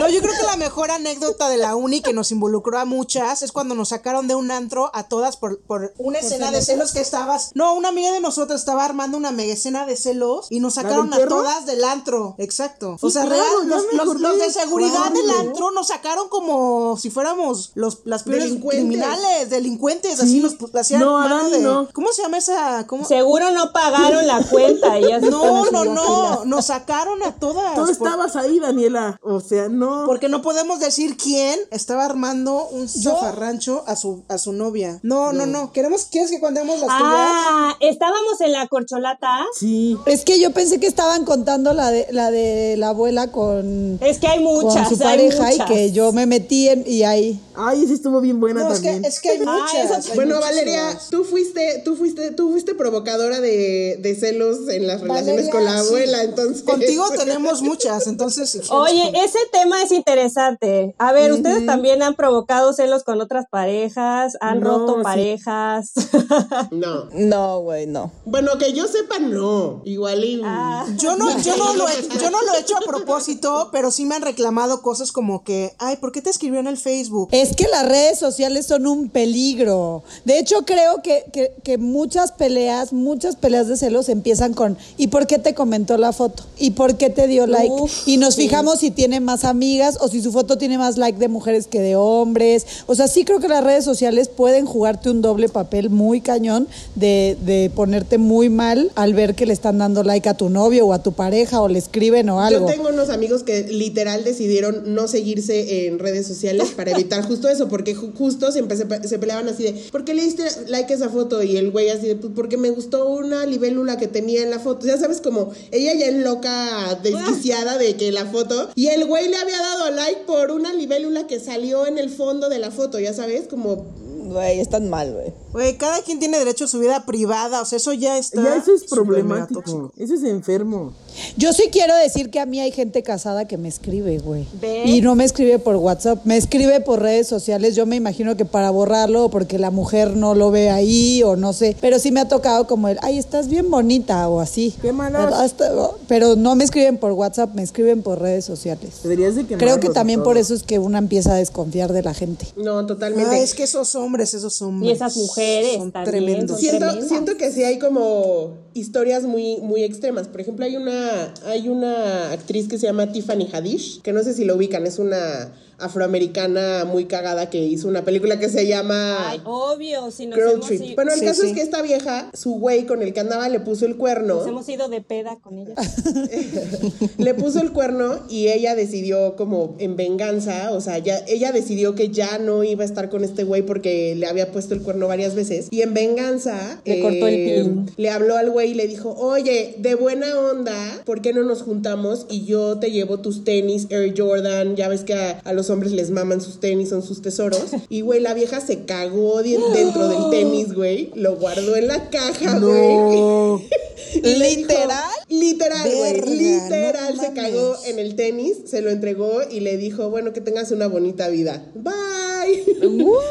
No, 0.00 0.08
yo 0.08 0.20
creo 0.20 0.32
que 0.38 0.42
la 0.46 0.56
mejor 0.56 0.90
anécdota 0.90 1.48
de 1.48 1.56
la 1.58 1.76
uni 1.76 2.00
que 2.00 2.12
nos 2.12 2.30
involucró 2.32 2.78
a 2.78 2.84
muchas 2.84 3.42
es 3.42 3.52
cuando 3.52 3.74
nos 3.74 3.90
sacaron 3.90 4.26
de 4.28 4.34
un 4.34 4.50
antro 4.50 4.90
a 4.94 5.04
todas 5.08 5.36
por, 5.36 5.60
por 5.60 5.94
una 5.98 6.18
escena 6.18 6.50
de 6.50 6.62
celos 6.62 6.92
que 6.92 7.00
estabas. 7.00 7.50
No, 7.54 7.74
una 7.74 7.88
amiga 7.90 8.10
de 8.12 8.20
nosotros 8.20 8.58
estaba 8.60 8.84
armando 8.84 9.16
una 9.18 9.30
mega 9.30 9.52
escena 9.52 9.86
de 9.86 9.96
celos 9.96 10.46
y 10.50 10.60
nos 10.60 10.76
¿La 10.76 10.82
sacaron 10.82 11.12
a 11.14 11.18
todas 11.28 11.66
del 11.66 11.84
antro. 11.84 12.34
Exacto. 12.38 12.96
Sí, 13.00 13.06
o 13.06 13.10
sea, 13.10 13.24
claro, 13.24 13.42
real, 13.42 13.68
ya 13.68 13.76
los, 13.96 14.06
los- 14.06 14.20
los 14.20 14.38
de 14.38 14.50
seguridad 14.50 15.10
del 15.12 15.30
antro 15.30 15.70
nos 15.70 15.88
sacaron 15.88 16.28
como 16.28 16.96
si 16.96 17.10
fuéramos 17.10 17.72
los 17.74 18.00
las 18.04 18.22
peores 18.24 18.44
Delincuentes. 18.44 18.80
criminales, 18.86 19.50
delincuentes, 19.50 20.18
Sí. 20.18 20.22
así 20.24 20.40
nos 20.40 20.56
hacían 20.74 21.00
No, 21.00 21.18
mano 21.18 21.50
de- 21.50 21.60
no. 21.60 21.88
¿Cómo 21.92 22.12
se 22.12 22.22
llama 22.22 22.38
esa? 22.38 22.86
¿Cómo? 22.86 23.04
Seguro 23.06 23.50
no 23.50 23.72
pagaron 23.72 24.26
la 24.26 24.42
cuenta. 24.44 24.98
y 24.98 25.08
ya 25.08 25.20
se 25.20 25.26
No, 25.30 25.70
no, 25.70 25.84
no, 25.84 26.44
nos 26.44 26.66
sacaron 26.66 27.22
a 27.22 27.34
todas. 27.36 27.74
Tú 27.74 27.80
por- 27.82 27.90
estabas 27.90 28.36
ahí, 28.36 28.58
Daniela. 28.60 29.18
O 29.22 29.40
sea, 29.40 29.68
no. 29.74 30.04
Porque 30.06 30.28
no 30.28 30.42
podemos 30.42 30.80
decir 30.80 31.16
quién 31.16 31.58
estaba 31.70 32.04
armando 32.04 32.68
un 32.68 32.88
zafarrancho 32.88 33.84
a 33.86 33.96
su, 33.96 34.24
a 34.28 34.38
su 34.38 34.52
novia. 34.52 35.00
No, 35.02 35.32
no, 35.32 35.46
no. 35.46 35.72
Queremos, 35.72 36.06
¿Quieres 36.10 36.30
que 36.30 36.40
contemos 36.40 36.78
las 36.80 36.88
tuyas? 36.88 37.00
Ah, 37.02 37.76
estábamos 37.80 38.40
en 38.40 38.52
la 38.52 38.66
corcholata. 38.68 39.44
Sí. 39.58 39.96
Es 40.06 40.24
que 40.24 40.40
yo 40.40 40.52
pensé 40.52 40.78
que 40.80 40.86
estaban 40.86 41.24
contando 41.24 41.72
la 41.72 41.90
de 41.90 42.06
la, 42.10 42.30
de 42.30 42.76
la 42.76 42.90
abuela 42.90 43.30
con, 43.32 43.98
Es 44.02 44.18
que 44.18 44.26
hay 44.26 44.40
muchas. 44.40 44.88
con 44.88 44.96
su 44.98 45.04
hay 45.04 45.30
pareja 45.30 45.52
y 45.54 45.58
que 45.66 45.92
yo 45.92 46.12
me 46.12 46.26
metí 46.26 46.68
en, 46.68 46.84
y 46.86 47.02
ahí. 47.02 47.40
Ay, 47.56 47.86
sí 47.86 47.94
estuvo 47.94 48.20
bien 48.20 48.40
buena 48.40 48.62
No, 48.62 48.72
es 48.72 48.80
que, 48.80 48.88
también. 48.88 49.04
es 49.04 49.20
que 49.20 49.30
hay 49.30 49.38
muchas. 49.38 50.08
hay 50.08 50.14
Bueno. 50.14 50.40
Valeria, 50.40 50.98
tú 51.10 51.24
fuiste, 51.24 51.82
tú 51.84 51.96
fuiste, 51.96 52.30
tú 52.32 52.50
fuiste 52.50 52.74
provocadora 52.74 53.40
de, 53.40 53.98
de 54.00 54.14
celos 54.14 54.68
en 54.68 54.86
las 54.86 55.00
relaciones 55.00 55.48
con 55.48 55.64
la 55.64 55.80
sí. 55.80 55.88
abuela, 55.88 56.22
entonces. 56.22 56.62
Contigo 56.62 57.04
tenemos 57.16 57.62
muchas, 57.62 58.06
entonces. 58.06 58.60
Oye, 58.70 59.12
ese 59.24 59.38
tema 59.52 59.63
es 59.82 59.92
interesante. 59.92 60.94
A 60.98 61.12
ver, 61.12 61.32
ustedes 61.32 61.64
también 61.66 62.02
han 62.02 62.14
provocado 62.14 62.72
celos 62.72 63.04
con 63.04 63.20
otras 63.20 63.46
parejas, 63.50 64.36
han 64.40 64.60
No, 64.60 64.78
roto 64.78 64.96
sí. 64.98 65.02
parejas. 65.02 65.92
No. 66.70 67.04
No, 67.12 67.60
güey, 67.60 67.86
no. 67.86 68.10
Bueno, 68.24 68.52
que 68.58 68.72
yo 68.72 68.86
sepa, 68.86 69.18
no. 69.18 69.80
Igual 69.84 70.24
y. 70.24 70.40
Ah. 70.44 70.86
Yo 70.98 71.16
no, 71.16 71.30
yo, 71.38 71.56
no 71.56 71.74
lo 71.74 71.88
he, 71.88 72.02
yo 72.20 72.30
no 72.30 72.42
lo 72.42 72.54
he 72.54 72.60
hecho 72.60 72.76
a 72.76 72.80
propósito, 72.80 73.68
pero 73.72 73.90
sí 73.90 74.04
me 74.04 74.14
han 74.16 74.22
reclamado 74.22 74.82
cosas 74.82 75.12
como 75.12 75.44
que, 75.44 75.74
ay, 75.78 75.96
¿por 75.96 76.12
qué 76.12 76.20
te 76.22 76.30
escribió 76.30 76.60
en 76.60 76.66
el 76.66 76.76
Facebook? 76.76 77.28
Es 77.32 77.54
que 77.54 77.68
las 77.68 77.86
redes 77.86 78.18
sociales 78.18 78.66
son 78.66 78.86
un 78.86 79.08
peligro. 79.08 80.02
De 80.24 80.38
hecho, 80.38 80.64
creo 80.64 81.02
que, 81.02 81.24
que, 81.32 81.54
que 81.62 81.78
muchas 81.78 82.32
peleas, 82.32 82.92
muchas 82.92 83.36
peleas 83.36 83.68
de 83.68 83.76
celos 83.76 84.08
empiezan 84.08 84.54
con 84.54 84.76
¿y 84.96 85.08
por 85.08 85.26
qué 85.26 85.38
te 85.38 85.54
comentó 85.54 85.96
la 85.98 86.12
foto? 86.12 86.44
¿Y 86.58 86.72
por 86.72 86.96
qué 86.96 87.10
te 87.10 87.26
dio 87.26 87.46
like? 87.46 87.72
Uf, 87.72 88.08
y 88.08 88.16
nos 88.16 88.36
fijamos 88.36 88.80
si 88.80 88.90
tiene 88.90 89.20
más 89.20 89.44
amigas 89.54 89.98
o 90.00 90.08
si 90.08 90.20
su 90.20 90.32
foto 90.32 90.58
tiene 90.58 90.78
más 90.78 90.98
like 90.98 91.18
de 91.18 91.28
mujeres 91.28 91.66
que 91.68 91.80
de 91.80 91.94
hombres. 91.96 92.66
O 92.86 92.94
sea, 92.94 93.06
sí 93.08 93.24
creo 93.24 93.38
que 93.38 93.46
las 93.48 93.62
redes 93.62 93.84
sociales 93.84 94.28
pueden 94.28 94.66
jugarte 94.66 95.10
un 95.10 95.22
doble 95.22 95.48
papel 95.48 95.90
muy 95.90 96.20
cañón 96.20 96.66
de, 96.96 97.36
de 97.44 97.70
ponerte 97.74 98.18
muy 98.18 98.48
mal 98.50 98.90
al 98.96 99.14
ver 99.14 99.34
que 99.36 99.46
le 99.46 99.52
están 99.52 99.78
dando 99.78 100.02
like 100.02 100.28
a 100.28 100.34
tu 100.36 100.48
novio 100.50 100.86
o 100.86 100.92
a 100.92 101.02
tu 101.02 101.12
pareja 101.12 101.60
o 101.60 101.68
le 101.68 101.78
escriben 101.78 102.28
o 102.30 102.40
algo. 102.40 102.66
Yo 102.66 102.72
tengo 102.74 102.88
unos 102.88 103.10
amigos 103.10 103.42
que 103.44 103.62
literal 103.64 104.24
decidieron 104.24 104.94
no 104.94 105.06
seguirse 105.06 105.86
en 105.86 105.98
redes 106.00 106.26
sociales 106.26 106.70
para 106.76 106.90
evitar 106.90 107.24
justo 107.28 107.48
eso, 107.48 107.68
porque 107.68 107.94
ju- 107.96 108.12
justo 108.16 108.50
siempre 108.50 108.76
se, 108.76 108.86
pe- 108.86 109.06
se 109.06 109.18
peleaban 109.18 109.48
así 109.48 109.62
de, 109.62 109.72
¿por 109.92 110.04
qué 110.04 110.14
le 110.14 110.22
diste 110.24 110.42
like 110.66 110.92
a 110.92 110.96
esa 110.96 111.08
foto? 111.10 111.42
Y 111.42 111.56
el 111.56 111.70
güey 111.70 111.90
así 111.90 112.08
de, 112.08 112.16
pues 112.16 112.32
porque 112.34 112.56
me 112.56 112.70
gustó 112.70 113.08
una 113.08 113.46
libélula 113.46 113.96
que 113.98 114.08
tenía 114.08 114.42
en 114.42 114.50
la 114.50 114.58
foto. 114.58 114.86
Ya 114.86 114.98
sabes, 114.98 115.20
como 115.20 115.50
ella 115.70 115.94
ya 115.94 116.06
en 116.08 116.24
loca, 116.24 116.98
desquiciada 117.02 117.78
de 117.78 117.94
que 117.96 118.10
la 118.12 118.26
foto, 118.26 118.70
y 118.74 118.86
el 118.88 119.04
güey 119.06 119.28
le 119.28 119.36
había 119.44 119.58
dado 119.58 119.90
like 119.90 120.22
por 120.26 120.50
una 120.50 120.72
libélula 120.72 121.26
que 121.26 121.38
salió 121.38 121.86
en 121.86 121.98
el 121.98 122.10
fondo 122.10 122.48
de 122.48 122.58
la 122.58 122.70
foto, 122.70 122.98
ya 122.98 123.14
sabes, 123.14 123.46
como... 123.48 123.86
Güey, 124.24 124.58
están 124.58 124.88
mal, 124.88 125.12
güey. 125.12 125.32
Güey, 125.52 125.76
cada 125.76 126.02
quien 126.02 126.18
tiene 126.18 126.38
derecho 126.38 126.64
a 126.64 126.68
su 126.68 126.78
vida 126.80 127.04
privada, 127.04 127.60
o 127.60 127.64
sea, 127.64 127.76
eso 127.76 127.92
ya 127.92 128.16
está. 128.16 128.42
Ya 128.42 128.56
eso 128.56 128.74
es 128.74 128.84
problemático. 128.84 129.92
Eso 129.96 130.14
es 130.14 130.24
enfermo. 130.24 130.94
Yo 131.36 131.52
sí 131.52 131.64
quiero 131.70 131.94
decir 131.96 132.30
que 132.30 132.40
a 132.40 132.46
mí 132.46 132.60
hay 132.60 132.70
gente 132.72 133.02
casada 133.02 133.46
que 133.46 133.56
me 133.56 133.68
escribe, 133.68 134.18
güey. 134.18 134.46
¿Ves? 134.60 134.86
Y 134.88 135.00
no 135.00 135.14
me 135.14 135.24
escribe 135.24 135.58
por 135.58 135.76
WhatsApp, 135.76 136.24
me 136.24 136.36
escribe 136.36 136.80
por 136.80 137.00
redes 137.00 137.26
sociales. 137.26 137.74
Yo 137.76 137.86
me 137.86 137.96
imagino 137.96 138.36
que 138.36 138.44
para 138.44 138.70
borrarlo 138.70 139.24
o 139.26 139.30
porque 139.30 139.58
la 139.58 139.70
mujer 139.70 140.16
no 140.16 140.34
lo 140.34 140.50
ve 140.50 140.70
ahí 140.70 141.22
o 141.22 141.36
no 141.36 141.52
sé. 141.52 141.76
Pero 141.80 141.98
sí 141.98 142.10
me 142.10 142.20
ha 142.20 142.28
tocado 142.28 142.66
como 142.66 142.88
el, 142.88 142.98
ay, 143.02 143.18
estás 143.18 143.48
bien 143.48 143.70
bonita 143.70 144.28
o 144.28 144.40
así. 144.40 144.74
Qué. 144.82 144.92
Hasta- 145.34 145.70
Pero 146.08 146.36
no 146.36 146.54
me 146.56 146.64
escriben 146.64 146.98
por 146.98 147.12
WhatsApp, 147.12 147.54
me 147.54 147.62
escriben 147.62 148.02
por 148.02 148.20
redes 148.20 148.44
sociales. 148.44 149.00
Deberías 149.02 149.34
de 149.36 149.44
Creo 149.46 149.80
que 149.80 149.90
también 149.90 150.22
por 150.22 150.36
eso 150.38 150.54
es 150.54 150.62
que 150.62 150.78
una 150.78 150.98
empieza 150.98 151.34
a 151.34 151.36
desconfiar 151.36 151.92
de 151.92 152.02
la 152.02 152.14
gente. 152.14 152.46
No, 152.56 152.84
totalmente. 152.86 153.30
Ah, 153.36 153.38
es 153.38 153.54
que 153.54 153.64
esos 153.64 153.94
hombres, 153.94 154.34
esos 154.34 154.60
hombres. 154.62 154.90
Y 154.90 154.94
esas 154.94 155.16
mujeres 155.16 155.76
son 155.78 155.92
también, 155.92 156.10
tremendos. 156.24 156.50
son 156.52 156.60
Siento, 156.60 156.78
tremendas. 156.86 157.08
siento 157.08 157.36
que 157.36 157.50
sí 157.52 157.64
hay 157.64 157.78
como 157.78 158.52
historias 158.74 159.24
muy, 159.24 159.58
muy 159.58 159.82
extremas. 159.84 160.28
Por 160.28 160.40
ejemplo, 160.40 160.64
hay 160.64 160.76
una, 160.76 161.03
hay 161.46 161.68
una 161.68 162.32
actriz 162.32 162.68
que 162.68 162.78
se 162.78 162.86
llama 162.86 163.12
Tiffany 163.12 163.48
Haddish, 163.52 164.02
que 164.02 164.12
no 164.12 164.22
sé 164.22 164.34
si 164.34 164.44
lo 164.44 164.56
ubican, 164.56 164.86
es 164.86 164.98
una 164.98 165.52
afroamericana 165.78 166.84
muy 166.84 167.06
cagada 167.06 167.50
que 167.50 167.58
hizo 167.58 167.88
una 167.88 168.04
película 168.04 168.38
que 168.38 168.48
se 168.48 168.66
llama 168.66 169.30
Ay, 169.30 169.40
obvio, 169.44 170.10
si 170.10 170.26
nos 170.26 170.38
Girl 170.38 170.52
hemos, 170.52 170.66
Trip. 170.66 170.82
i- 170.82 170.94
Bueno, 170.94 171.12
el 171.12 171.20
Sí, 171.20 171.26
caso 171.26 171.42
sí. 171.42 171.48
es 171.48 171.54
que 171.54 171.62
esta 171.62 171.82
vieja, 171.82 172.30
su 172.34 172.52
güey 172.54 172.86
con 172.86 173.02
el 173.02 173.12
que 173.12 173.20
andaba 173.20 173.48
le 173.48 173.60
puso 173.60 173.86
el 173.86 173.96
cuerno. 173.96 174.36
nos 174.36 174.46
hemos 174.46 174.68
ido 174.68 174.88
de 174.88 175.00
peda 175.00 175.38
con 175.42 175.58
ella. 175.58 175.74
le 177.18 177.34
puso 177.34 177.60
el 177.60 177.72
cuerno 177.72 178.20
y 178.28 178.48
ella 178.48 178.74
decidió 178.74 179.36
como 179.36 179.74
en 179.78 179.96
venganza, 179.96 180.70
o 180.72 180.80
sea, 180.80 180.98
ya, 180.98 181.18
ella 181.26 181.52
decidió 181.52 181.94
que 181.94 182.08
ya 182.10 182.38
no 182.38 182.64
iba 182.64 182.82
a 182.82 182.86
estar 182.86 183.08
con 183.10 183.24
este 183.24 183.44
güey 183.44 183.62
porque 183.62 184.14
le 184.16 184.26
había 184.26 184.50
puesto 184.52 184.74
el 184.74 184.82
cuerno 184.82 185.08
varias 185.08 185.34
veces 185.34 185.68
y 185.70 185.82
en 185.82 185.94
venganza 185.94 186.80
eh, 186.84 186.96
Le 186.96 187.02
cortó 187.02 187.26
el 187.28 187.34
pin. 187.64 187.90
le 187.96 188.10
habló 188.10 188.36
al 188.36 188.50
güey 188.50 188.70
y 188.72 188.74
le 188.74 188.86
dijo, 188.86 189.14
oye, 189.18 189.74
de 189.78 189.94
buena 189.94 190.38
onda, 190.38 190.74
¿por 191.04 191.20
qué 191.22 191.32
no 191.32 191.42
nos 191.42 191.62
juntamos 191.62 192.26
y 192.30 192.44
yo 192.44 192.78
te 192.78 192.90
llevo 192.90 193.18
tus 193.20 193.44
tenis 193.44 193.86
Air 193.90 194.14
Jordan? 194.16 194.76
Ya 194.76 194.88
ves 194.88 195.02
que 195.04 195.14
a, 195.14 195.40
a 195.44 195.52
los 195.52 195.63
hombres 195.70 195.92
les 195.92 196.10
maman 196.10 196.40
sus 196.40 196.60
tenis, 196.60 196.88
son 196.90 197.02
sus 197.02 197.22
tesoros. 197.22 197.64
Y 197.88 198.00
güey, 198.02 198.20
la 198.20 198.34
vieja 198.34 198.60
se 198.60 198.84
cagó 198.84 199.42
dentro 199.42 200.08
del 200.08 200.30
tenis, 200.30 200.72
güey, 200.74 201.10
lo 201.14 201.36
guardó 201.36 201.76
en 201.76 201.88
la 201.88 202.10
caja, 202.10 202.58
güey. 202.58 203.64
No. 204.14 204.20
¿Literal? 204.22 205.10
Literal, 205.40 205.88
güey. 205.96 206.20
Literal 206.20 207.16
no 207.16 207.22
se 207.22 207.32
cagó 207.32 207.76
en 207.86 207.98
el 207.98 208.16
tenis, 208.16 208.56
se 208.66 208.80
lo 208.82 208.90
entregó 208.90 209.40
y 209.50 209.60
le 209.60 209.76
dijo, 209.76 210.10
bueno, 210.10 210.32
que 210.32 210.40
tengas 210.40 210.70
una 210.70 210.86
bonita 210.86 211.28
vida. 211.28 211.64
Bye. 211.74 212.64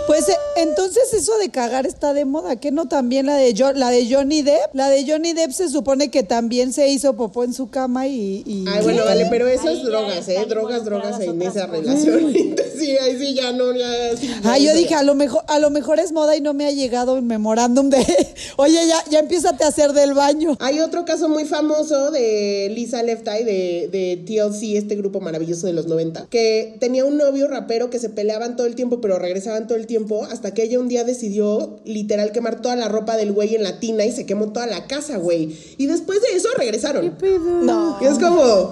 Pues 0.07 0.27
eh, 0.29 0.35
entonces 0.57 1.13
eso 1.13 1.37
de 1.37 1.49
cagar 1.49 1.85
está 1.85 2.13
de 2.13 2.25
moda, 2.25 2.55
¿qué 2.55 2.71
no 2.71 2.87
también 2.87 3.25
la 3.27 3.35
de 3.37 3.53
Jo- 3.55 3.73
la 3.73 3.89
de 3.91 4.07
Johnny 4.11 4.41
Depp? 4.41 4.73
La 4.73 4.89
de 4.89 5.05
Johnny 5.07 5.33
Depp 5.33 5.51
se 5.51 5.69
supone 5.69 6.09
que 6.09 6.23
también 6.23 6.73
se 6.73 6.87
hizo 6.89 7.15
popó 7.15 7.43
en 7.43 7.53
su 7.53 7.69
cama 7.69 8.07
y, 8.07 8.43
y- 8.45 8.65
Ay, 8.67 8.83
bueno, 8.83 9.03
vale, 9.05 9.27
pero 9.29 9.47
eso 9.47 9.69
es 9.69 9.83
drogas, 9.83 10.27
¿eh? 10.29 10.43
Drogas, 10.47 10.85
drogas 10.85 11.19
en 11.19 11.41
esa 11.41 11.67
relación. 11.67 12.33
sí, 12.79 12.97
ahí 12.97 13.17
sí 13.19 13.33
ya 13.35 13.51
no, 13.51 13.73
ya. 13.75 14.17
sí, 14.17 14.27
ya 14.27 14.53
Ah, 14.53 14.57
yo 14.57 14.73
dije, 14.73 14.95
a 14.95 15.03
lo 15.03 15.15
mejor 15.15 15.43
a 15.47 15.59
lo 15.59 15.69
mejor 15.69 15.99
es 15.99 16.11
moda 16.11 16.35
y 16.35 16.41
no 16.41 16.53
me 16.53 16.65
ha 16.65 16.71
llegado 16.71 17.13
un 17.15 17.27
memorándum 17.27 17.89
de, 17.89 17.97
"Oye, 18.57 18.79
ya 18.87 19.03
ya 19.09 19.19
empiézate 19.19 19.63
a 19.63 19.67
hacer 19.67 19.93
del 19.93 20.13
baño." 20.13 20.57
Hay 20.59 20.79
otro 20.79 21.05
caso 21.05 21.29
muy 21.29 21.45
famoso 21.93 22.12
de 22.12 22.71
Lisa 22.73 23.03
Left 23.03 23.27
Eye 23.27 23.43
de, 23.43 23.89
de 23.91 24.17
TLC, 24.25 24.75
este 24.75 24.95
grupo 24.95 25.19
maravilloso 25.19 25.67
de 25.67 25.73
los 25.73 25.88
90, 25.88 26.27
que 26.29 26.75
tenía 26.79 27.06
un 27.06 27.17
novio 27.17 27.47
rapero 27.47 27.89
que 27.89 27.99
se 27.99 28.10
peleaban 28.10 28.56
todo 28.56 28.67
el 28.67 28.75
tiempo, 28.75 29.01
pero 29.01 29.19
regresaban 29.19 29.67
todo 29.67 29.77
el 29.77 29.88
tiempo, 29.88 30.25
hasta 30.25 30.53
que 30.53 30.63
ella 30.63 30.79
un 30.79 30.88
día 30.88 31.03
decidió 31.03 31.79
literal 31.86 32.32
quemar 32.32 32.62
toda 32.62 32.75
la 32.75 32.89
ropa 32.89 33.17
del 33.17 33.32
güey 33.32 33.56
en 33.56 33.63
la 33.63 33.79
tina 33.79 34.06
y 34.06 34.12
se 34.12 34.25
quemó 34.25 34.51
toda 34.51 34.67
la 34.67 34.88
casa, 34.88 35.17
güey. 35.17 35.56
Y 35.77 35.86
después 35.88 36.21
de 36.21 36.36
eso 36.36 36.49
regresaron. 36.58 37.15
No. 37.63 37.97
Y 38.01 38.06
es 38.06 38.19
como, 38.19 38.71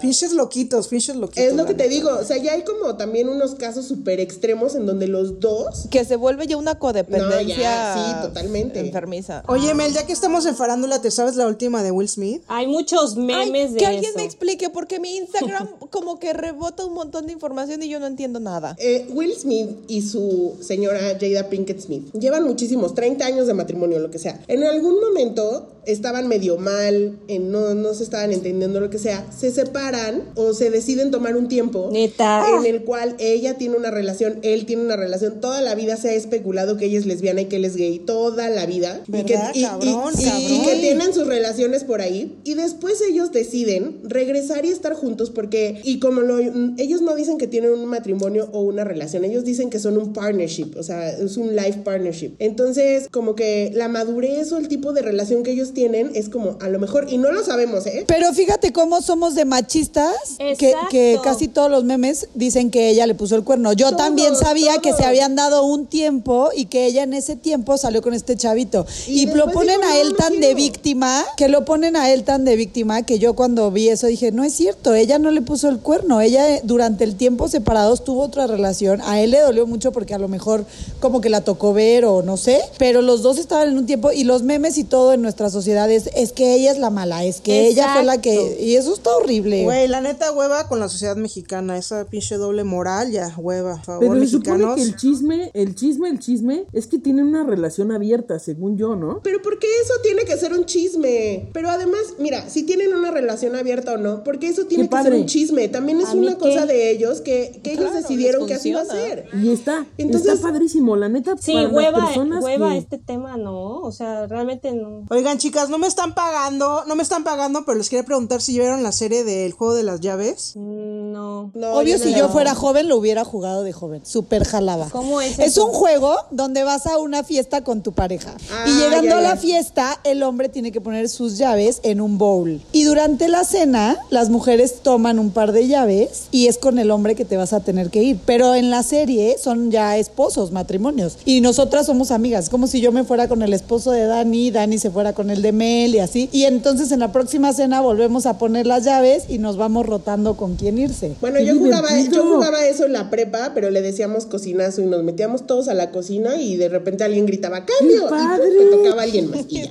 Pinches 0.00 0.32
loquitos, 0.32 0.88
pinches 0.88 1.16
loquitos. 1.16 1.44
es 1.44 1.54
lo 1.54 1.66
que 1.66 1.74
te 1.74 1.88
digo, 1.88 2.10
o 2.10 2.24
sea, 2.24 2.36
ya 2.36 2.52
hay 2.52 2.62
como 2.62 2.96
también 2.96 3.28
unos 3.28 3.54
casos 3.54 3.86
súper 3.86 4.20
extremos 4.20 4.74
en 4.74 4.86
donde 4.86 5.06
los 5.08 5.40
dos... 5.40 5.86
Que 5.90 6.04
se 6.04 6.16
vuelve 6.16 6.46
ya 6.46 6.56
una 6.56 6.78
codependencia. 6.78 7.56
No, 7.56 7.62
ya, 7.62 7.94
sí, 7.94 8.26
totalmente. 8.26 8.80
Enfermiza. 8.80 9.42
Oye, 9.48 9.74
Mel, 9.74 9.92
ya 9.92 10.06
que 10.06 10.12
estamos 10.12 10.46
en 10.46 10.56
farándula, 10.56 11.00
¿te 11.00 11.10
sabes 11.10 11.36
la 11.36 11.46
última 11.46 11.82
de 11.82 11.90
Will 11.90 12.08
Smith? 12.08 12.42
Hay 12.48 12.66
muchos 12.66 13.16
Ay, 13.16 13.22
memes 13.22 13.72
de 13.72 13.78
que 13.78 13.86
alguien 13.86 14.10
eso. 14.10 14.18
me 14.18 14.24
explique, 14.24 14.70
porque 14.70 15.00
mi 15.00 15.16
Instagram 15.16 15.68
como 15.90 16.18
que 16.18 16.32
rebota 16.32 16.84
un 16.84 16.94
montón 16.94 17.26
de 17.26 17.32
información 17.32 17.82
y 17.82 17.88
yo 17.88 18.00
no 18.00 18.06
entiendo 18.06 18.40
nada. 18.40 18.76
Eh, 18.78 19.06
Will 19.10 19.34
Smith 19.34 19.70
y 19.88 20.02
su 20.02 20.56
señora 20.60 21.00
Jada 21.20 21.48
Pinkett 21.48 21.80
Smith 21.80 22.12
llevan 22.12 22.44
muchísimos, 22.44 22.94
30 22.94 23.24
años 23.26 23.46
de 23.46 23.54
matrimonio, 23.54 23.98
lo 23.98 24.10
que 24.10 24.18
sea. 24.18 24.40
En 24.48 24.64
algún 24.64 25.00
momento 25.00 25.68
estaban 25.86 26.28
medio 26.28 26.58
mal, 26.58 27.18
en 27.28 27.50
no, 27.50 27.74
no 27.74 27.94
se 27.94 28.04
estaban 28.04 28.32
entendiendo 28.32 28.80
lo 28.80 28.90
que 28.90 28.98
sea, 28.98 29.26
se 29.36 29.50
separan 29.50 30.22
o 30.34 30.52
se 30.52 30.70
deciden 30.70 31.10
tomar 31.10 31.36
un 31.36 31.48
tiempo 31.48 31.88
Neta. 31.92 32.44
en 32.58 32.66
el 32.66 32.82
cual 32.84 33.14
ella 33.18 33.56
tiene 33.56 33.76
una 33.76 33.90
relación, 33.90 34.38
él 34.42 34.66
tiene 34.66 34.82
una 34.82 34.96
relación, 34.96 35.40
toda 35.40 35.60
la 35.62 35.74
vida 35.74 35.96
se 35.96 36.10
ha 36.10 36.14
especulado 36.14 36.76
que 36.76 36.86
ella 36.86 36.98
es 36.98 37.06
lesbiana 37.06 37.42
y 37.42 37.44
que 37.46 37.56
él 37.56 37.64
es 37.64 37.76
gay, 37.76 37.98
toda 38.00 38.48
la 38.50 38.66
vida. 38.66 39.00
y 39.08 39.22
que, 39.24 39.38
y- 39.54 39.62
cabrón. 39.62 40.12
y 40.18 40.64
que 40.64 40.76
tienen 40.80 41.14
sus 41.14 41.26
relaciones 41.26 41.84
por 41.84 42.00
ahí 42.00 42.36
y 42.44 42.54
después 42.54 43.00
ellos 43.08 43.32
deciden 43.32 44.00
regresar 44.04 44.64
y 44.64 44.68
estar 44.70 44.94
juntos 44.94 45.30
porque 45.30 45.80
y 45.84 45.98
como 46.00 46.20
lo 46.22 46.38
ellos 46.78 47.00
no 47.02 47.14
dicen 47.14 47.38
que 47.38 47.46
tienen 47.46 47.70
un 47.72 47.86
matrimonio 47.86 48.48
o 48.52 48.60
una 48.62 48.84
relación, 48.84 49.24
ellos 49.24 49.44
dicen 49.44 49.70
que 49.70 49.78
son 49.78 49.96
un 49.96 50.12
partnership, 50.12 50.72
o 50.76 50.82
sea, 50.82 51.10
es 51.10 51.36
un 51.36 51.54
life 51.54 51.80
partnership. 51.84 52.32
Entonces, 52.38 53.08
como 53.10 53.34
que 53.34 53.70
la 53.74 53.88
madurez 53.88 54.52
o 54.52 54.58
el 54.58 54.68
tipo 54.68 54.92
de 54.92 55.02
relación 55.02 55.42
que 55.42 55.52
ellos 55.52 55.72
tienen 55.76 56.10
es 56.14 56.30
como 56.30 56.56
a 56.60 56.68
lo 56.70 56.78
mejor 56.78 57.06
y 57.12 57.18
no 57.18 57.30
lo 57.30 57.44
sabemos, 57.44 57.84
¿eh? 57.86 58.04
Pero 58.08 58.32
fíjate 58.32 58.72
cómo 58.72 59.02
somos 59.02 59.34
de 59.34 59.44
machistas, 59.44 60.14
que, 60.58 60.72
que 60.90 61.18
casi 61.22 61.48
todos 61.48 61.70
los 61.70 61.84
memes 61.84 62.28
dicen 62.34 62.70
que 62.70 62.88
ella 62.88 63.06
le 63.06 63.14
puso 63.14 63.36
el 63.36 63.44
cuerno. 63.44 63.74
Yo 63.74 63.88
Todos, 63.90 63.98
también 64.02 64.34
sabía 64.36 64.78
que 64.78 64.94
se 64.94 65.04
habían 65.04 65.36
dado 65.36 65.64
un 65.64 65.86
tiempo 65.86 66.48
y 66.56 66.64
que 66.64 66.86
ella 66.86 67.02
en 67.02 67.12
ese 67.12 67.36
tiempo 67.36 67.76
salió 67.76 68.00
con 68.00 68.14
este 68.14 68.36
chavito. 68.36 68.86
Y 69.06 69.24
Y, 69.24 69.26
lo 69.26 69.50
ponen 69.52 69.82
a 69.84 69.88
"No, 69.88 70.00
él 70.00 70.08
no 70.12 70.16
tan 70.16 70.32
de 70.32 70.38
quiero". 70.38 70.56
víctima, 70.56 71.22
que 71.36 71.48
lo 71.48 71.66
ponen 71.66 71.94
a 71.94 72.10
él 72.10 72.24
tan 72.24 72.46
de 72.46 72.56
víctima, 72.56 73.02
que 73.02 73.18
yo 73.18 73.34
cuando 73.34 73.70
vi 73.70 73.90
eso 73.90 74.06
dije, 74.06 74.32
no 74.32 74.44
es 74.44 74.54
cierto, 74.54 74.94
ella 74.94 75.18
no 75.18 75.30
le 75.30 75.42
puso 75.42 75.68
el 75.68 75.78
cuerno. 75.80 76.22
Ella 76.22 76.54
eh, 76.56 76.60
durante 76.64 77.04
el 77.04 77.16
tiempo 77.16 77.48
separados 77.48 78.02
tuvo 78.02 78.22
otra 78.22 78.46
relación. 78.46 79.02
A 79.02 79.20
él 79.20 79.32
le 79.32 79.40
dolió 79.40 79.66
mucho 79.66 79.92
porque 79.92 80.14
a 80.14 80.18
lo 80.18 80.28
mejor 80.28 80.64
como 81.00 81.20
que 81.20 81.28
la 81.28 81.42
tocó 81.42 81.74
ver 81.74 82.06
o 82.06 82.22
no 82.22 82.38
sé, 82.38 82.60
pero 82.78 83.02
los 83.02 83.20
dos 83.20 83.36
estaban 83.36 83.68
en 83.68 83.76
un 83.76 83.84
tiempo 83.84 84.10
y 84.10 84.24
los 84.24 84.42
memes 84.42 84.78
y 84.78 84.84
todo 84.84 85.12
en 85.12 85.20
nuestra 85.20 85.50
sociedad 85.50 85.65
es, 85.66 86.10
es 86.14 86.32
que 86.32 86.54
ella 86.54 86.70
es 86.72 86.78
la 86.78 86.90
mala, 86.90 87.24
es 87.24 87.40
que 87.40 87.66
ella 87.68 87.92
fue 87.94 88.04
la 88.04 88.20
que... 88.20 88.58
Y 88.60 88.76
eso 88.76 88.94
está 88.94 89.16
horrible. 89.16 89.64
Güey, 89.64 89.88
la 89.88 90.00
neta 90.00 90.32
hueva 90.32 90.68
con 90.68 90.78
la 90.80 90.88
sociedad 90.88 91.16
mexicana, 91.16 91.76
esa 91.76 92.04
pinche 92.06 92.36
doble 92.36 92.64
moral, 92.64 93.10
ya, 93.10 93.34
hueva, 93.36 93.82
favor, 93.82 94.00
Pero 94.08 94.20
se 94.20 94.26
supone 94.28 94.58
mexicanos. 94.58 94.76
que 94.76 94.82
el 94.82 94.96
chisme, 94.96 95.50
el 95.54 95.74
chisme, 95.74 96.08
el 96.10 96.18
chisme 96.20 96.64
es 96.72 96.86
que 96.86 96.98
tienen 96.98 97.26
una 97.26 97.44
relación 97.44 97.92
abierta, 97.92 98.38
según 98.38 98.76
yo, 98.76 98.96
¿no? 98.96 99.20
Pero 99.22 99.42
¿por 99.42 99.58
qué 99.58 99.66
eso 99.82 99.94
tiene 100.02 100.24
que 100.24 100.36
ser 100.36 100.52
un 100.52 100.64
chisme? 100.66 101.48
Pero 101.52 101.68
además, 101.70 102.00
mira, 102.18 102.48
si 102.48 102.62
tienen 102.64 102.94
una 102.94 103.10
relación 103.10 103.56
abierta 103.56 103.94
o 103.94 103.96
no, 103.96 104.22
porque 104.24 104.48
eso 104.48 104.66
tiene 104.66 104.88
Qué 104.88 104.96
que 104.96 105.02
ser 105.02 105.14
un 105.14 105.26
chisme. 105.26 105.68
También 105.68 106.00
es 106.00 106.08
¿A 106.08 106.14
mí 106.14 106.26
una 106.26 106.36
cosa 106.36 106.66
qué? 106.66 106.72
de 106.74 106.90
ellos 106.90 107.20
que, 107.20 107.60
que 107.62 107.72
ellos 107.72 107.92
decidieron 107.94 108.46
que 108.46 108.54
así 108.54 108.70
iba 108.70 108.82
a 108.82 108.84
ser. 108.84 109.26
Y 109.42 109.50
está, 109.50 109.86
Entonces- 109.98 110.34
está 110.34 110.48
padrísimo, 110.48 110.96
la 110.96 111.08
neta. 111.08 111.34
Sí, 111.40 111.52
para 111.52 111.64
las 111.64 111.72
hueva, 111.72 112.04
personas 112.06 112.44
hueva 112.44 112.70
que- 112.72 112.78
este 112.78 112.98
tema, 112.98 113.36
¿no? 113.36 113.80
O 113.80 113.92
sea, 113.92 114.26
realmente 114.26 114.72
no. 114.72 115.04
Oigan, 115.10 115.38
chicas, 115.38 115.55
no 115.68 115.78
me 115.78 115.86
están 115.86 116.14
pagando, 116.14 116.84
no 116.86 116.94
me 116.94 117.02
están 117.02 117.24
pagando, 117.24 117.64
pero 117.64 117.78
les 117.78 117.88
quería 117.88 118.04
preguntar 118.04 118.40
si 118.42 118.58
vieron 118.58 118.82
la 118.82 118.92
serie 118.92 119.24
del 119.24 119.52
juego 119.52 119.74
de 119.74 119.82
las 119.82 120.00
llaves. 120.00 120.52
No. 120.56 121.50
No, 121.54 121.72
Obvio, 121.74 121.96
no 121.98 122.04
si 122.04 122.14
yo 122.14 122.28
fuera 122.28 122.54
joven, 122.54 122.88
lo 122.88 122.96
hubiera 122.96 123.24
jugado 123.24 123.62
de 123.62 123.72
joven. 123.72 124.02
Súper 124.04 124.44
jalaba. 124.44 124.88
¿Cómo 124.90 125.20
es 125.20 125.38
Es 125.38 125.48
eso? 125.52 125.66
un 125.66 125.72
juego 125.72 126.14
donde 126.30 126.62
vas 126.64 126.86
a 126.86 126.98
una 126.98 127.24
fiesta 127.24 127.64
con 127.64 127.82
tu 127.82 127.92
pareja. 127.92 128.34
Ah, 128.50 128.64
y 128.66 128.72
llegando 128.78 129.08
ya, 129.10 129.18
a 129.18 129.20
la 129.22 129.34
ya. 129.34 129.40
fiesta, 129.40 130.00
el 130.04 130.22
hombre 130.22 130.48
tiene 130.48 130.72
que 130.72 130.80
poner 130.80 131.08
sus 131.08 131.38
llaves 131.38 131.80
en 131.82 132.00
un 132.00 132.18
bowl. 132.18 132.60
Y 132.72 132.84
durante 132.84 133.28
la 133.28 133.44
cena, 133.44 133.96
las 134.10 134.28
mujeres 134.30 134.82
toman 134.82 135.18
un 135.18 135.30
par 135.30 135.52
de 135.52 135.66
llaves 135.68 136.24
y 136.30 136.46
es 136.48 136.58
con 136.58 136.78
el 136.78 136.90
hombre 136.90 137.14
que 137.14 137.24
te 137.24 137.36
vas 137.36 137.52
a 137.52 137.60
tener 137.60 137.90
que 137.90 138.02
ir. 138.02 138.18
Pero 138.26 138.54
en 138.54 138.70
la 138.70 138.82
serie 138.82 139.36
son 139.42 139.70
ya 139.70 139.96
esposos, 139.96 140.52
matrimonios. 140.52 141.18
Y 141.24 141.40
nosotras 141.40 141.86
somos 141.86 142.10
amigas. 142.10 142.44
Es 142.44 142.50
como 142.50 142.66
si 142.66 142.80
yo 142.80 142.92
me 142.92 143.04
fuera 143.04 143.28
con 143.28 143.42
el 143.42 143.52
esposo 143.52 143.90
de 143.90 144.04
Dani, 144.06 144.50
Dani 144.50 144.78
se 144.78 144.90
fuera 144.90 145.12
con 145.14 145.30
el 145.30 145.42
de 145.42 145.45
Mel 145.52 145.94
y 145.94 145.98
así. 146.00 146.28
Y 146.32 146.44
entonces 146.44 146.92
en 146.92 147.00
la 147.00 147.12
próxima 147.12 147.52
cena 147.52 147.80
volvemos 147.80 148.26
a 148.26 148.38
poner 148.38 148.66
las 148.66 148.84
llaves 148.84 149.24
y 149.28 149.38
nos 149.38 149.56
vamos 149.56 149.86
rotando 149.86 150.36
con 150.36 150.56
quién 150.56 150.78
irse. 150.78 151.12
Bueno, 151.20 151.38
¡Qué 151.38 151.46
yo 151.46 151.56
jugaba, 151.58 151.88
yo 152.12 152.22
jugaba 152.22 152.64
eso 152.66 152.84
en 152.86 152.92
la 152.92 153.10
prepa, 153.10 153.52
pero 153.54 153.70
le 153.70 153.82
decíamos 153.82 154.26
cocinazo 154.26 154.82
y 154.82 154.86
nos 154.86 155.02
metíamos 155.02 155.46
todos 155.46 155.68
a 155.68 155.74
la 155.74 155.90
cocina 155.90 156.36
y 156.36 156.56
de 156.56 156.68
repente 156.68 157.04
alguien 157.04 157.26
gritaba 157.26 157.64
¡Cambio! 157.64 158.08
padre! 158.08 158.44
Y 158.48 158.58
te 158.58 158.76
tocaba 158.76 159.02
alguien 159.02 159.30
más. 159.30 159.40
y 159.48 159.62
ya. 159.62 159.70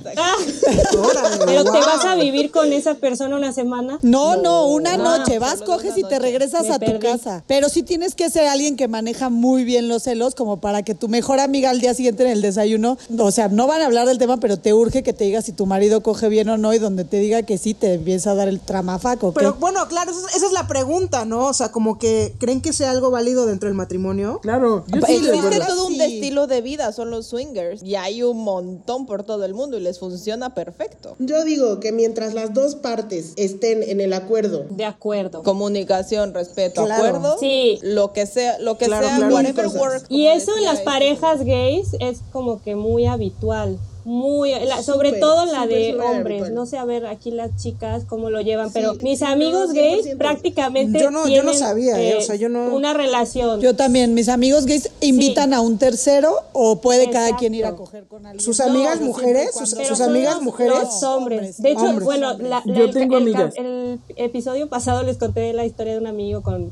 Órale, 0.98 1.36
Pero 1.44 1.64
te 1.64 1.70
vas 1.70 2.04
a 2.04 2.14
vivir 2.16 2.50
con 2.50 2.72
esa 2.72 2.94
persona 2.94 3.36
una 3.36 3.52
semana. 3.52 3.98
No, 4.02 4.36
no, 4.36 4.66
una 4.68 4.94
Ah, 4.94 4.96
noche. 5.18 5.38
Vas, 5.38 5.62
coges 5.62 5.96
y 5.98 6.04
te 6.04 6.18
regresas 6.18 6.62
Me 6.68 6.74
a 6.74 6.78
tu 6.78 6.86
perdí. 6.86 6.98
casa. 7.06 7.44
Pero 7.46 7.68
sí 7.68 7.82
tienes 7.82 8.14
que 8.14 8.30
ser 8.30 8.46
alguien 8.46 8.76
que 8.76 8.88
maneja 8.88 9.28
muy 9.30 9.64
bien 9.64 9.88
los 9.88 10.04
celos, 10.04 10.34
como 10.34 10.58
para 10.60 10.82
que 10.82 10.94
tu 10.94 11.08
mejor 11.08 11.40
amiga 11.40 11.70
al 11.70 11.80
día 11.80 11.92
siguiente 11.92 12.22
en 12.22 12.30
el 12.30 12.40
desayuno, 12.42 12.96
o 13.18 13.30
sea, 13.30 13.48
no 13.48 13.66
van 13.66 13.82
a 13.82 13.86
hablar 13.86 14.06
del 14.06 14.18
tema, 14.18 14.38
pero 14.38 14.58
te 14.58 14.72
urge 14.72 15.02
que 15.02 15.12
te 15.12 15.24
diga 15.24 15.42
si 15.42 15.52
tu 15.56 15.66
marido 15.66 16.02
coge 16.02 16.28
bien 16.28 16.48
o 16.48 16.56
no, 16.58 16.72
y 16.74 16.78
donde 16.78 17.04
te 17.04 17.18
diga 17.18 17.42
que 17.42 17.58
sí, 17.58 17.74
te 17.74 17.94
empieza 17.94 18.30
a 18.32 18.34
dar 18.34 18.48
el 18.48 18.60
tramafaco. 18.60 19.32
Pero 19.32 19.54
bueno, 19.54 19.88
claro, 19.88 20.10
esa 20.12 20.20
es- 20.28 20.36
esa 20.36 20.46
es 20.46 20.52
la 20.52 20.68
pregunta, 20.68 21.24
¿no? 21.24 21.46
O 21.46 21.52
sea, 21.54 21.72
como 21.72 21.98
que 21.98 22.34
creen 22.38 22.60
que 22.60 22.72
sea 22.72 22.90
algo 22.90 23.10
válido 23.10 23.46
dentro 23.46 23.68
del 23.68 23.76
matrimonio. 23.76 24.38
Claro, 24.42 24.84
yo 24.88 25.00
sí, 25.06 25.16
Existe 25.16 25.60
todo 25.66 25.86
un 25.86 25.94
Sí. 25.94 26.02
estilo 26.02 26.46
de 26.46 26.60
vida, 26.60 26.92
son 26.92 27.10
los 27.10 27.26
swingers. 27.26 27.82
Y 27.82 27.94
hay 27.96 28.22
un 28.22 28.38
montón 28.44 29.06
por 29.06 29.22
todo 29.24 29.44
el 29.44 29.54
mundo 29.54 29.76
y 29.78 29.80
les 29.80 29.98
funciona 29.98 30.54
perfecto. 30.54 31.16
Yo 31.18 31.44
digo 31.44 31.80
que 31.80 31.92
mientras 31.92 32.34
las 32.34 32.52
dos 32.52 32.74
partes 32.74 33.32
estén 33.36 33.82
en 33.82 34.00
el 34.00 34.12
acuerdo, 34.12 34.66
De 34.70 34.84
acuerdo. 34.84 35.42
Comunicación, 35.42 36.34
respeto, 36.34 36.84
Claro. 36.84 37.04
acuerdo. 37.06 37.36
Sí. 37.40 37.78
Lo 37.82 38.12
que 38.12 38.26
sea, 38.26 38.58
lo 38.58 38.76
que 38.78 38.86
Claro, 38.86 39.06
sea, 39.06 39.16
claro. 39.16 39.34
whatever 39.34 39.68
works, 39.68 40.04
Y 40.08 40.26
eso 40.26 40.52
en 40.56 40.64
las 40.64 40.80
parejas 40.80 41.44
gays 41.44 41.88
es 42.00 42.18
como 42.32 42.60
que 42.62 42.74
muy 42.76 43.06
habitual. 43.06 43.78
Muy, 44.08 44.52
la- 44.66 44.84
sobre 44.84 45.14
todo 45.14 45.46
la 45.46 45.66
de 45.66 45.96
hombres. 45.98 46.42
habitual. 46.42 46.54
No 46.54 46.64
sé, 46.64 46.78
a 46.78 46.84
ver 46.84 47.06
aquí 47.06 47.32
las 47.32 47.56
chicas 47.56 48.04
cómo 48.08 48.30
lo 48.30 48.40
llevan, 48.40 48.72
pero 48.72 48.94
mis 49.02 49.20
amigos 49.22 49.70
no, 49.70 49.74
gays 49.74 50.04
100%. 50.06 50.16
prácticamente 50.18 51.00
Yo 51.00 51.10
no- 51.10 51.26
yo 51.26 51.42
no 51.42 51.50
tienen, 51.50 51.54
sabía, 51.58 52.00
¿eh? 52.00 52.14
O 52.16 52.20
sea, 52.20 52.36
yo 52.36 52.48
no- 52.48 52.72
una 52.72 52.94
relación. 52.94 53.60
Yo 53.60 53.74
también, 53.74 54.14
mis 54.14 54.28
amigos 54.28 54.64
gays 54.66 54.90
invitan 55.00 55.52
a 55.54 55.60
un 55.60 55.76
tercero 55.78 56.36
o 56.52 56.80
puede 56.80 57.10
cada 57.10 57.36
quien 57.36 57.52
ir 57.54 57.66
a 57.66 57.74
coger 57.74 58.04
con 58.04 58.24
alguien. 58.26 58.40
Sus 58.44 58.60
amigas 58.60 59.00
No, 59.00 59.06
mujeres, 59.06 59.50
sus, 59.52 60.00
amigas 60.00 60.34
los- 60.36 60.42
mujeres. 60.44 60.74
Los 60.78 61.02
hombres. 61.02 61.38
Hombres. 61.40 61.60
De 61.62 61.70
hecho, 61.72 61.80
Hombres. 61.80 62.04
bueno, 62.04 62.38
la- 62.38 62.62
la- 62.64 62.74
Yo 62.74 62.84
el, 62.84 62.92
tengo 62.94 63.16
el- 63.16 63.22
amigas. 63.24 63.54
el 63.56 63.98
episodio 64.14 64.68
pasado 64.68 65.02
les 65.02 65.16
conté 65.16 65.52
la 65.52 65.64
historia 65.66 65.94
de 65.94 65.98
un 65.98 66.06
amigo 66.06 66.42
con 66.42 66.70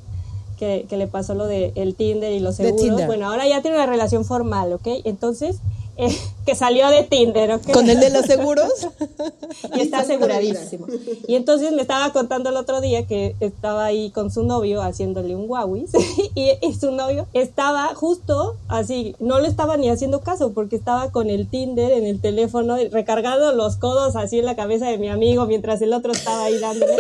que, 0.57 0.87
que 0.89 0.97
le 0.97 1.09
pasó 1.09 1.35
lo 1.35 1.47
de 1.49 1.73
el 1.75 1.97
Tinder 1.97 2.33
y 2.33 2.39
los 2.39 2.59
De 2.59 2.67
seguros. 2.67 2.81
Tinder. 2.87 3.07
Bueno, 3.09 3.27
ahora 3.29 3.49
ya 3.49 3.61
tiene 3.61 3.77
una 3.77 3.87
relación 3.87 4.25
formal, 4.25 4.73
¿ok? 4.73 4.87
Entonces, 5.03 5.57
eh, 5.97 6.17
que 6.45 6.55
salió 6.55 6.89
de 6.89 7.05
Tinder, 7.05 7.53
¿ok? 7.53 7.73
Con 7.73 7.89
el 7.89 8.01
de 8.01 8.11
los 8.11 8.27
seguros. 8.27 8.89
y 9.75 9.81
está 9.81 10.01
aseguradísimo. 10.01 10.87
Y 11.27 11.37
entonces 11.37 11.73
me 11.73 11.83
estaba 11.83 12.13
contando 12.13 12.51
el 12.51 12.57
otro 12.57 12.81
día 12.81 13.07
que 13.07 13.37
estaba 13.41 13.85
ahí 13.85 14.11
con 14.11 14.31
su 14.31 14.45
novio 14.45 14.83
haciéndole 14.83 15.35
un 15.35 15.47
guauis 15.47 15.91
y, 16.35 16.51
y 16.61 16.75
su 16.75 16.91
novio 16.91 17.27
estaba 17.33 17.95
justo 17.95 18.57
así, 18.69 19.15
no 19.21 19.41
le 19.41 19.49
estaba 19.49 19.77
ni 19.77 19.89
haciendo 19.89 20.21
caso 20.21 20.53
porque 20.53 20.77
estaba 20.77 21.11
con 21.11 21.31
el 21.31 21.49
Tinder 21.49 21.93
en 21.93 22.05
el 22.05 22.21
teléfono 22.21 22.77
recargando 22.91 23.53
los 23.53 23.77
codos 23.77 24.17
así 24.17 24.39
en 24.39 24.47
la 24.47 24.57
cabeza 24.57 24.87
de 24.87 24.99
mi 24.99 25.09
amigo 25.09 25.47
mientras 25.47 25.81
el 25.83 25.93
otro 25.93 26.13
estaba 26.13 26.45
ahí 26.45 26.59
dándole. 26.59 26.97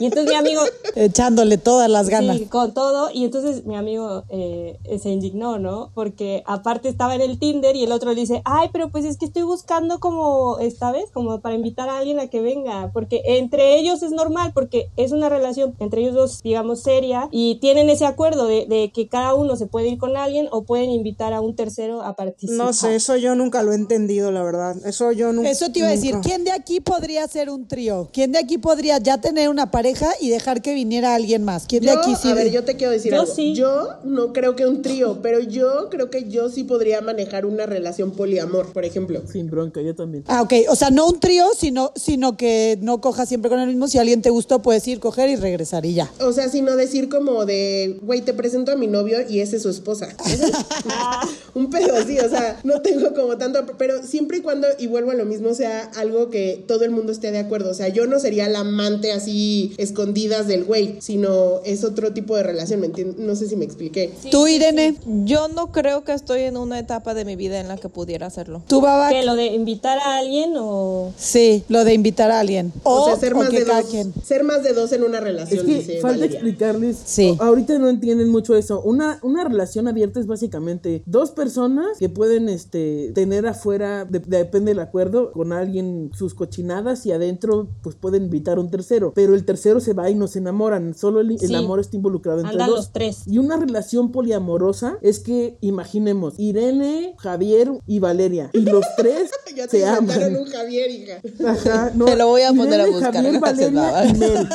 Y 0.00 0.06
entonces 0.06 0.30
mi 0.30 0.36
amigo 0.36 0.62
Echándole 0.94 1.58
todas 1.58 1.88
las 1.88 2.08
ganas. 2.08 2.38
Sí, 2.38 2.46
con 2.46 2.74
todo. 2.74 3.10
Y 3.12 3.24
entonces 3.24 3.64
mi 3.64 3.76
amigo 3.76 4.24
eh, 4.28 4.78
se 5.00 5.10
indignó, 5.10 5.58
¿no? 5.58 5.90
Porque 5.94 6.42
aparte 6.46 6.88
estaba 6.88 7.14
en 7.14 7.20
el 7.20 7.38
Tinder 7.38 7.76
y 7.76 7.84
el 7.84 7.92
otro 7.92 8.10
le 8.10 8.20
dice, 8.20 8.42
ay, 8.44 8.68
pero 8.72 8.90
pues 8.90 9.04
es 9.04 9.16
que 9.16 9.26
estoy 9.26 9.42
buscando 9.42 10.00
como, 10.00 10.58
esta 10.58 10.92
vez, 10.92 11.10
como 11.12 11.40
para 11.40 11.54
invitar 11.54 11.88
a 11.88 11.98
alguien 11.98 12.18
a 12.18 12.28
que 12.28 12.40
venga. 12.40 12.90
Porque 12.92 13.22
entre 13.24 13.78
ellos 13.78 14.02
es 14.02 14.12
normal, 14.12 14.52
porque 14.54 14.88
es 14.96 15.12
una 15.12 15.28
relación 15.28 15.74
entre 15.78 16.02
ellos 16.02 16.14
dos, 16.14 16.42
digamos, 16.42 16.80
seria. 16.80 17.28
Y 17.30 17.56
tienen 17.56 17.88
ese 17.88 18.06
acuerdo 18.06 18.46
de, 18.46 18.66
de 18.66 18.90
que 18.92 19.08
cada 19.08 19.34
uno 19.34 19.56
se 19.56 19.66
puede 19.66 19.88
ir 19.88 19.98
con 19.98 20.16
alguien 20.16 20.48
o 20.50 20.64
pueden 20.64 20.90
invitar 20.90 21.32
a 21.32 21.40
un 21.40 21.54
tercero 21.54 22.02
a 22.02 22.16
participar. 22.16 22.66
No 22.66 22.72
sé, 22.72 22.96
eso 22.96 23.16
yo 23.16 23.34
nunca 23.34 23.62
lo 23.62 23.72
he 23.72 23.76
entendido, 23.76 24.32
la 24.32 24.42
verdad. 24.42 24.76
Eso 24.84 25.12
yo 25.12 25.32
nunca. 25.32 25.50
Eso 25.50 25.70
te 25.70 25.80
iba 25.80 25.88
a 25.88 25.92
decir. 25.92 26.16
¿quién 26.22 26.44
de 26.44 26.50
aquí 26.50 26.80
podría 26.80 27.26
ser 27.28 27.50
un 27.50 27.66
trío? 27.66 28.08
¿Quién 28.12 28.32
de 28.32 28.38
aquí 28.38 28.58
podría 28.58 28.98
ya 28.98 29.20
tener 29.20 29.48
una 29.48 29.70
pareja 29.70 29.89
y 30.20 30.28
dejar 30.30 30.62
que 30.62 30.74
viniera 30.74 31.14
alguien 31.14 31.44
más? 31.44 31.66
¿Quién 31.66 31.82
de 31.82 31.88
Yo, 31.92 32.00
aquí 32.00 32.14
sí? 32.20 32.28
a 32.28 32.34
ver, 32.34 32.50
yo 32.50 32.64
te 32.64 32.76
quiero 32.76 32.92
decir 32.92 33.12
Yo 33.12 33.22
algo. 33.22 33.34
sí. 33.34 33.54
Yo 33.54 33.88
no 34.04 34.32
creo 34.32 34.56
que 34.56 34.66
un 34.66 34.82
trío, 34.82 35.18
pero 35.22 35.40
yo 35.40 35.88
creo 35.90 36.10
que 36.10 36.28
yo 36.28 36.48
sí 36.48 36.64
podría 36.64 37.00
manejar 37.00 37.46
una 37.46 37.66
relación 37.66 38.12
poliamor, 38.12 38.72
por 38.72 38.84
ejemplo. 38.84 39.22
Sin 39.30 39.50
bronca, 39.50 39.80
yo 39.82 39.94
también. 39.94 40.24
Ah, 40.26 40.42
ok. 40.42 40.52
O 40.68 40.76
sea, 40.76 40.90
no 40.90 41.06
un 41.08 41.20
trío, 41.20 41.46
sino, 41.56 41.92
sino 41.96 42.36
que 42.36 42.78
no 42.80 43.00
cojas 43.00 43.28
siempre 43.28 43.50
con 43.50 43.60
el 43.60 43.68
mismo. 43.68 43.88
Si 43.88 43.98
alguien 43.98 44.22
te 44.22 44.30
gustó, 44.30 44.62
puedes 44.62 44.86
ir, 44.88 45.00
coger 45.00 45.28
y 45.30 45.36
regresar 45.36 45.84
y 45.86 45.94
ya. 45.94 46.10
O 46.20 46.32
sea, 46.32 46.48
sino 46.48 46.76
decir 46.76 47.08
como 47.08 47.44
de, 47.46 47.98
güey, 48.02 48.22
te 48.22 48.34
presento 48.34 48.72
a 48.72 48.76
mi 48.76 48.86
novio 48.86 49.18
y 49.28 49.40
ese 49.40 49.56
es 49.56 49.62
su 49.62 49.70
esposa. 49.70 50.08
un 51.54 51.70
pedo 51.70 51.94
así, 51.96 52.18
o 52.18 52.28
sea, 52.28 52.60
no 52.64 52.80
tengo 52.82 53.12
como 53.14 53.36
tanto, 53.36 53.64
pero 53.78 54.02
siempre 54.02 54.38
y 54.38 54.40
cuando, 54.40 54.66
y 54.78 54.86
vuelvo 54.86 55.10
a 55.10 55.14
lo 55.14 55.24
mismo, 55.24 55.54
sea 55.54 55.90
algo 55.96 56.30
que 56.30 56.64
todo 56.66 56.84
el 56.84 56.90
mundo 56.90 57.12
esté 57.12 57.30
de 57.32 57.38
acuerdo. 57.38 57.70
O 57.70 57.74
sea, 57.74 57.88
yo 57.88 58.06
no 58.06 58.18
sería 58.20 58.48
la 58.48 58.60
amante 58.60 59.12
así 59.12 59.72
escondidas 59.82 60.46
del 60.46 60.64
güey, 60.64 60.96
sino 61.00 61.60
es 61.64 61.84
otro 61.84 62.12
tipo 62.12 62.36
de 62.36 62.42
relación, 62.42 62.80
¿me 62.80 62.86
entiendes? 62.86 63.18
No 63.18 63.34
sé 63.34 63.48
si 63.48 63.56
me 63.56 63.64
expliqué. 63.64 64.12
Tú, 64.30 64.46
Irene, 64.46 64.94
Yo 65.24 65.48
no 65.48 65.72
creo 65.72 66.04
que 66.04 66.12
estoy 66.12 66.42
en 66.42 66.56
una 66.56 66.78
etapa 66.78 67.14
de 67.14 67.24
mi 67.24 67.36
vida 67.36 67.60
en 67.60 67.68
la 67.68 67.76
que 67.76 67.88
pudiera 67.88 68.26
hacerlo. 68.26 68.62
tú, 68.68 68.80
Baba. 68.80 69.08
¿Qué, 69.10 69.24
lo 69.24 69.34
de 69.36 69.46
invitar 69.46 69.98
a 69.98 70.18
alguien 70.18 70.52
o...? 70.56 71.12
Sí, 71.16 71.64
lo 71.68 71.84
de 71.84 71.94
invitar 71.94 72.30
a 72.30 72.40
alguien. 72.40 72.72
O, 72.82 73.02
O, 73.02 73.04
sea, 73.06 73.16
ser 73.16 73.34
o 73.34 73.38
más 73.38 73.48
que 73.48 73.60
de 73.60 73.64
dos, 73.64 73.84
quien. 73.90 74.12
ser 74.24 74.44
más 74.44 74.62
de 74.62 74.72
dos 74.72 74.92
en 74.92 75.02
una 75.04 75.18
Es 75.18 75.24
relación, 75.24 75.66
que 75.66 75.74
dice 75.74 75.92
falta 76.00 76.18
Valeria. 76.18 76.36
explicarles. 76.36 76.96
Sí. 77.04 77.36
Ahorita 77.38 77.78
no 77.78 77.88
entienden 77.88 78.28
mucho 78.28 78.56
eso. 78.56 78.80
Una, 78.82 79.18
una 79.22 79.44
relación 79.44 79.88
abierta 79.88 80.20
es 80.20 80.26
básicamente 80.26 81.02
dos 81.06 81.30
personas 81.30 81.98
que 81.98 82.08
pueden 82.08 82.48
este, 82.48 83.12
tener 83.14 83.46
afuera, 83.46 84.04
de- 84.04 84.18
depende 84.20 84.70
del 84.72 84.80
acuerdo, 84.80 85.32
con 85.32 85.52
alguien 85.52 86.10
sus 86.16 86.34
cochinadas 86.34 87.06
y 87.06 87.12
adentro 87.12 87.68
pues 87.82 87.94
pueden 87.96 88.24
invitar 88.24 88.58
a 88.58 88.60
un 88.60 88.70
tercero. 88.70 89.12
Pero 89.14 89.34
el 89.34 89.44
tercero 89.44 89.69
se 89.78 89.92
va 89.92 90.10
y 90.10 90.16
no 90.16 90.26
se 90.26 90.40
enamoran. 90.40 90.94
Solo 90.94 91.20
el, 91.20 91.30
el 91.30 91.38
Sí. 91.38 91.54
amor 91.54 91.78
está 91.78 91.94
involucrado 91.96 92.40
entre 92.40 92.52
Andan 92.54 92.68
dos. 92.70 92.76
los 92.78 92.92
tres. 92.92 93.18
Y 93.26 93.38
una 93.38 93.56
relación 93.56 94.10
poliamorosa 94.10 94.96
es 95.02 95.20
que, 95.20 95.56
imaginemos, 95.60 96.34
Irene, 96.38 97.14
Javier 97.18 97.70
y 97.86 98.00
Valeria. 98.00 98.50
Y 98.52 98.60
los 98.62 98.84
tres 98.96 99.30
Ya 99.54 99.68
te 99.68 99.78
se 99.80 99.86
aman. 99.86 100.36
un 100.36 100.46
Javier, 100.46 100.90
hija. 100.90 101.20
Ajá, 101.46 101.92
no, 101.94 102.06
Te 102.06 102.16
lo 102.16 102.26
voy 102.28 102.42
a 102.42 102.48
poner 102.52 102.80
a 102.80 102.82
Irene, 102.84 102.90
buscar, 102.92 103.14
Javier, 103.14 103.38
Valeria 103.40 104.04
y 104.06 104.12
Mel. 104.14 104.48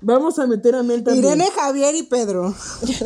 Vamos 0.00 0.38
a 0.38 0.46
meter 0.46 0.74
a 0.76 0.82
Mel 0.82 1.02
también. 1.02 1.24
Irene, 1.24 1.46
Javier 1.54 1.94
y 1.94 2.02
Pedro. 2.04 2.54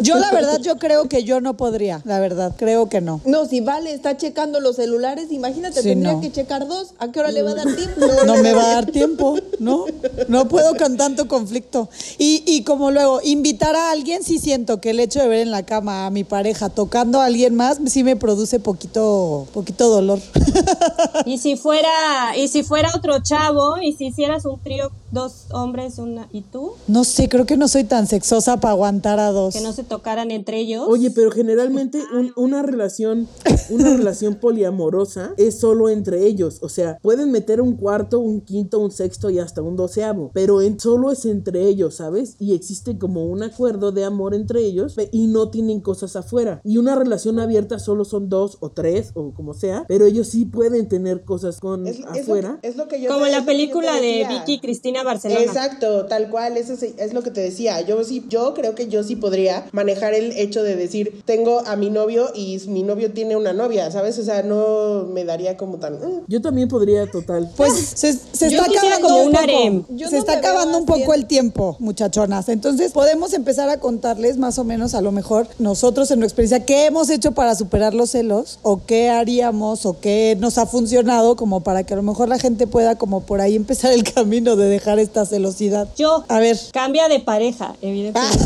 Yo, 0.03 0.17
la 0.19 0.31
verdad, 0.33 0.61
yo 0.61 0.77
creo 0.79 1.09
que 1.09 1.25
yo 1.25 1.41
no 1.41 1.57
podría. 1.57 2.03
La 2.05 2.21
verdad, 2.21 2.55
creo 2.57 2.89
que 2.89 3.01
no. 3.01 3.21
No, 3.25 3.47
si 3.47 3.61
Vale 3.61 3.93
está 3.95 4.17
checando 4.17 4.61
los 4.61 4.77
celulares, 4.77 5.31
imagínate, 5.33 5.83
Sí, 5.83 5.89
tendría 5.89 6.13
no. 6.15 6.21
que 6.21 6.31
checar 6.33 6.67
dos. 6.69 6.95
¿A 6.99 7.11
qué 7.13 7.21
hora 7.21 7.31
le 7.33 7.43
va 7.43 7.53
a 7.53 7.55
dar 7.55 7.75
tiempo? 7.75 8.01
No 8.27 8.37
me 8.39 8.53
va 8.53 8.63
a 8.65 8.75
dar 8.75 8.87
tiempo, 8.87 9.37
¿no? 9.59 9.85
No 10.29 10.49
puedo 10.49 10.72
con 10.79 10.97
tanto 10.97 11.29
conflicto. 11.29 11.89
Y, 12.19 12.43
y 12.47 12.65
como 12.65 12.91
luego, 12.91 13.21
invitar 13.23 13.77
a 13.77 13.91
alguien, 13.91 14.23
sí 14.23 14.39
siento 14.39 14.81
que 14.81 14.91
el 14.91 15.01
hecho 15.01 15.21
de 15.21 15.29
ver 15.29 15.41
en 15.41 15.51
la 15.51 15.65
cama 15.65 16.07
a 16.07 16.11
mi 16.11 16.25
pareja 16.25 16.69
tocando 16.69 17.21
a 17.21 17.27
alguien 17.27 17.55
más, 17.55 17.79
sí 17.87 18.05
me 18.05 18.17
produce 18.17 18.61
poquito, 18.61 19.47
poquito 19.53 19.89
dolor. 19.89 20.19
Y 21.25 21.39
si 21.39 21.57
fuera, 21.57 21.89
y 22.37 22.49
si 22.49 22.63
fuera 22.63 22.91
otro 22.97 23.21
chavo, 23.23 23.77
y 23.81 23.93
si 23.93 24.07
hicieras 24.07 24.45
un 24.45 24.59
trío, 24.61 24.91
dos 25.13 25.45
hombres, 25.53 25.99
una 25.99 26.29
y 26.33 26.41
tú, 26.43 26.73
No 26.89 27.05
sé, 27.05 27.29
creo 27.29 27.47
que 27.47 27.57
no 27.57 27.69
soy 27.69 27.85
tan 27.85 28.07
sexosa 28.07 28.59
para 28.61 28.73
aguantar 28.73 29.21
a 29.21 29.31
dos. 29.31 29.55
que 29.55 29.61
no 29.61 29.73
se 29.73 29.85
tocaran 29.85 30.31
entre 30.31 30.59
ellos. 30.59 30.85
Oye, 30.89 31.11
pero 31.11 31.31
generalmente 31.31 31.99
un- 32.15 32.33
una 32.37 32.63
relación, 32.63 33.29
una 33.71 33.91
relación 33.97 34.37
poliamorosa 34.37 35.33
es 35.37 35.61
solo 35.61 35.89
entre 35.91 36.27
ellos. 36.27 36.59
O 36.63 36.69
sea, 36.69 36.99
pueden 37.03 37.31
meter 37.31 37.61
un 37.61 37.77
cuarto, 37.77 38.19
un 38.21 38.41
quinto, 38.41 38.79
un 38.81 38.91
sexto 38.91 39.31
y 39.31 39.39
hasta 39.39 39.63
un 39.63 39.77
doceavo. 39.77 40.31
Pero 40.33 40.62
en, 40.63 40.79
solo 40.81 41.11
es 41.13 41.25
entre 41.27 41.67
ellos, 41.69 41.95
¿sabes? 41.97 42.37
Y 42.39 42.55
existe 42.55 42.99
como 42.99 43.27
un 43.27 43.43
acuerdo 43.43 43.93
de 43.93 44.05
amor 44.05 44.35
entre 44.35 44.61
ellos 44.65 44.97
y 45.11 45.27
no 45.27 45.51
tienen 45.51 45.81
cosas 45.81 46.17
afuera. 46.17 46.61
Y 46.65 46.79
una 46.79 46.95
relación 46.97 47.39
abierta 47.39 47.79
solo 47.79 48.05
son 48.05 48.29
dos 48.29 48.57
o 48.61 48.71
tres 48.71 49.11
o 49.15 49.33
como 49.33 49.55
sea. 49.55 49.85
Pero 49.89 50.07
ellos 50.07 50.29
sí 50.29 50.45
pueden 50.45 50.89
tener 50.89 51.25
cosas 51.25 51.61
con 51.61 51.87
Es, 51.87 51.99
es 51.99 52.05
lo, 52.05 52.11
afuera. 52.11 52.59
es 52.63 52.77
lo 52.77 52.89
que 52.89 53.01
yo 53.01 53.11
Como 53.11 53.25
te- 53.27 53.31
la 53.33 53.45
película 53.45 54.01
de. 54.01 54.27
Vicky 54.29 54.61
Cristina 54.61 55.03
Barcelona. 55.03 55.41
Exacto, 55.43 56.07
tal 56.07 56.31
cual, 56.31 56.57
eso 56.57 56.73
es, 56.75 56.83
es 56.83 57.13
lo 57.13 57.23
que 57.23 57.31
te 57.31 57.41
decía. 57.41 57.81
Yo 57.83 58.03
sí, 58.05 58.25
yo 58.29 58.55
creo 58.55 58.75
que 58.75 58.89
yo 58.89 59.03
sí 59.03 59.17
podría 59.17 59.67
manejar 59.73 60.15
el 60.15 60.33
hecho 60.33 60.63
de 60.63 60.77
decir, 60.77 61.23
tengo 61.25 61.61
a 61.67 61.77
mi 61.77 61.91
novio 61.91 62.29
y 62.35 62.59
mi 62.69 62.83
novio 62.83 63.13
tiene 63.13 63.37
una 63.37 63.53
novia, 63.53 63.91
¿sabes? 63.91 64.19
O 64.19 64.23
sea, 64.25 64.43
no 64.43 65.07
me 65.13 65.25
daría 65.25 65.57
como 65.57 65.79
tan... 65.79 65.95
"Mm". 65.95 66.25
Yo 66.29 66.41
también 66.41 66.69
podría, 66.69 67.11
total. 67.11 67.51
Pues 67.57 67.73
se, 67.75 68.11
está 68.11 68.65
acabando 68.65 69.09
como 69.09 69.23
un 69.25 69.37
harem. 69.37 69.85
Se 69.87 70.11
no 70.11 70.19
está 70.19 70.33
veo 70.41 70.43
acabando 70.53 70.79
un 70.79 70.87
poco 70.87 71.15
el 71.15 71.27
tiempo, 71.27 71.77
muchachonas. 71.79 72.49
Entonces 72.49 72.93
podemos 72.93 73.33
empezar 73.33 73.69
a 73.69 73.79
contarles 73.79 74.37
más 74.37 74.59
o 74.59 74.65
menos, 74.65 74.95
a 74.95 75.01
lo 75.01 75.13
mejor 75.13 75.49
nosotros 75.59 76.11
en 76.11 76.21
nuestra 76.21 76.43
experiencia, 76.43 76.67
qué 76.67 76.87
hemos 76.87 77.11
hecho 77.11 77.33
para 77.33 77.55
superar 77.55 77.95
los 77.95 78.11
celos 78.11 78.59
o 78.63 78.85
qué 78.85 79.11
haríamos 79.11 79.87
o 79.87 79.99
qué 80.01 80.37
nos 80.39 80.59
ha 80.59 80.67
funcionado 80.67 81.37
como 81.37 81.61
para 81.61 81.85
que 81.85 81.95
a 81.95 81.97
lo 81.97 82.03
mejor 82.03 82.29
la 82.29 82.39
gente 82.39 82.67
pueda 82.67 82.97
como 82.97 83.23
por 83.23 83.41
ahí 83.41 83.57
empezar 83.57 83.93
el 83.93 84.05
camino 84.15 84.57
de 84.57 84.69
dejar 84.69 84.99
esta 84.99 85.27
celosidad? 85.27 85.89
Yo. 85.97 86.25
A 86.29 86.39
ver. 86.39 86.59
Cambia 86.73 87.09
de 87.09 87.21
pareja, 87.21 87.75
evidentemente. 87.81 88.39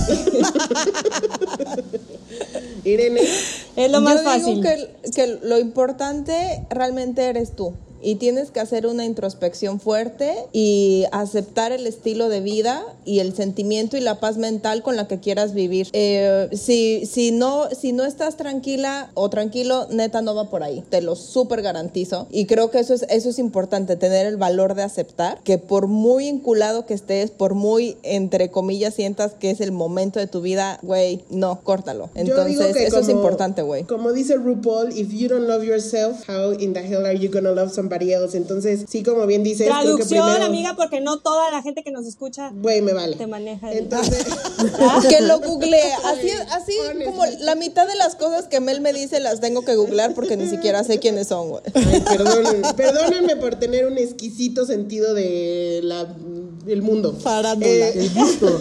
Irene. 2.85 3.21
es 3.77 3.91
lo 3.91 4.01
más 4.01 4.17
Yo 4.17 4.23
fácil. 4.23 4.45
digo 4.47 4.63
que, 4.63 5.11
que 5.13 5.39
lo 5.43 5.59
importante 5.59 6.65
realmente 6.71 7.25
eres 7.25 7.55
tú. 7.55 7.75
Y 8.07 8.15
tienes 8.15 8.53
que 8.53 8.61
hacer 8.61 8.87
una 8.87 9.05
introspección 9.05 9.81
fuerte 9.81 10.33
y 10.53 11.07
aceptar 11.11 11.73
el 11.73 11.89
estilo 11.89 12.29
de 12.29 12.41
vida 12.41 12.85
y 13.05 13.19
el 13.19 13.35
sentimiento 13.35 13.97
y 13.97 14.01
la 14.01 14.21
paz 14.21 14.37
mental 14.37 14.85
con 14.85 14.95
la 14.95 15.09
que 15.09 15.19
quieras 15.19 15.55
vivir. 15.55 15.89
Eh, 15.93 16.49
si, 16.53 17.05
si, 17.05 17.33
no, 17.33 17.69
si 17.71 17.93
no 17.93 18.05
estás 18.05 18.37
tranquila 18.37 19.11
o 19.15 19.29
tranquilo, 19.29 19.89
neta 19.91 20.23
no 20.23 20.37
va 20.37 20.51
por 20.51 20.63
ahí. 20.63 20.85
Te 20.89 21.01
lo 21.01 21.17
súper 21.17 21.63
garantizo. 21.63 22.29
Y 22.31 22.47
creo 22.47 22.71
que 22.71 22.79
eso 22.79 22.95
es, 22.95 23.05
eso 23.09 23.29
es 23.29 23.41
importante, 23.41 23.97
tener 23.97 24.27
el 24.27 24.37
valor 24.37 24.77
de 24.77 24.85
aceptar 24.85 25.41
que 25.43 25.59
por 25.59 25.89
muy 25.89 26.29
inculado 26.29 26.87
que 26.87 26.95
estés, 26.95 27.33
por 27.33 27.55
muy, 27.55 27.97
entre 28.05 28.53
comillas, 28.53 28.95
sientas 28.95 29.33
que 29.33 29.51
es 29.51 29.61
el 29.61 29.73
momento 29.73 30.21
de 30.21 30.29
tu 30.29 30.43
vida, 30.43 30.79
güey, 30.83 31.25
no, 31.29 31.61
córtalo. 31.65 32.11
Entonces, 32.15 32.77
eso 32.77 33.01
es 33.01 33.09
importante, 33.09 33.63
güey. 33.63 33.83
Como 33.83 34.13
dice 34.13 34.37
RuPaul, 34.37 34.97
if 34.97 35.13
you 35.13 35.27
don't 35.27 35.49
love 35.49 35.65
yourself, 35.65 36.29
how 36.29 36.53
in 36.53 36.73
the 36.73 36.87
hell 36.87 37.05
are 37.05 37.19
you 37.19 37.33
gonna 37.33 37.51
love 37.51 37.73
somebody 37.73 37.95
Entonces, 38.01 38.84
sí, 38.88 39.03
como 39.03 39.26
bien 39.26 39.42
dices, 39.42 39.66
creo 39.66 39.76
que 39.78 39.82
Traducción, 40.05 40.24
primero- 40.26 40.44
amiga, 40.47 40.74
porque 40.76 41.01
no 41.01 41.18
toda 41.20 41.51
la 41.51 41.62
gente 41.62 41.82
que 41.82 41.90
nos 41.90 42.07
escucha 42.07 42.51
Güey, 42.55 42.82
me 42.82 42.92
vale. 42.92 43.16
te 43.16 43.26
maneja. 43.26 43.72
el- 43.72 43.78
Entonces, 43.78 44.24
Que 45.09 45.20
lo 45.22 45.40
googlee. 45.40 45.76
Así, 46.05 46.30
así 46.51 46.72
Honestly. 46.80 47.05
como 47.05 47.22
la 47.40 47.55
mitad 47.55 47.86
de 47.86 47.94
las 47.97 48.14
cosas 48.16 48.47
que 48.47 48.61
Mel 48.61 48.80
me 48.80 48.92
dice 48.92 49.20
las 49.20 49.40
tengo 49.40 49.62
que 49.64 49.74
googlear 49.76 50.14
porque 50.14 50.36
ni 50.36 50.49
siquiera 50.49 50.84
sé 50.84 50.99
quiénes 50.99 51.28
son, 51.28 51.49
güey. 51.51 51.62
ay, 51.74 52.01
perdónenme, 52.01 52.74
perdónenme 52.74 53.36
por 53.36 53.57
tener 53.57 53.86
un 53.86 53.99
exquisito 53.99 54.64
sentido 54.66 55.14
de 55.14 55.80
la 55.82 56.07
el 56.66 56.82
mundo. 56.82 57.14
Farándula. 57.14 57.70
Eh, 57.70 57.92
El 57.97 58.11
gusto. 58.14 58.61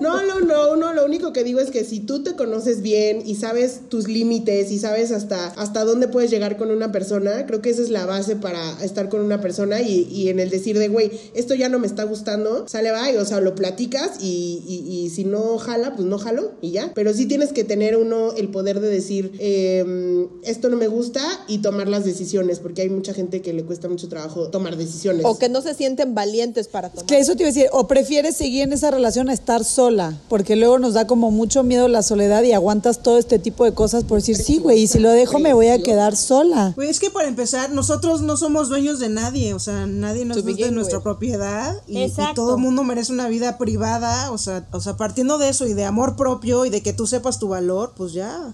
No, 0.00 0.22
no, 0.26 0.40
no, 0.40 0.74
no, 0.76 0.92
lo 0.92 1.04
único 1.04 1.32
que 1.32 1.44
digo 1.44 1.60
es 1.60 1.70
que 1.70 1.84
si 1.84 2.00
tú 2.00 2.22
te 2.24 2.34
conoces 2.34 2.82
bien 2.82 3.22
y 3.24 3.36
sabes 3.36 3.80
tus 3.88 4.08
límites 4.08 4.72
y 4.72 4.78
sabes 4.80 5.12
hasta, 5.12 5.46
hasta 5.46 5.84
dónde 5.84 6.08
puedes 6.08 6.30
llegar 6.32 6.56
con 6.56 6.70
una 6.72 6.90
persona, 6.90 7.46
creo 7.46 7.62
que 7.62 7.70
esa 7.70 7.82
es 7.82 7.90
la 7.90 8.06
base 8.06 8.34
para 8.36 8.57
estar 8.82 9.08
con 9.08 9.20
una 9.20 9.40
persona 9.40 9.80
y, 9.80 10.08
y 10.10 10.28
en 10.28 10.40
el 10.40 10.50
decir 10.50 10.78
de, 10.78 10.88
güey, 10.88 11.10
esto 11.34 11.54
ya 11.54 11.68
no 11.68 11.78
me 11.78 11.86
está 11.86 12.04
gustando, 12.04 12.66
sale, 12.68 12.90
bye, 12.92 13.18
o 13.18 13.24
sea, 13.24 13.40
lo 13.40 13.54
platicas 13.54 14.18
y, 14.20 14.62
y- 14.66 14.78
y 15.04 15.10
si 15.10 15.24
no 15.24 15.58
jala, 15.58 15.94
pues 15.94 16.06
no 16.06 16.18
jalo 16.18 16.52
y 16.60 16.70
ya. 16.72 16.92
Pero 16.94 17.12
sí 17.14 17.26
tienes 17.26 17.52
que 17.52 17.64
tener 17.64 17.96
uno 17.96 18.32
el 18.36 18.48
poder 18.48 18.80
de 18.80 18.88
decir, 18.88 19.32
eh, 19.38 20.26
esto 20.44 20.68
no 20.68 20.76
me 20.76 20.88
gusta 20.88 21.22
y 21.48 21.58
tomar 21.58 21.88
las 21.88 22.04
decisiones, 22.04 22.58
porque 22.60 22.82
hay 22.82 22.88
mucha 22.90 23.12
gente 23.14 23.42
que 23.42 23.52
le 23.52 23.64
cuesta 23.64 23.88
mucho 23.88 24.08
trabajo 24.08 24.48
tomar 24.48 24.76
decisiones. 24.76 25.24
O 25.24 25.38
que 25.38 25.48
no 25.48 25.60
se 25.62 25.74
sienten 25.74 26.14
valientes 26.14 26.68
para 26.68 26.90
tomar. 26.90 27.06
Que 27.06 27.18
eso 27.18 27.34
te 27.36 27.42
iba 27.42 27.50
a 27.50 27.52
decir, 27.52 27.68
o 27.72 27.86
prefieres 27.86 28.36
seguir 28.36 28.62
en 28.62 28.72
esa 28.72 28.90
relación 28.90 29.28
a 29.28 29.32
estar 29.34 29.64
sola, 29.64 30.20
porque 30.28 30.56
luego 30.56 30.78
nos 30.78 30.94
da 30.94 31.06
como 31.06 31.30
mucho 31.30 31.62
miedo 31.62 31.88
la 31.88 32.02
soledad 32.02 32.42
y 32.42 32.52
aguantas 32.52 33.02
todo 33.02 33.18
este 33.18 33.38
tipo 33.38 33.64
de 33.64 33.72
cosas 33.74 34.04
por 34.04 34.18
decir, 34.18 34.36
sí, 34.36 34.58
güey, 34.58 34.80
y 34.82 34.86
si 34.86 34.98
lo 34.98 35.10
dejo 35.10 35.38
me 35.38 35.52
voy 35.54 35.68
a 35.68 35.82
quedar 35.82 36.16
sola. 36.16 36.72
Pues 36.74 36.88
es 36.90 37.00
que 37.00 37.10
para 37.10 37.28
empezar, 37.28 37.70
nosotros 37.70 38.22
no 38.22 38.36
somos 38.38 38.68
dueños 38.68 38.98
de 38.98 39.08
nadie, 39.08 39.54
o 39.54 39.58
sea, 39.58 39.86
nadie 39.86 40.24
nos 40.24 40.42
gusta 40.42 40.66
de 40.66 40.70
nuestra 40.70 40.98
with. 40.98 41.04
propiedad 41.04 41.76
y, 41.86 42.10
todo 42.34 42.56
el 42.56 42.62
mundo 42.62 42.84
merece 42.84 43.12
una 43.12 43.28
vida 43.28 43.58
privada, 43.58 44.30
o 44.32 44.38
sea, 44.38 44.66
o 44.72 44.80
sea, 44.80 44.96
partiendo 44.96 45.38
de 45.38 45.48
eso 45.48 45.66
y 45.66 45.74
de 45.74 45.84
amor 45.84 46.16
propio 46.16 46.64
y 46.64 46.70
de 46.70 46.82
que 46.82 46.92
tú 46.92 47.06
sepas 47.06 47.38
tu 47.38 47.48
valor, 47.48 47.92
pues 47.96 48.12
ya. 48.12 48.52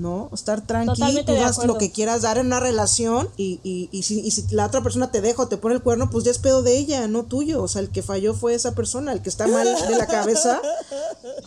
¿No? 0.00 0.30
Estar 0.32 0.62
tranquilo, 0.66 0.94
Totalmente 0.94 1.32
tú 1.34 1.38
das 1.38 1.62
lo 1.66 1.76
que 1.76 1.92
quieras 1.92 2.22
dar 2.22 2.38
en 2.38 2.46
una 2.46 2.58
relación 2.58 3.28
y, 3.36 3.60
y, 3.62 3.90
y, 3.92 4.02
si, 4.04 4.20
y 4.20 4.30
si 4.30 4.46
la 4.54 4.64
otra 4.64 4.82
persona 4.82 5.10
te 5.10 5.20
deja 5.20 5.42
o 5.42 5.48
te 5.48 5.58
pone 5.58 5.74
el 5.74 5.82
cuerno, 5.82 6.08
pues 6.08 6.24
ya 6.24 6.30
es 6.30 6.38
pedo 6.38 6.62
de 6.62 6.78
ella, 6.78 7.06
no 7.06 7.24
tuyo. 7.24 7.62
O 7.62 7.68
sea, 7.68 7.82
el 7.82 7.90
que 7.90 8.02
falló 8.02 8.32
fue 8.32 8.54
esa 8.54 8.74
persona, 8.74 9.12
el 9.12 9.20
que 9.20 9.28
está 9.28 9.46
mal 9.46 9.66
de 9.88 9.96
la 9.96 10.06
cabeza 10.06 10.62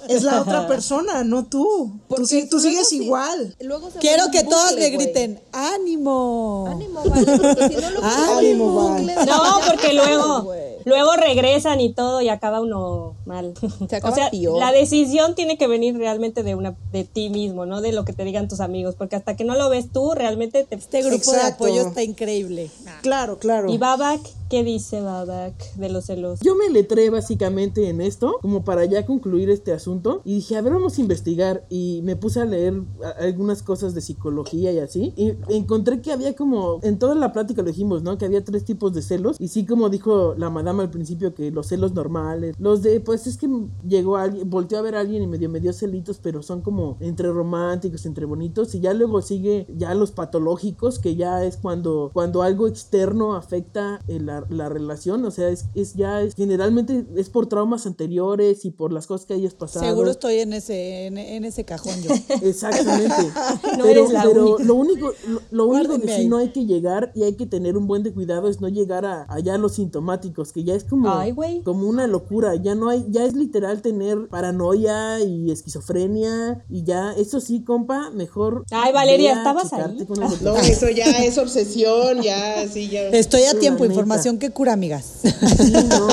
es 0.07 0.21
la 0.21 0.41
otra 0.41 0.67
persona, 0.67 1.23
no 1.23 1.45
tú. 1.45 1.63
Tú, 1.63 1.91
Porque 2.09 2.45
tú 2.49 2.59
sigues 2.59 2.91
igual. 2.93 3.55
luego 3.59 3.89
Quiero 3.99 4.25
que 4.31 4.43
bucle, 4.43 4.75
me 4.77 4.89
griten, 4.89 5.41
ánimo. 5.51 6.67
Ánimo, 6.69 7.01
vale, 7.09 7.25
porque 7.37 7.69
si 7.69 7.75
no 7.81 7.89
lo 7.89 8.03
Ánimo, 8.37 8.65
un 8.65 8.75
Val. 8.75 8.97
bucle 8.99 9.15
de- 9.15 9.25
No, 9.25 9.43
porque 9.67 9.93
luego. 9.93 10.53
Luego 10.85 11.13
regresan 11.15 11.81
y 11.81 11.93
todo 11.93 12.21
y 12.21 12.29
acaba 12.29 12.61
uno 12.61 13.15
mal. 13.25 13.53
Se 13.89 13.95
acaba 13.95 14.13
o 14.13 14.15
sea, 14.15 14.29
la 14.31 14.71
decisión 14.71 15.35
tiene 15.35 15.57
que 15.57 15.67
venir 15.67 15.97
realmente 15.97 16.43
de 16.43 16.55
una 16.55 16.75
de 16.91 17.03
ti 17.03 17.29
mismo, 17.29 17.65
no 17.65 17.81
de 17.81 17.91
lo 17.91 18.05
que 18.05 18.13
te 18.13 18.23
digan 18.23 18.47
tus 18.47 18.59
amigos, 18.59 18.95
porque 18.95 19.15
hasta 19.15 19.35
que 19.35 19.43
no 19.43 19.55
lo 19.55 19.69
ves 19.69 19.91
tú, 19.91 20.13
realmente 20.13 20.63
te... 20.63 20.75
Este 20.75 21.01
grupo 21.01 21.31
de 21.31 21.41
apoyo 21.41 21.81
está 21.81 22.03
increíble. 22.03 22.69
Claro, 23.01 23.39
claro. 23.39 23.71
¿Y 23.71 23.77
Babak? 23.77 24.21
¿Qué 24.53 24.63
dice 24.63 25.01
Babak 25.01 25.73
de 25.77 25.89
los 25.89 26.05
celos? 26.05 26.39
Yo 26.41 26.53
me 26.53 26.69
letré 26.69 27.09
básicamente 27.09 27.89
en 27.89 28.01
esto, 28.01 28.37
como 28.39 28.63
para 28.63 28.85
ya 28.85 29.03
concluir 29.03 29.49
este 29.49 29.73
asunto, 29.73 30.21
y 30.25 30.35
dije, 30.35 30.55
a 30.57 30.61
ver, 30.61 30.73
vamos 30.73 30.95
a 30.95 31.01
investigar, 31.01 31.65
y 31.69 32.01
me 32.03 32.15
puse 32.15 32.39
a 32.39 32.45
leer 32.45 32.79
algunas 33.19 33.63
cosas 33.63 33.95
de 33.95 34.01
psicología 34.01 34.71
y 34.71 34.77
así, 34.77 35.11
y 35.17 35.33
encontré 35.49 36.01
que 36.01 36.11
había 36.11 36.35
como, 36.35 36.79
en 36.83 36.99
toda 36.99 37.15
la 37.15 37.33
plática 37.33 37.63
lo 37.63 37.69
dijimos, 37.69 38.03
¿no? 38.03 38.19
Que 38.19 38.25
había 38.25 38.43
tres 38.43 38.63
tipos 38.63 38.93
de 38.93 39.01
celos, 39.01 39.37
y 39.39 39.47
sí 39.47 39.65
como 39.65 39.89
dijo 39.89 40.35
la 40.37 40.51
madama 40.51 40.83
al 40.83 40.91
principio, 40.91 41.33
que 41.33 41.49
los 41.49 41.65
celos 41.65 41.95
normales, 41.95 42.55
los 42.59 42.83
de, 42.83 42.99
pues 42.99 43.25
es 43.25 43.37
que 43.37 43.49
llegó 43.87 44.17
alguien, 44.17 44.47
volteó 44.51 44.77
a 44.77 44.83
ver 44.83 44.93
a 44.93 44.99
alguien 44.99 45.23
y 45.23 45.25
medio 45.25 45.49
me 45.49 45.61
dio 45.61 45.73
celitos, 45.73 46.19
pero 46.21 46.43
son 46.43 46.61
como 46.61 46.97
entre 46.99 47.31
románticos, 47.31 48.05
entre 48.05 48.25
bonitos, 48.25 48.75
y 48.75 48.81
ya 48.81 48.93
luego 48.93 49.23
sigue 49.23 49.65
ya 49.75 49.95
los 49.95 50.11
patológicos, 50.11 50.99
que 50.99 51.15
ya 51.15 51.43
es 51.43 51.57
cuando, 51.57 52.11
cuando 52.13 52.43
algo 52.43 52.67
externo 52.67 53.33
afecta 53.33 53.99
eh, 54.07 54.19
la, 54.49 54.63
la 54.63 54.69
relación, 54.69 55.23
o 55.25 55.31
sea, 55.31 55.49
es, 55.49 55.65
es 55.75 55.93
ya, 55.93 56.21
es, 56.21 56.35
generalmente 56.35 57.05
es 57.15 57.29
por 57.29 57.47
traumas 57.47 57.85
anteriores 57.85 58.65
y 58.65 58.71
por 58.71 58.91
las 58.93 59.07
cosas 59.07 59.25
que 59.25 59.33
hayas 59.33 59.53
pasado. 59.53 59.85
Seguro 59.85 60.11
estoy 60.11 60.39
en 60.39 60.53
ese, 60.53 61.07
en, 61.07 61.17
en 61.17 61.45
ese 61.45 61.65
cajón 61.65 62.01
yo. 62.01 62.11
Exactamente. 62.41 63.13
No 63.77 63.85
pero 63.85 64.01
eres 64.01 64.11
la 64.11 64.23
pero 64.23 64.45
única. 64.45 64.63
lo 64.65 64.75
único, 64.75 65.11
lo, 65.27 65.41
lo 65.51 65.65
único 65.67 65.99
que 65.99 66.15
sí 66.15 66.27
no 66.27 66.37
hay 66.37 66.49
que 66.49 66.65
llegar 66.65 67.11
y 67.15 67.23
hay 67.23 67.35
que 67.35 67.45
tener 67.45 67.75
un 67.77 67.87
buen 67.87 68.03
de 68.03 68.13
cuidado 68.13 68.47
es 68.49 68.61
no 68.61 68.69
llegar 68.69 69.05
a 69.05 69.25
allá 69.29 69.55
a 69.55 69.57
los 69.57 69.75
sintomáticos, 69.75 70.51
que 70.51 70.63
ya 70.63 70.75
es 70.75 70.83
como, 70.83 71.09
Ay, 71.11 71.33
como 71.63 71.87
una 71.87 72.07
locura. 72.07 72.55
Ya 72.55 72.75
no 72.75 72.89
hay, 72.89 73.05
ya 73.09 73.25
es 73.25 73.33
literal 73.33 73.81
tener 73.81 74.27
paranoia 74.27 75.19
y 75.21 75.51
esquizofrenia. 75.51 76.63
Y 76.69 76.83
ya, 76.83 77.13
eso 77.13 77.39
sí, 77.39 77.63
compa, 77.63 78.09
mejor. 78.11 78.65
Ay, 78.71 78.93
Valeria, 78.93 79.33
¿estabas 79.33 79.73
ahí? 79.73 80.07
No, 80.41 80.55
eso 80.57 80.89
ya 80.89 81.23
es 81.23 81.37
obsesión, 81.37 82.21
ya, 82.21 82.67
sí, 82.67 82.89
ya. 82.89 83.09
Estoy 83.09 83.43
a 83.43 83.59
tiempo, 83.59 83.85
neta. 83.85 84.01
Que 84.39 84.51
cura, 84.51 84.73
amigas. 84.73 85.21
Sí, 85.63 85.71
no. 85.89 86.07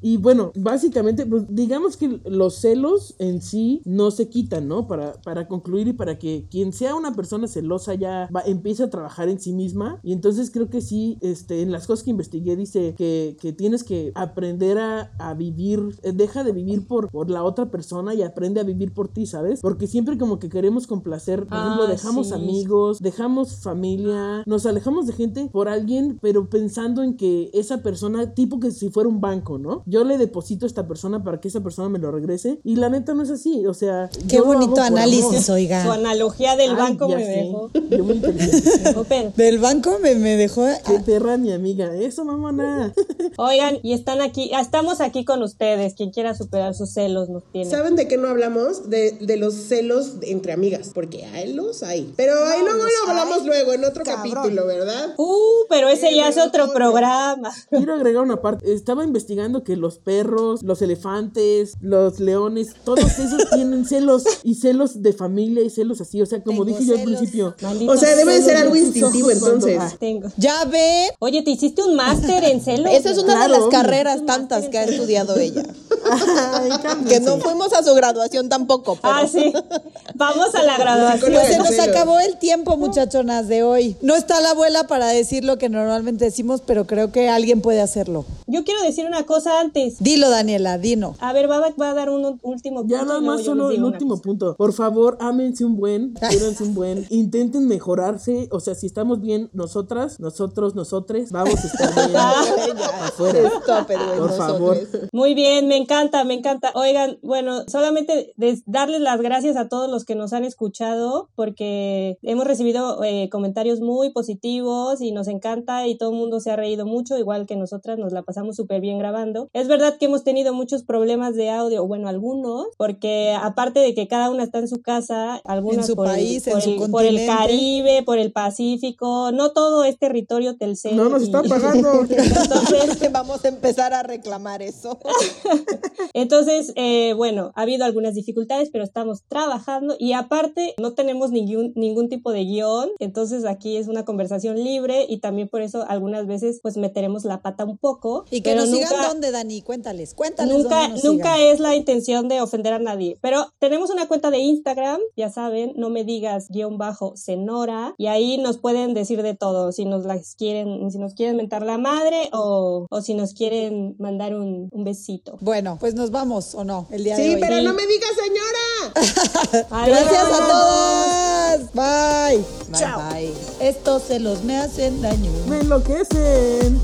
Y 0.00 0.16
bueno, 0.16 0.52
básicamente, 0.56 1.26
pues 1.26 1.44
digamos 1.48 1.96
que 1.96 2.20
los 2.24 2.56
celos 2.56 3.14
en 3.18 3.40
sí 3.42 3.82
no 3.84 4.10
se 4.10 4.28
quitan, 4.28 4.66
¿no? 4.68 4.86
Para, 4.88 5.12
para 5.22 5.46
concluir 5.46 5.88
y 5.88 5.92
para 5.92 6.18
que 6.18 6.46
quien 6.50 6.72
sea 6.72 6.94
una 6.94 7.14
persona 7.14 7.46
celosa 7.48 7.94
ya 7.94 8.28
va, 8.34 8.42
empiece 8.46 8.82
a 8.82 8.90
trabajar 8.90 9.28
en 9.28 9.38
sí 9.40 9.52
misma. 9.52 10.00
Y 10.02 10.12
entonces 10.12 10.50
creo 10.50 10.68
que 10.70 10.80
sí, 10.80 11.18
este, 11.20 11.62
en 11.62 11.70
las 11.72 11.86
cosas 11.86 12.04
que 12.04 12.10
investigué 12.10 12.56
dice 12.56 12.94
que, 12.96 13.36
que 13.40 13.52
tienes 13.52 13.84
que 13.84 14.12
aprender 14.14 14.78
a, 14.78 15.12
a 15.18 15.34
vivir, 15.34 15.80
eh, 16.02 16.12
deja 16.12 16.42
de 16.44 16.52
vivir 16.52 16.86
por, 16.86 17.08
por 17.10 17.30
la 17.30 17.42
otra 17.44 17.70
persona 17.70 18.14
y 18.14 18.22
aprende 18.22 18.60
a 18.60 18.64
vivir 18.64 18.92
por 18.92 19.08
ti, 19.08 19.26
¿sabes? 19.26 19.60
Porque 19.60 19.86
siempre 19.86 20.18
como 20.18 20.38
que 20.38 20.48
queremos 20.48 20.86
complacer, 20.86 21.46
por 21.46 21.58
ejemplo, 21.58 21.84
Ah, 21.84 21.90
dejamos 21.90 22.28
sí. 22.28 22.34
amigos, 22.34 22.98
dejamos 23.00 23.56
familia, 23.56 24.42
nos 24.46 24.66
alejamos 24.66 25.06
de 25.06 25.12
gente 25.12 25.48
por 25.52 25.68
alguien, 25.68 26.18
pero 26.20 26.48
pensando 26.62 27.02
en 27.02 27.16
que 27.16 27.50
esa 27.54 27.78
persona, 27.82 28.34
tipo 28.34 28.60
que 28.60 28.70
si 28.70 28.88
fuera 28.88 29.08
un 29.08 29.20
banco, 29.20 29.58
¿no? 29.58 29.82
Yo 29.84 30.04
le 30.04 30.16
deposito 30.16 30.64
a 30.64 30.68
esta 30.68 30.86
persona 30.86 31.24
para 31.24 31.40
que 31.40 31.48
esa 31.48 31.60
persona 31.60 31.88
me 31.88 31.98
lo 31.98 32.12
regrese 32.12 32.60
y 32.62 32.76
la 32.76 32.88
neta 32.88 33.14
no 33.14 33.24
es 33.24 33.30
así, 33.30 33.66
o 33.66 33.74
sea... 33.74 34.08
Qué 34.28 34.36
yo 34.36 34.44
lo 34.44 34.44
hago 34.52 34.54
bonito 34.60 34.74
por 34.76 34.84
análisis, 34.84 35.44
Su 35.44 35.52
amor. 35.52 35.60
oiga. 35.60 35.92
analogía 35.92 36.54
del 36.54 36.70
Ay, 36.70 36.76
banco 36.76 37.08
ya 37.08 37.16
me 37.16 37.24
sé. 37.24 37.30
dejó. 37.32 37.70
Yo 37.90 38.04
muy 38.04 38.18
dejó 38.18 39.04
per- 39.04 39.32
Del 39.34 39.58
banco 39.58 39.98
me, 40.00 40.14
me 40.14 40.36
dejó. 40.36 40.64
Qué 40.86 41.00
perra 41.00 41.36
mi 41.36 41.50
amiga, 41.52 41.96
eso 41.96 42.24
mamona. 42.24 42.92
Oigan, 43.38 43.78
y 43.82 43.92
están 43.94 44.20
aquí, 44.20 44.52
ah, 44.54 44.60
estamos 44.60 45.00
aquí 45.00 45.24
con 45.24 45.42
ustedes. 45.42 45.94
Quien 45.94 46.10
quiera 46.12 46.36
superar 46.36 46.74
sus 46.76 46.92
celos 46.92 47.28
nos 47.28 47.42
tiene. 47.50 47.68
¿Saben 47.68 47.96
de 47.96 48.06
qué 48.06 48.18
no 48.18 48.28
hablamos? 48.28 48.88
De, 48.88 49.12
de 49.20 49.36
los 49.36 49.54
celos 49.54 50.12
entre 50.22 50.52
amigas, 50.52 50.92
porque 50.94 51.24
hay 51.26 51.52
los 51.52 51.82
hay. 51.82 52.12
Pero 52.16 52.34
ahí 52.44 52.60
luego 52.62 52.84
los 52.84 52.92
lo 53.04 53.10
hablamos 53.10 53.40
hay, 53.40 53.46
luego 53.46 53.72
en 53.72 53.84
otro 53.84 54.04
cabrón. 54.04 54.32
capítulo, 54.32 54.66
¿verdad? 54.66 55.14
Uh, 55.18 55.66
pero 55.68 55.88
ese 55.88 56.14
ya 56.14 56.28
es 56.28 56.36
otro 56.46 56.72
programa. 56.72 57.50
Quiero 57.70 57.94
agregar 57.94 58.22
una 58.22 58.40
parte. 58.40 58.72
Estaba 58.72 59.04
investigando 59.04 59.62
que 59.64 59.76
los 59.76 59.98
perros, 59.98 60.62
los 60.62 60.82
elefantes, 60.82 61.74
los 61.80 62.20
leones, 62.20 62.74
todos 62.84 63.00
esos 63.18 63.50
tienen 63.50 63.84
celos 63.86 64.24
y 64.42 64.54
celos 64.56 65.02
de 65.02 65.12
familia 65.12 65.62
y 65.62 65.70
celos 65.70 66.00
así. 66.00 66.20
O 66.22 66.26
sea, 66.26 66.42
como 66.42 66.64
Tengo 66.64 66.78
dije 66.78 66.90
yo 66.90 66.98
al 66.98 67.04
principio. 67.04 67.54
O 67.88 67.96
sea, 67.96 68.16
debe 68.16 68.34
de 68.34 68.42
ser 68.42 68.56
algo 68.56 68.76
instintivo 68.76 69.30
entonces. 69.30 69.80
Tengo. 69.98 70.28
Ya 70.36 70.64
ven. 70.64 71.10
Oye, 71.18 71.42
¿te 71.42 71.50
hiciste 71.50 71.82
un 71.82 71.94
máster 71.96 72.44
en 72.44 72.60
celos? 72.60 72.92
Esa 72.92 73.10
es 73.10 73.18
una 73.18 73.34
Claro, 73.34 73.52
de 73.54 73.60
las 73.60 73.68
carreras 73.68 74.26
tantas 74.26 74.68
que 74.68 74.78
ha 74.78 74.84
estudiado 74.84 75.36
ella. 75.36 75.62
Ay, 76.10 76.70
Que 77.08 77.20
no 77.20 77.38
fuimos 77.38 77.72
a 77.72 77.82
su 77.82 77.94
graduación 77.94 78.48
tampoco, 78.48 78.98
pero 79.00 79.14
Ah, 79.14 79.26
sí. 79.30 79.52
Vamos 80.14 80.54
a 80.54 80.62
la 80.62 80.76
graduación. 80.76 81.32
Pues 81.32 81.46
se 81.48 81.58
nos 81.58 81.78
acabó 81.78 82.18
el 82.20 82.36
tiempo, 82.38 82.76
muchachonas, 82.76 83.48
de 83.48 83.62
hoy. 83.62 83.96
No 84.02 84.14
está 84.16 84.40
la 84.40 84.50
abuela 84.50 84.86
para 84.86 85.08
decir 85.08 85.44
lo 85.44 85.58
que 85.58 85.68
normalmente 85.68 86.30
decimos, 86.32 86.62
pero 86.64 86.86
creo 86.86 87.12
que 87.12 87.28
alguien 87.28 87.60
puede 87.60 87.82
hacerlo. 87.82 88.24
yo 88.46 88.64
quiero 88.64 88.82
decir 88.82 89.06
una 89.06 89.24
cosa 89.24 89.60
antes. 89.60 89.98
Dilo, 89.98 90.30
Daniela, 90.30 90.78
dino. 90.78 91.14
A 91.20 91.34
ver, 91.34 91.46
Babak 91.46 91.78
va 91.78 91.90
a 91.90 91.94
dar 91.94 92.08
un 92.08 92.40
último 92.42 92.80
punto. 92.80 92.94
Ya 92.94 93.04
nada 93.04 93.20
más 93.20 93.44
solo 93.44 93.70
el 93.70 93.84
último 93.84 94.14
cosa. 94.14 94.22
punto. 94.22 94.56
Por 94.56 94.72
favor, 94.72 95.18
ámense 95.20 95.64
un 95.64 95.76
buen, 95.76 96.14
quédense 96.30 96.64
un 96.64 96.74
buen, 96.74 97.06
intenten 97.10 97.68
mejorarse. 97.68 98.48
O 98.50 98.60
sea, 98.60 98.74
si 98.74 98.86
estamos 98.86 99.20
bien 99.20 99.50
nosotras, 99.52 100.20
nosotros, 100.20 100.74
nosotres, 100.74 101.30
vamos 101.32 101.54
a 101.62 101.66
estar 101.66 101.94
bien 102.08 102.16
afuera. 103.02 103.50
Stop 103.60 103.90
it, 103.90 104.18
Por 104.18 104.32
favor. 104.32 104.78
Muy 105.12 105.34
bien, 105.34 105.68
me 105.68 105.76
encanta, 105.76 106.24
me 106.24 106.32
encanta. 106.32 106.72
Oigan, 106.74 107.18
bueno, 107.22 107.64
solamente 107.68 108.32
darles 108.64 109.02
las 109.02 109.20
gracias 109.20 109.56
a 109.56 109.68
todos 109.68 109.90
los 109.90 110.06
que 110.06 110.14
nos 110.14 110.32
han 110.32 110.44
escuchado 110.44 111.28
porque 111.34 112.16
hemos 112.22 112.46
recibido 112.46 113.04
eh, 113.04 113.28
comentarios 113.30 113.80
muy 113.80 114.10
positivos 114.12 115.02
y 115.02 115.12
nos 115.12 115.28
encanta 115.28 115.86
y 115.86 115.98
todo 115.98 116.10
el 116.10 116.21
mundo 116.22 116.40
se 116.40 116.50
ha 116.50 116.56
reído 116.56 116.86
mucho, 116.86 117.18
igual 117.18 117.46
que 117.46 117.56
nosotras 117.56 117.98
nos 117.98 118.12
la 118.12 118.22
pasamos 118.22 118.56
súper 118.56 118.80
bien 118.80 118.98
grabando. 118.98 119.48
Es 119.52 119.68
verdad 119.68 119.96
que 119.98 120.06
hemos 120.06 120.24
tenido 120.24 120.54
muchos 120.54 120.82
problemas 120.84 121.34
de 121.34 121.50
audio, 121.50 121.86
bueno, 121.86 122.08
algunos, 122.08 122.66
porque 122.78 123.36
aparte 123.40 123.80
de 123.80 123.94
que 123.94 124.08
cada 124.08 124.30
una 124.30 124.42
está 124.44 124.58
en 124.58 124.68
su 124.68 124.80
casa, 124.82 125.40
algunas 125.44 125.86
su 125.86 125.94
por, 125.96 126.06
el- 126.08 126.12
país, 126.14 126.46
en 126.46 126.52
por 126.54 126.62
su 126.62 126.70
el, 126.84 126.90
por 126.90 127.04
el. 127.04 127.26
Caribe, 127.26 128.02
por 128.04 128.18
el 128.18 128.32
Pacífico, 128.32 129.30
no 129.32 129.52
todo 129.52 129.84
es 129.84 129.98
territorio 129.98 130.56
Telcel. 130.56 130.96
No 130.96 131.08
nos 131.08 131.22
y- 131.22 131.24
está 131.26 131.42
pagando. 131.48 132.02
Entonces, 132.08 132.98
Vamos 133.12 133.44
a 133.44 133.48
empezar 133.48 133.92
a 133.92 134.02
reclamar 134.02 134.62
eso. 134.62 134.98
Entonces, 136.14 136.72
eh, 136.76 137.14
bueno, 137.16 137.52
ha 137.54 137.62
habido 137.62 137.84
algunas 137.84 138.14
dificultades, 138.14 138.70
pero 138.70 138.84
estamos 138.84 139.22
trabajando 139.28 139.96
y 139.98 140.12
aparte 140.12 140.74
no 140.80 140.92
tenemos 140.94 141.30
ningún, 141.30 141.72
ningún 141.74 142.08
tipo 142.08 142.32
de 142.32 142.44
guion, 142.44 142.90
entonces 142.98 143.44
aquí 143.44 143.76
es 143.76 143.88
una 143.88 144.04
conversación 144.04 144.62
libre 144.62 145.06
y 145.08 145.18
también 145.20 145.48
por 145.48 145.62
eso 145.62 145.84
algunas 145.88 146.11
veces 146.26 146.60
pues 146.62 146.76
meteremos 146.76 147.24
la 147.24 147.42
pata 147.42 147.64
un 147.64 147.78
poco. 147.78 148.24
Y 148.30 148.40
que 148.42 148.50
pero 148.50 148.62
nos 148.62 148.70
nunca, 148.70 148.88
sigan 148.88 149.08
dónde, 149.08 149.30
Dani, 149.30 149.62
cuéntales, 149.62 150.14
cuéntales 150.14 150.54
Nunca, 150.56 150.76
dónde 150.82 150.94
nos 150.94 151.04
nunca 151.04 151.34
sigan. 151.36 151.48
es 151.54 151.60
la 151.60 151.74
intención 151.76 152.28
de 152.28 152.40
ofender 152.40 152.72
a 152.74 152.78
nadie, 152.78 153.18
pero 153.20 153.46
tenemos 153.58 153.90
una 153.90 154.06
cuenta 154.08 154.30
de 154.30 154.38
Instagram, 154.38 155.00
ya 155.16 155.30
saben, 155.30 155.72
no 155.76 155.90
me 155.90 156.04
digas 156.04 156.46
guion 156.48 156.78
bajo 156.78 157.14
Senora, 157.16 157.94
y 157.98 158.06
ahí 158.06 158.38
nos 158.38 158.58
pueden 158.58 158.94
decir 158.94 159.22
de 159.22 159.34
todo, 159.34 159.72
si 159.72 159.84
nos 159.84 160.04
las 160.04 160.34
quieren, 160.36 160.90
si 160.90 160.98
nos 160.98 161.14
quieren 161.14 161.36
mentar 161.36 161.62
la 161.62 161.78
madre 161.78 162.28
o, 162.32 162.86
o 162.90 163.00
si 163.02 163.14
nos 163.14 163.34
quieren 163.34 163.96
mandar 163.98 164.34
un, 164.34 164.68
un 164.70 164.84
besito. 164.84 165.38
Bueno, 165.40 165.76
pues 165.80 165.94
nos 165.94 166.10
vamos, 166.10 166.54
¿o 166.54 166.64
no? 166.64 166.86
El 166.90 167.04
día 167.04 167.16
de 167.16 167.22
Sí, 167.24 167.34
hoy. 167.34 167.40
pero 167.40 167.56
Sí. 167.56 167.64
no 167.64 167.74
me 167.74 167.86
digas 167.86 168.10
señora. 168.16 169.86
Gracias 169.86 170.24
a 170.40 171.31
Bye. 171.74 172.42
Bye, 172.68 172.86
bye. 172.96 173.32
Estos 173.60 174.04
celos 174.04 174.42
me 174.44 174.58
hacen 174.58 175.02
daño. 175.02 175.30
Me 175.48 175.60
enloquecen. 175.60 176.80